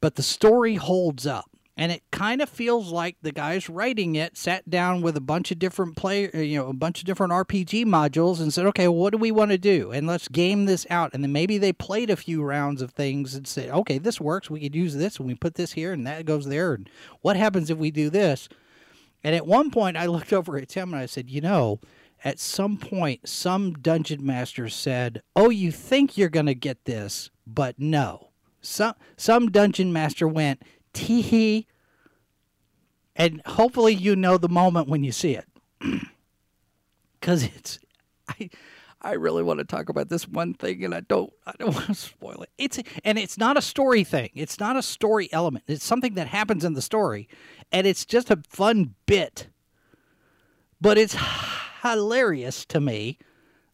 but 0.00 0.14
the 0.14 0.22
story 0.22 0.76
holds 0.76 1.26
up. 1.26 1.50
And 1.76 1.92
it 1.92 2.02
kind 2.10 2.40
of 2.40 2.48
feels 2.48 2.90
like 2.90 3.16
the 3.20 3.32
guys 3.32 3.68
writing 3.68 4.14
it 4.16 4.36
sat 4.38 4.70
down 4.70 5.02
with 5.02 5.14
a 5.14 5.20
bunch 5.20 5.50
of 5.50 5.58
different 5.58 5.94
play, 5.94 6.30
uh, 6.30 6.38
you 6.38 6.56
know, 6.56 6.68
a 6.68 6.72
bunch 6.72 7.00
of 7.00 7.04
different 7.04 7.34
RPG 7.34 7.84
modules 7.84 8.40
and 8.40 8.50
said, 8.54 8.64
"Okay, 8.66 8.88
what 8.88 9.10
do 9.10 9.18
we 9.18 9.30
want 9.30 9.50
to 9.50 9.58
do? 9.58 9.90
And 9.90 10.06
let's 10.06 10.28
game 10.28 10.64
this 10.64 10.86
out." 10.88 11.10
And 11.12 11.22
then 11.22 11.32
maybe 11.32 11.58
they 11.58 11.74
played 11.74 12.08
a 12.08 12.16
few 12.16 12.42
rounds 12.42 12.80
of 12.80 12.92
things 12.92 13.34
and 13.34 13.46
said, 13.46 13.68
"Okay, 13.68 13.98
this 13.98 14.18
works. 14.18 14.48
We 14.48 14.60
could 14.60 14.74
use 14.74 14.94
this, 14.94 15.18
and 15.18 15.26
we 15.26 15.34
put 15.34 15.56
this 15.56 15.72
here, 15.72 15.92
and 15.92 16.06
that 16.06 16.24
goes 16.24 16.46
there. 16.46 16.72
And 16.72 16.88
what 17.20 17.36
happens 17.36 17.68
if 17.68 17.76
we 17.76 17.90
do 17.90 18.08
this?" 18.08 18.48
And 19.22 19.34
at 19.34 19.46
one 19.46 19.70
point, 19.70 19.98
I 19.98 20.06
looked 20.06 20.32
over 20.32 20.56
at 20.56 20.68
Tim 20.68 20.94
and 20.94 21.02
I 21.02 21.06
said, 21.06 21.28
"You 21.28 21.42
know." 21.42 21.80
At 22.24 22.40
some 22.40 22.76
point, 22.76 23.28
some 23.28 23.74
dungeon 23.74 24.24
master 24.24 24.68
said, 24.68 25.22
Oh, 25.34 25.50
you 25.50 25.70
think 25.70 26.16
you're 26.16 26.28
going 26.28 26.46
to 26.46 26.54
get 26.54 26.84
this, 26.84 27.30
but 27.46 27.78
no 27.78 28.26
some 28.66 28.94
some 29.16 29.50
dungeon 29.50 29.92
master 29.92 30.26
went 30.26 30.62
tee 30.92 31.22
hee, 31.22 31.66
and 33.14 33.40
hopefully 33.46 33.94
you 33.94 34.16
know 34.16 34.36
the 34.36 34.48
moment 34.48 34.88
when 34.88 35.04
you 35.04 35.12
see 35.12 35.36
it, 35.36 35.46
because 37.20 37.44
it's 37.44 37.78
I. 38.28 38.50
I 39.02 39.12
really 39.12 39.44
want 39.44 39.58
to 39.58 39.64
talk 39.64 39.88
about 39.88 40.08
this 40.08 40.26
one 40.26 40.54
thing, 40.54 40.82
and 40.84 40.92
I 40.92 41.00
don't. 41.00 41.32
I 41.46 41.52
don't 41.58 41.74
want 41.74 41.86
to 41.86 41.94
spoil 41.94 42.42
it. 42.42 42.50
It's 42.58 42.80
and 43.04 43.18
it's 43.18 43.38
not 43.38 43.56
a 43.56 43.62
story 43.62 44.02
thing. 44.02 44.30
It's 44.34 44.58
not 44.58 44.74
a 44.74 44.82
story 44.82 45.28
element. 45.30 45.64
It's 45.68 45.84
something 45.84 46.14
that 46.14 46.26
happens 46.26 46.64
in 46.64 46.72
the 46.72 46.82
story, 46.82 47.28
and 47.70 47.86
it's 47.86 48.04
just 48.04 48.30
a 48.30 48.42
fun 48.48 48.94
bit. 49.04 49.46
But 50.80 50.98
it's 50.98 51.14
hilarious 51.82 52.64
to 52.66 52.80
me 52.80 53.18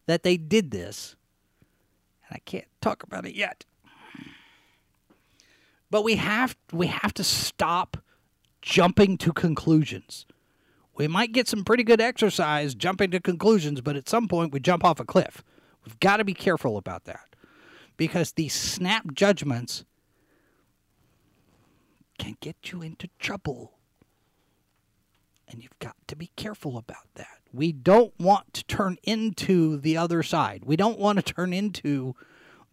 that 0.05 0.23
they 0.23 0.37
did 0.37 0.71
this, 0.71 1.15
and 2.27 2.35
I 2.35 2.39
can't 2.39 2.67
talk 2.81 3.03
about 3.03 3.25
it 3.25 3.35
yet. 3.35 3.65
But 5.89 6.03
we 6.03 6.15
have 6.15 6.55
we 6.71 6.87
have 6.87 7.13
to 7.15 7.23
stop 7.23 7.97
jumping 8.61 9.17
to 9.19 9.31
conclusions. 9.31 10.25
We 10.95 11.07
might 11.07 11.31
get 11.31 11.47
some 11.47 11.63
pretty 11.63 11.83
good 11.83 12.01
exercise 12.01 12.75
jumping 12.75 13.11
to 13.11 13.19
conclusions, 13.19 13.81
but 13.81 13.95
at 13.95 14.09
some 14.09 14.27
point 14.27 14.53
we 14.53 14.59
jump 14.59 14.83
off 14.83 14.99
a 14.99 15.05
cliff. 15.05 15.43
We've 15.85 15.99
got 15.99 16.17
to 16.17 16.23
be 16.23 16.33
careful 16.33 16.77
about 16.77 17.05
that. 17.05 17.35
Because 17.97 18.31
these 18.31 18.53
snap 18.53 19.13
judgments 19.13 19.85
can 22.17 22.37
get 22.41 22.71
you 22.71 22.81
into 22.81 23.07
trouble. 23.19 23.73
And 25.47 25.61
you've 25.61 25.77
got 25.79 25.95
to 26.07 26.15
be 26.15 26.31
careful 26.35 26.77
about 26.77 27.07
that. 27.15 27.42
We 27.53 27.71
don't 27.71 28.13
want 28.19 28.53
to 28.55 28.63
turn 28.65 28.97
into 29.03 29.77
the 29.77 29.95
other 29.95 30.23
side. 30.23 30.63
We 30.65 30.75
don't 30.75 30.99
want 30.99 31.23
to 31.23 31.33
turn 31.33 31.53
into 31.53 32.15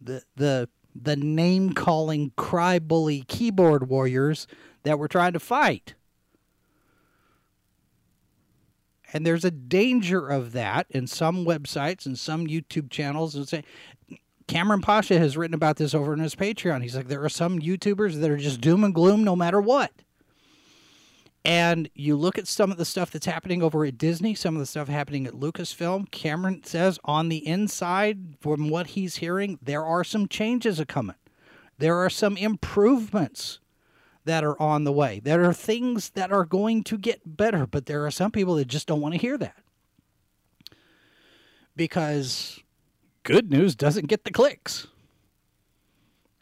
the 0.01 0.23
the 0.35 0.67
the 0.93 1.15
name 1.15 1.73
calling 1.73 2.31
cry 2.35 2.79
bully 2.79 3.23
keyboard 3.27 3.87
warriors 3.87 4.47
that 4.83 4.99
we're 4.99 5.07
trying 5.07 5.33
to 5.33 5.39
fight. 5.39 5.93
And 9.13 9.25
there's 9.25 9.45
a 9.45 9.51
danger 9.51 10.27
of 10.27 10.53
that 10.53 10.87
in 10.89 11.05
some 11.05 11.45
websites 11.45 12.05
and 12.05 12.17
some 12.17 12.47
YouTube 12.47 12.89
channels. 12.89 13.35
And 13.35 13.47
say, 13.47 13.63
Cameron 14.47 14.81
Pasha 14.81 15.19
has 15.19 15.37
written 15.37 15.53
about 15.53 15.77
this 15.77 15.93
over 15.93 16.13
on 16.13 16.19
his 16.19 16.35
Patreon. 16.35 16.81
He's 16.81 16.95
like, 16.95 17.07
there 17.07 17.23
are 17.23 17.29
some 17.29 17.59
YouTubers 17.59 18.19
that 18.19 18.31
are 18.31 18.37
just 18.37 18.61
doom 18.61 18.83
and 18.83 18.95
gloom 18.95 19.23
no 19.23 19.35
matter 19.35 19.61
what. 19.61 19.91
And 21.43 21.89
you 21.95 22.15
look 22.15 22.37
at 22.37 22.47
some 22.47 22.71
of 22.71 22.77
the 22.77 22.85
stuff 22.85 23.09
that's 23.09 23.25
happening 23.25 23.63
over 23.63 23.83
at 23.83 23.97
Disney, 23.97 24.35
some 24.35 24.55
of 24.55 24.59
the 24.59 24.65
stuff 24.67 24.87
happening 24.87 25.25
at 25.25 25.33
Lucasfilm. 25.33 26.11
Cameron 26.11 26.63
says 26.63 26.99
on 27.03 27.29
the 27.29 27.45
inside, 27.47 28.37
from 28.39 28.69
what 28.69 28.87
he's 28.87 29.17
hearing, 29.17 29.57
there 29.61 29.83
are 29.83 30.03
some 30.03 30.27
changes 30.27 30.79
a 30.79 30.85
coming. 30.85 31.15
There 31.79 31.97
are 31.97 32.11
some 32.11 32.37
improvements 32.37 33.59
that 34.25 34.43
are 34.43 34.61
on 34.61 34.83
the 34.83 34.91
way. 34.91 35.19
There 35.23 35.43
are 35.45 35.53
things 35.53 36.11
that 36.11 36.31
are 36.31 36.45
going 36.45 36.83
to 36.83 36.97
get 36.97 37.21
better, 37.25 37.65
but 37.65 37.87
there 37.87 38.05
are 38.05 38.11
some 38.11 38.29
people 38.29 38.53
that 38.55 38.67
just 38.67 38.87
don't 38.87 39.01
want 39.01 39.15
to 39.15 39.19
hear 39.19 39.35
that. 39.39 39.57
Because 41.75 42.59
good 43.23 43.49
news 43.49 43.75
doesn't 43.75 44.05
get 44.05 44.25
the 44.25 44.31
clicks. 44.31 44.85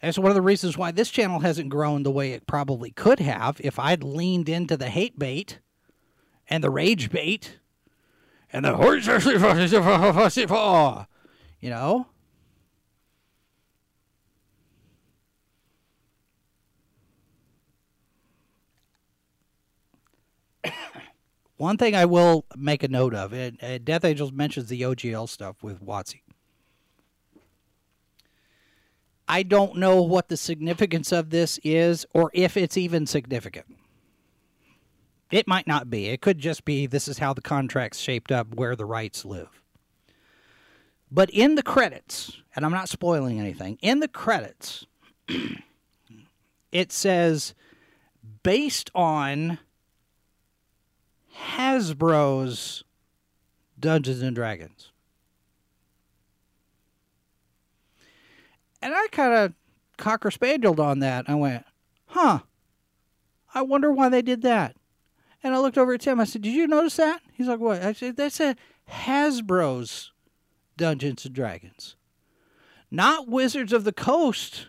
That's 0.02 0.18
one 0.18 0.32
of 0.32 0.36
the 0.36 0.42
reasons 0.42 0.78
why 0.78 0.92
this 0.92 1.10
channel 1.10 1.40
hasn't 1.40 1.70
grown 1.70 2.04
the 2.04 2.12
way 2.12 2.32
it 2.32 2.48
probably 2.48 2.92
could 2.92 3.20
have 3.20 3.60
if 3.62 3.78
I'd 3.78 4.04
leaned 4.04 4.48
into 4.48 4.78
the 4.78 4.90
hate 4.90 5.20
bait 5.20 5.60
and 6.50 6.64
the 6.64 6.70
rage 6.70 7.12
bait 7.12 7.60
and 8.54 8.64
the 8.64 8.76
you 11.60 11.70
know. 11.70 12.08
One 21.58 21.76
thing 21.76 21.94
I 21.94 22.06
will 22.06 22.46
make 22.56 22.84
a 22.84 22.88
note 22.88 23.14
of, 23.14 23.34
and 23.34 23.84
Death 23.84 24.06
Angels 24.06 24.32
mentions 24.32 24.70
the 24.70 24.82
OGL 24.82 25.28
stuff 25.28 25.62
with 25.62 25.86
WotC. 25.86 26.22
I 29.30 29.44
don't 29.44 29.76
know 29.76 30.02
what 30.02 30.28
the 30.28 30.36
significance 30.36 31.12
of 31.12 31.30
this 31.30 31.60
is 31.64 32.06
or 32.16 32.32
if 32.34 32.58
it's 32.58 32.76
even 32.78 33.06
significant. 33.06 33.68
It 35.30 35.48
might 35.48 35.68
not 35.68 35.92
be. 35.92 36.08
It 36.08 36.22
could 36.22 36.40
just 36.40 36.66
be 36.66 36.88
this 36.88 37.08
is 37.08 37.20
how 37.20 37.34
the 37.34 37.42
contract's 37.42 38.00
shaped 38.00 38.32
up 38.32 38.56
where 38.56 38.76
the 38.76 38.86
rights 38.86 39.24
live. 39.24 39.62
But 41.12 41.30
in 41.30 41.54
the 41.54 41.62
credits, 41.62 42.42
and 42.56 42.66
I'm 42.66 42.72
not 42.72 42.90
spoiling 42.90 43.40
anything, 43.40 43.78
in 43.84 44.00
the 44.00 44.08
credits, 44.08 44.88
it 46.72 46.92
says 46.92 47.54
based 48.42 48.90
on 48.96 49.60
Hasbro's 51.56 52.84
Dungeons 53.80 54.24
and 54.24 54.36
Dragons. 54.36 54.89
And 58.82 58.94
I 58.94 59.08
kind 59.12 59.34
of 59.34 59.54
cocker 59.98 60.32
spanieled 60.32 60.80
on 60.80 61.00
that. 61.00 61.26
I 61.28 61.36
went, 61.36 61.66
huh, 62.08 62.40
I 63.54 63.62
wonder 63.62 63.92
why 63.92 64.10
they 64.10 64.22
did 64.22 64.42
that. 64.44 64.76
And 65.44 65.54
I 65.54 65.60
looked 65.60 65.78
over 65.78 65.94
at 65.94 66.02
Tim. 66.02 66.20
I 66.20 66.26
said, 66.26 66.42
Did 66.42 66.54
you 66.54 66.68
notice 66.68 66.98
that? 66.98 67.22
He's 67.34 67.48
like, 67.48 67.60
What? 67.60 67.82
I 67.82 67.94
said, 67.94 68.18
That's 68.18 68.40
a 68.40 68.56
Hasbro's 68.90 70.12
Dungeons 70.78 71.26
and 71.26 71.34
Dragons, 71.34 71.96
not 72.92 73.28
Wizards 73.28 73.74
of 73.74 73.84
the 73.84 73.94
Coast 73.94 74.68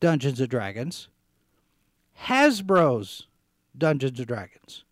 Dungeons 0.00 0.40
and 0.40 0.48
Dragons, 0.48 1.08
Hasbro's 2.24 3.26
Dungeons 3.76 4.18
and 4.18 4.28
Dragons. 4.28 4.84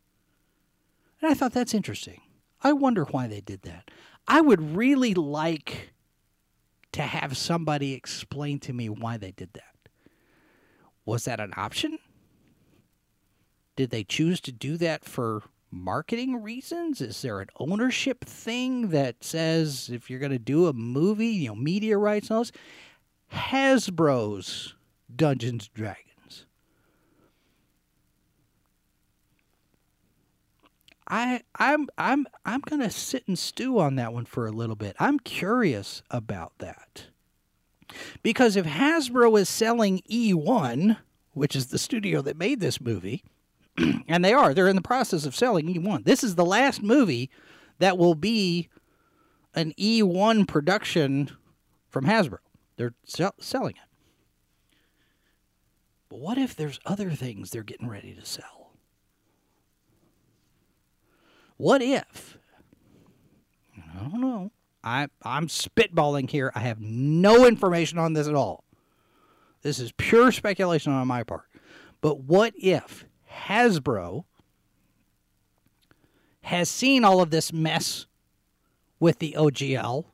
And 1.20 1.30
I 1.30 1.34
thought 1.34 1.52
that's 1.52 1.74
interesting. 1.74 2.20
I 2.62 2.72
wonder 2.72 3.04
why 3.04 3.26
they 3.26 3.40
did 3.40 3.62
that. 3.62 3.90
I 4.26 4.40
would 4.40 4.76
really 4.76 5.14
like 5.14 5.92
to 6.96 7.02
have 7.02 7.36
somebody 7.36 7.92
explain 7.92 8.58
to 8.58 8.72
me 8.72 8.88
why 8.88 9.18
they 9.18 9.30
did 9.30 9.50
that. 9.52 9.90
Was 11.04 11.26
that 11.26 11.40
an 11.40 11.52
option? 11.54 11.98
Did 13.76 13.90
they 13.90 14.02
choose 14.02 14.40
to 14.40 14.50
do 14.50 14.78
that 14.78 15.04
for 15.04 15.42
marketing 15.70 16.42
reasons? 16.42 17.02
Is 17.02 17.20
there 17.20 17.40
an 17.40 17.48
ownership 17.60 18.24
thing 18.24 18.88
that 18.88 19.22
says 19.22 19.90
if 19.92 20.08
you're 20.08 20.18
going 20.18 20.32
to 20.32 20.38
do 20.38 20.68
a 20.68 20.72
movie, 20.72 21.26
you 21.26 21.48
know, 21.48 21.54
media 21.54 21.98
rights 21.98 22.30
and 22.30 22.38
all 22.38 22.44
this? 22.44 22.52
Hasbro's 23.30 24.74
Dungeons 25.14 25.68
and 25.68 25.74
Dragons. 25.74 26.15
I 31.08 31.42
I'm 31.56 31.88
I'm 31.96 32.26
I'm 32.44 32.60
going 32.60 32.82
to 32.82 32.90
sit 32.90 33.26
and 33.28 33.38
stew 33.38 33.78
on 33.78 33.96
that 33.96 34.12
one 34.12 34.24
for 34.24 34.46
a 34.46 34.52
little 34.52 34.76
bit. 34.76 34.96
I'm 34.98 35.18
curious 35.18 36.02
about 36.10 36.52
that. 36.58 37.06
Because 38.22 38.56
if 38.56 38.66
Hasbro 38.66 39.38
is 39.38 39.48
selling 39.48 40.02
E1, 40.10 40.96
which 41.32 41.54
is 41.54 41.68
the 41.68 41.78
studio 41.78 42.20
that 42.22 42.36
made 42.36 42.60
this 42.60 42.80
movie, 42.80 43.24
and 44.08 44.24
they 44.24 44.32
are, 44.32 44.52
they're 44.52 44.68
in 44.68 44.76
the 44.76 44.82
process 44.82 45.24
of 45.24 45.36
selling 45.36 45.66
E1. 45.66 46.04
This 46.04 46.24
is 46.24 46.34
the 46.34 46.44
last 46.44 46.82
movie 46.82 47.30
that 47.78 47.96
will 47.96 48.14
be 48.14 48.68
an 49.54 49.72
E1 49.78 50.48
production 50.48 51.30
from 51.88 52.06
Hasbro. 52.06 52.38
They're 52.76 52.94
sell- 53.04 53.34
selling 53.38 53.76
it. 53.76 54.76
But 56.08 56.18
what 56.18 56.38
if 56.38 56.54
there's 56.54 56.80
other 56.84 57.10
things 57.10 57.50
they're 57.50 57.62
getting 57.62 57.88
ready 57.88 58.14
to 58.14 58.24
sell? 58.24 58.55
What 61.56 61.82
if? 61.82 62.38
I 63.76 64.00
don't 64.00 64.20
know. 64.20 64.50
I, 64.84 65.08
I'm 65.22 65.48
spitballing 65.48 66.30
here. 66.30 66.52
I 66.54 66.60
have 66.60 66.80
no 66.80 67.46
information 67.46 67.98
on 67.98 68.12
this 68.12 68.28
at 68.28 68.34
all. 68.34 68.64
This 69.62 69.78
is 69.78 69.92
pure 69.92 70.30
speculation 70.30 70.92
on 70.92 71.08
my 71.08 71.24
part. 71.24 71.44
But 72.00 72.20
what 72.20 72.52
if 72.56 73.04
Hasbro 73.48 74.24
has 76.42 76.70
seen 76.70 77.04
all 77.04 77.20
of 77.20 77.30
this 77.30 77.52
mess 77.52 78.06
with 79.00 79.18
the 79.18 79.34
OGL 79.36 80.04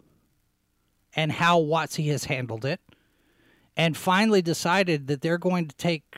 and 1.15 1.33
how 1.33 1.61
WotC 1.61 2.11
has 2.11 2.25
handled 2.25 2.65
it 2.65 2.81
and 3.77 3.97
finally 3.97 4.41
decided 4.41 5.07
that 5.09 5.21
they're 5.21 5.39
going 5.39 5.69
to 5.69 5.77
take 5.77 6.17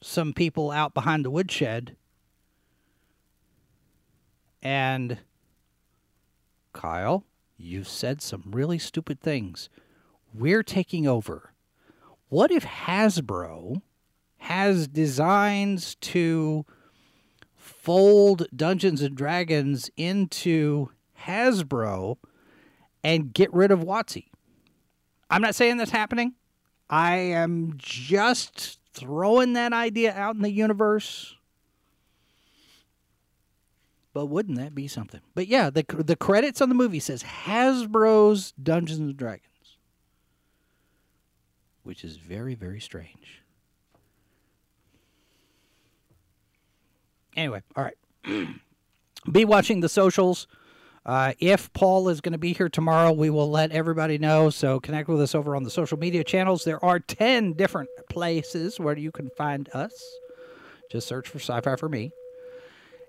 some 0.00 0.32
people 0.32 0.70
out 0.70 0.94
behind 0.94 1.24
the 1.24 1.30
woodshed 1.30 1.96
and 4.66 5.18
Kyle, 6.72 7.22
you've 7.56 7.86
said 7.86 8.20
some 8.20 8.42
really 8.46 8.80
stupid 8.80 9.20
things. 9.20 9.68
We're 10.34 10.64
taking 10.64 11.06
over. 11.06 11.52
What 12.30 12.50
if 12.50 12.64
Hasbro 12.64 13.80
has 14.38 14.88
designs 14.88 15.94
to 16.00 16.66
fold 17.54 18.48
Dungeons 18.54 19.02
and 19.02 19.16
Dragons 19.16 19.88
into 19.96 20.88
Hasbro 21.20 22.16
and 23.04 23.32
get 23.32 23.54
rid 23.54 23.70
of 23.70 23.84
WotC? 23.84 24.24
I'm 25.30 25.42
not 25.42 25.54
saying 25.54 25.76
that's 25.76 25.92
happening. 25.92 26.34
I 26.90 27.14
am 27.18 27.74
just 27.76 28.80
throwing 28.92 29.52
that 29.52 29.72
idea 29.72 30.12
out 30.12 30.34
in 30.34 30.42
the 30.42 30.50
universe. 30.50 31.35
But 34.16 34.30
wouldn't 34.30 34.56
that 34.56 34.74
be 34.74 34.88
something? 34.88 35.20
But 35.34 35.46
yeah, 35.46 35.68
the 35.68 35.84
the 35.90 36.16
credits 36.16 36.62
on 36.62 36.70
the 36.70 36.74
movie 36.74 37.00
says 37.00 37.22
Hasbro's 37.22 38.52
Dungeons 38.52 38.98
and 38.98 39.14
Dragons, 39.14 39.76
which 41.82 42.02
is 42.02 42.16
very 42.16 42.54
very 42.54 42.80
strange. 42.80 43.42
Anyway, 47.36 47.60
all 47.76 47.84
right. 47.84 48.48
be 49.30 49.44
watching 49.44 49.80
the 49.80 49.88
socials. 49.90 50.46
Uh, 51.04 51.34
if 51.38 51.70
Paul 51.74 52.08
is 52.08 52.22
going 52.22 52.32
to 52.32 52.38
be 52.38 52.54
here 52.54 52.70
tomorrow, 52.70 53.12
we 53.12 53.28
will 53.28 53.50
let 53.50 53.70
everybody 53.70 54.16
know. 54.16 54.48
So 54.48 54.80
connect 54.80 55.10
with 55.10 55.20
us 55.20 55.34
over 55.34 55.54
on 55.54 55.62
the 55.62 55.70
social 55.70 55.98
media 55.98 56.24
channels. 56.24 56.64
There 56.64 56.82
are 56.82 57.00
10 57.00 57.52
different 57.52 57.90
places 58.08 58.80
where 58.80 58.96
you 58.96 59.12
can 59.12 59.28
find 59.36 59.68
us. 59.74 59.92
Just 60.90 61.06
search 61.06 61.28
for 61.28 61.38
Sci 61.38 61.60
Fi 61.60 61.76
for 61.76 61.90
Me. 61.90 62.12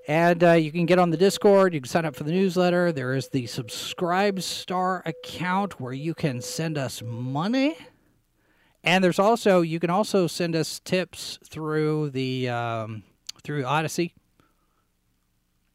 And 0.08 0.42
uh, 0.42 0.54
you 0.54 0.72
can 0.72 0.86
get 0.86 1.00
on 1.00 1.10
the 1.10 1.18
Discord. 1.18 1.74
You 1.74 1.82
can 1.82 1.90
sign 1.90 2.06
up 2.06 2.16
for 2.16 2.24
the 2.24 2.32
newsletter. 2.32 2.94
There 2.94 3.14
is 3.14 3.28
the 3.28 3.46
Subscribe 3.46 4.42
Star 4.42 5.04
account 5.06 5.82
where 5.82 5.92
you 5.92 6.14
can 6.14 6.40
send 6.40 6.78
us 6.78 7.02
money. 7.04 7.78
And 8.86 9.04
there's 9.04 9.20
also 9.20 9.60
you 9.60 9.82
can 9.82 9.90
also 9.90 10.26
send 10.26 10.56
us 10.56 10.80
tips 10.80 11.40
through 11.44 12.12
the 12.12 12.48
um, 12.48 13.04
through 13.44 13.66
Odysee. 13.66 14.14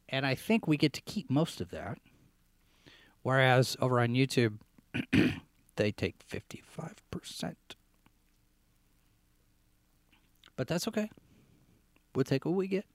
And 0.08 0.24
I 0.24 0.34
think 0.34 0.66
we 0.66 0.78
get 0.78 0.94
to 0.94 1.02
keep 1.02 1.28
most 1.28 1.60
of 1.60 1.70
that. 1.70 1.98
Whereas 3.22 3.76
over 3.80 4.00
on 4.00 4.14
YouTube, 4.14 4.58
they 5.76 5.92
take 5.92 6.26
55%. 6.26 7.54
But 10.56 10.68
that's 10.68 10.88
okay. 10.88 11.10
We'll 12.14 12.24
take 12.24 12.46
what 12.46 12.54
we 12.54 12.66
get. 12.66 12.86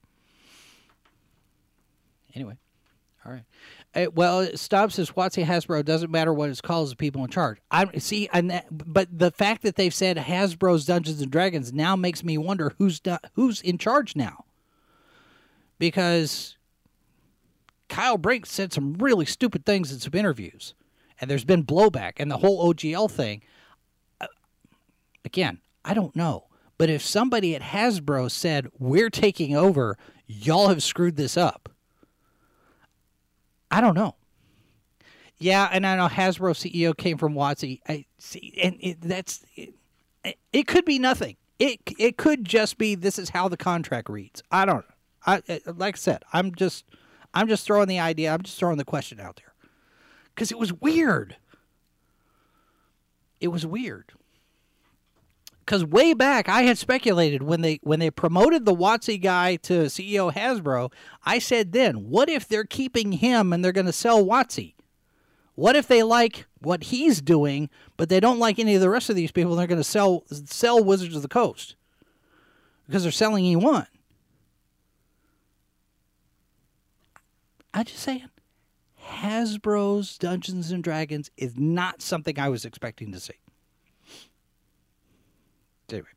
Anyway, 2.38 2.56
all 3.26 3.32
right. 3.32 3.44
Uh, 3.96 4.12
well, 4.14 4.48
Stob 4.56 4.92
says 4.92 5.10
WotC 5.10 5.44
Hasbro 5.44 5.84
doesn't 5.84 6.12
matter 6.12 6.32
what 6.32 6.52
it's 6.52 6.62
called. 6.62 6.92
The 6.92 6.96
people 6.96 7.24
in 7.24 7.32
charge. 7.32 7.58
I 7.72 7.98
see, 7.98 8.30
and 8.32 8.62
but 8.70 9.08
the 9.12 9.32
fact 9.32 9.64
that 9.64 9.76
they've 9.76 9.94
said 9.94 10.18
Hasbro's 10.18 10.86
Dungeons 10.86 11.20
and 11.20 11.32
Dragons 11.32 11.74
now 11.74 11.96
makes 11.96 12.24
me 12.24 12.38
wonder 12.38 12.74
who's 12.78 13.00
do, 13.00 13.18
who's 13.34 13.60
in 13.62 13.80
charge 13.80 14.16
now. 14.16 14.46
Because 15.80 16.58
Kyle 17.90 18.20
Brink 18.20 18.46
said 18.46 18.72
some 18.72 18.94
really 18.94 19.26
stupid 19.26 19.66
things 19.66 19.92
in 19.92 19.98
some 19.98 20.14
interviews, 20.14 20.76
and 21.20 21.28
there's 21.28 21.44
been 21.44 21.66
blowback, 21.66 22.14
and 22.18 22.30
the 22.30 22.38
whole 22.38 22.72
OGL 22.72 23.10
thing. 23.10 23.42
Uh, 24.22 24.28
again, 25.26 25.58
I 25.84 25.96
don't 25.96 26.16
know, 26.16 26.50
but 26.78 26.92
if 26.92 27.02
somebody 27.02 27.56
at 27.56 27.64
Hasbro 27.64 28.30
said 28.30 28.68
we're 28.78 29.10
taking 29.10 29.56
over, 29.56 29.98
y'all 30.28 30.68
have 30.68 30.84
screwed 30.84 31.16
this 31.16 31.36
up. 31.36 31.68
I 33.72 33.82
don't 33.82 33.96
know. 33.96 34.16
Yeah, 35.40 35.70
and 35.72 35.86
I 35.86 35.98
know 35.98 36.08
Hasbro 36.08 36.54
CEO 36.54 36.98
came 36.98 37.18
from 37.18 37.34
WotC. 37.34 37.82
I 37.88 38.06
see, 38.18 38.58
and 38.62 38.78
it, 38.80 39.02
that's 39.02 39.46
it, 39.56 39.74
it. 40.52 40.68
Could 40.68 40.86
be 40.86 40.98
nothing. 40.98 41.38
It 41.60 41.80
it 42.00 42.18
could 42.18 42.44
just 42.44 42.78
be 42.78 42.96
this 42.96 43.20
is 43.20 43.30
how 43.30 43.48
the 43.48 43.58
contract 43.58 44.10
reads. 44.10 44.42
I 44.52 44.66
don't. 44.66 44.86
I 45.26 45.42
like 45.66 45.96
I 45.96 45.98
said, 45.98 46.24
I'm 46.34 46.56
just 46.56 46.86
I'm 47.34 47.48
just 47.48 47.66
throwing 47.66 47.88
the 47.88 48.00
idea. 48.00 48.34
I'm 48.34 48.42
just 48.42 48.58
throwing 48.58 48.78
the 48.78 48.86
question 48.86 49.20
out 49.20 49.36
there 49.36 49.54
because 50.34 50.52
it 50.52 50.58
was 50.58 50.74
weird. 50.74 51.36
It 53.40 53.50
was 53.50 53.64
weird 53.66 54.14
because 55.68 55.84
way 55.84 56.14
back 56.14 56.48
I 56.48 56.62
had 56.62 56.78
speculated 56.78 57.44
when 57.44 57.60
they 57.60 57.80
when 57.84 58.00
they 58.00 58.10
promoted 58.10 58.64
the 58.64 58.74
WotC 58.74 59.22
guy 59.22 59.58
to 59.58 59.88
CEO 59.88 60.34
Hasbro, 60.34 60.94
I 61.26 61.40
said 61.40 61.74
then, 61.74 62.10
what 62.10 62.30
if 62.30 62.48
they're 62.48 62.64
keeping 62.64 63.12
him 63.12 63.52
and 63.52 63.64
they're 63.64 63.74
going 63.74 63.86
to 63.86 63.92
sell 63.92 64.24
WotC? 64.24 64.76
What 65.56 65.76
if 65.76 65.88
they 65.88 66.04
like 66.04 66.46
what 66.60 66.86
he's 66.86 67.22
doing, 67.22 67.70
but 67.98 68.08
they 68.08 68.22
don't 68.22 68.40
like 68.40 68.60
any 68.60 68.76
of 68.76 68.82
the 68.82 68.90
rest 68.90 69.10
of 69.10 69.18
these 69.18 69.32
people? 69.32 69.52
And 69.52 69.60
they're 69.60 69.68
going 69.68 69.78
to 69.78 69.84
sell 69.84 70.24
sell 70.30 70.82
Wizards 70.82 71.18
of 71.18 71.22
the 71.22 71.28
Coast 71.28 71.76
because 72.86 73.04
they're 73.04 73.12
selling 73.12 73.44
E1. 73.44 73.88
I'm 77.74 77.84
just 77.84 78.00
saying, 78.00 78.30
Hasbro's 79.06 80.18
Dungeons 80.18 80.72
and 80.72 80.82
Dragons 80.82 81.30
is 81.36 81.58
not 81.58 82.02
something 82.02 82.40
I 82.40 82.48
was 82.48 82.64
expecting 82.64 83.12
to 83.12 83.20
see. 83.20 83.36
Anyway, 85.90 86.08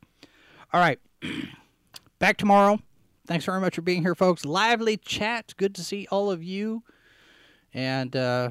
all 0.73 0.81
right, 0.81 0.99
back 2.19 2.37
tomorrow. 2.37 2.79
Thanks 3.25 3.45
very 3.45 3.61
much 3.61 3.75
for 3.75 3.81
being 3.81 4.01
here, 4.01 4.15
folks. 4.15 4.43
Lively 4.43 4.97
chat. 4.97 5.53
Good 5.55 5.73
to 5.75 5.83
see 5.83 6.07
all 6.11 6.29
of 6.29 6.43
you. 6.43 6.83
And 7.73 8.13
uh, 8.15 8.49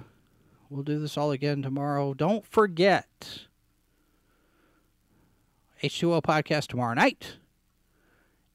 we'll 0.70 0.84
do 0.84 0.98
this 0.98 1.18
all 1.18 1.30
again 1.32 1.60
tomorrow. 1.60 2.14
Don't 2.14 2.46
forget 2.46 3.06
H2O 5.82 6.22
podcast 6.22 6.68
tomorrow 6.68 6.94
night. 6.94 7.36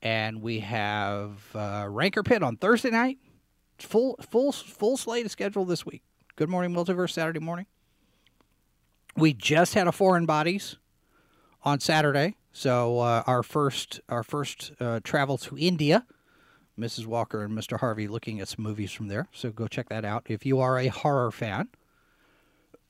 And 0.02 0.42
we 0.42 0.60
have 0.62 1.56
uh, 1.56 1.86
Ranker 1.90 2.24
Pit 2.24 2.42
on 2.42 2.58
Thursday 2.58 2.92
night. 2.92 3.18
Full 3.78 4.16
full 4.32 4.52
full 4.52 4.98
slate 4.98 5.26
of 5.26 5.32
schedule 5.32 5.66
this 5.66 5.86
week. 5.86 6.02
Good 6.38 6.50
morning, 6.50 6.72
multiverse 6.72 7.12
Saturday 7.12 7.40
morning. 7.40 7.66
We 9.18 9.34
just 9.34 9.74
had 9.74 9.88
a 9.88 9.92
foreign 9.92 10.26
bodies 10.26 10.78
on 11.64 11.80
Saturday, 11.80 12.36
So 12.56 13.00
uh, 13.00 13.22
our 13.28 13.44
first 13.44 14.00
our 14.08 14.24
first 14.24 14.72
uh, 14.80 15.02
travel 15.04 15.38
to 15.40 15.58
India, 15.58 16.06
Mrs. 16.80 17.06
Walker 17.06 17.44
and 17.44 17.54
Mr. 17.54 17.82
Harvey 17.82 18.08
looking 18.08 18.40
at 18.40 18.48
some 18.48 18.64
movies 18.64 18.94
from 18.94 19.10
there. 19.10 19.28
So 19.34 19.52
go 19.52 19.68
check 19.68 19.90
that 19.90 20.06
out 20.06 20.28
if 20.30 20.46
you 20.46 20.62
are 20.62 20.80
a 20.80 20.88
horror 20.88 21.32
fan. 21.32 21.68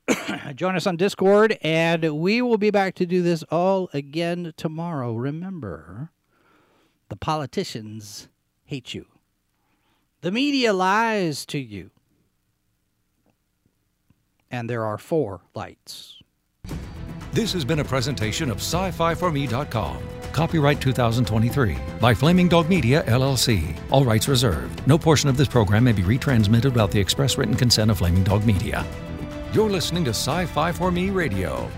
Join 0.56 0.76
us 0.76 0.86
on 0.86 0.98
Discord, 0.98 1.58
and 1.64 2.22
we 2.22 2.44
will 2.44 2.60
be 2.60 2.70
back 2.70 2.94
to 2.94 3.08
do 3.08 3.24
this 3.24 3.42
all 3.50 3.90
again 3.92 4.54
tomorrow. 4.56 5.16
Remember, 5.16 6.12
the 7.10 7.16
politicians 7.16 8.28
hate 8.66 8.94
you. 8.94 9.08
The 10.22 10.30
media 10.30 10.74
lies 10.74 11.44
to 11.48 11.58
you. 11.58 11.90
And 14.52 14.70
there 14.70 14.86
are 14.86 15.00
four 15.00 15.42
lights. 15.56 16.22
This 17.36 17.52
has 17.52 17.66
been 17.66 17.80
a 17.80 17.84
presentation 17.84 18.50
of 18.50 18.60
sci-fi4me.com. 18.60 19.98
Copyright 20.32 20.80
2023 20.80 21.76
by 22.00 22.14
Flaming 22.14 22.48
Dog 22.48 22.70
Media 22.70 23.04
LLC. 23.08 23.78
All 23.92 24.06
rights 24.06 24.30
reserved. 24.30 24.88
No 24.88 24.98
portion 24.98 25.28
of 25.28 25.36
this 25.36 25.50
program 25.50 25.84
may 25.84 25.92
be 25.92 26.02
retransmitted 26.02 26.72
without 26.72 26.92
the 26.92 27.00
express 27.02 27.38
written 27.38 27.54
consent 27.54 27.92
of 27.92 27.98
Flaming 27.98 28.24
Dog 28.24 28.46
Media. 28.46 28.86
You're 29.52 29.70
listening 29.70 30.06
to 30.06 30.12
Sci-Fi 30.12 30.72
for 30.72 30.92
Me 30.92 31.10
Radio. 31.10 31.70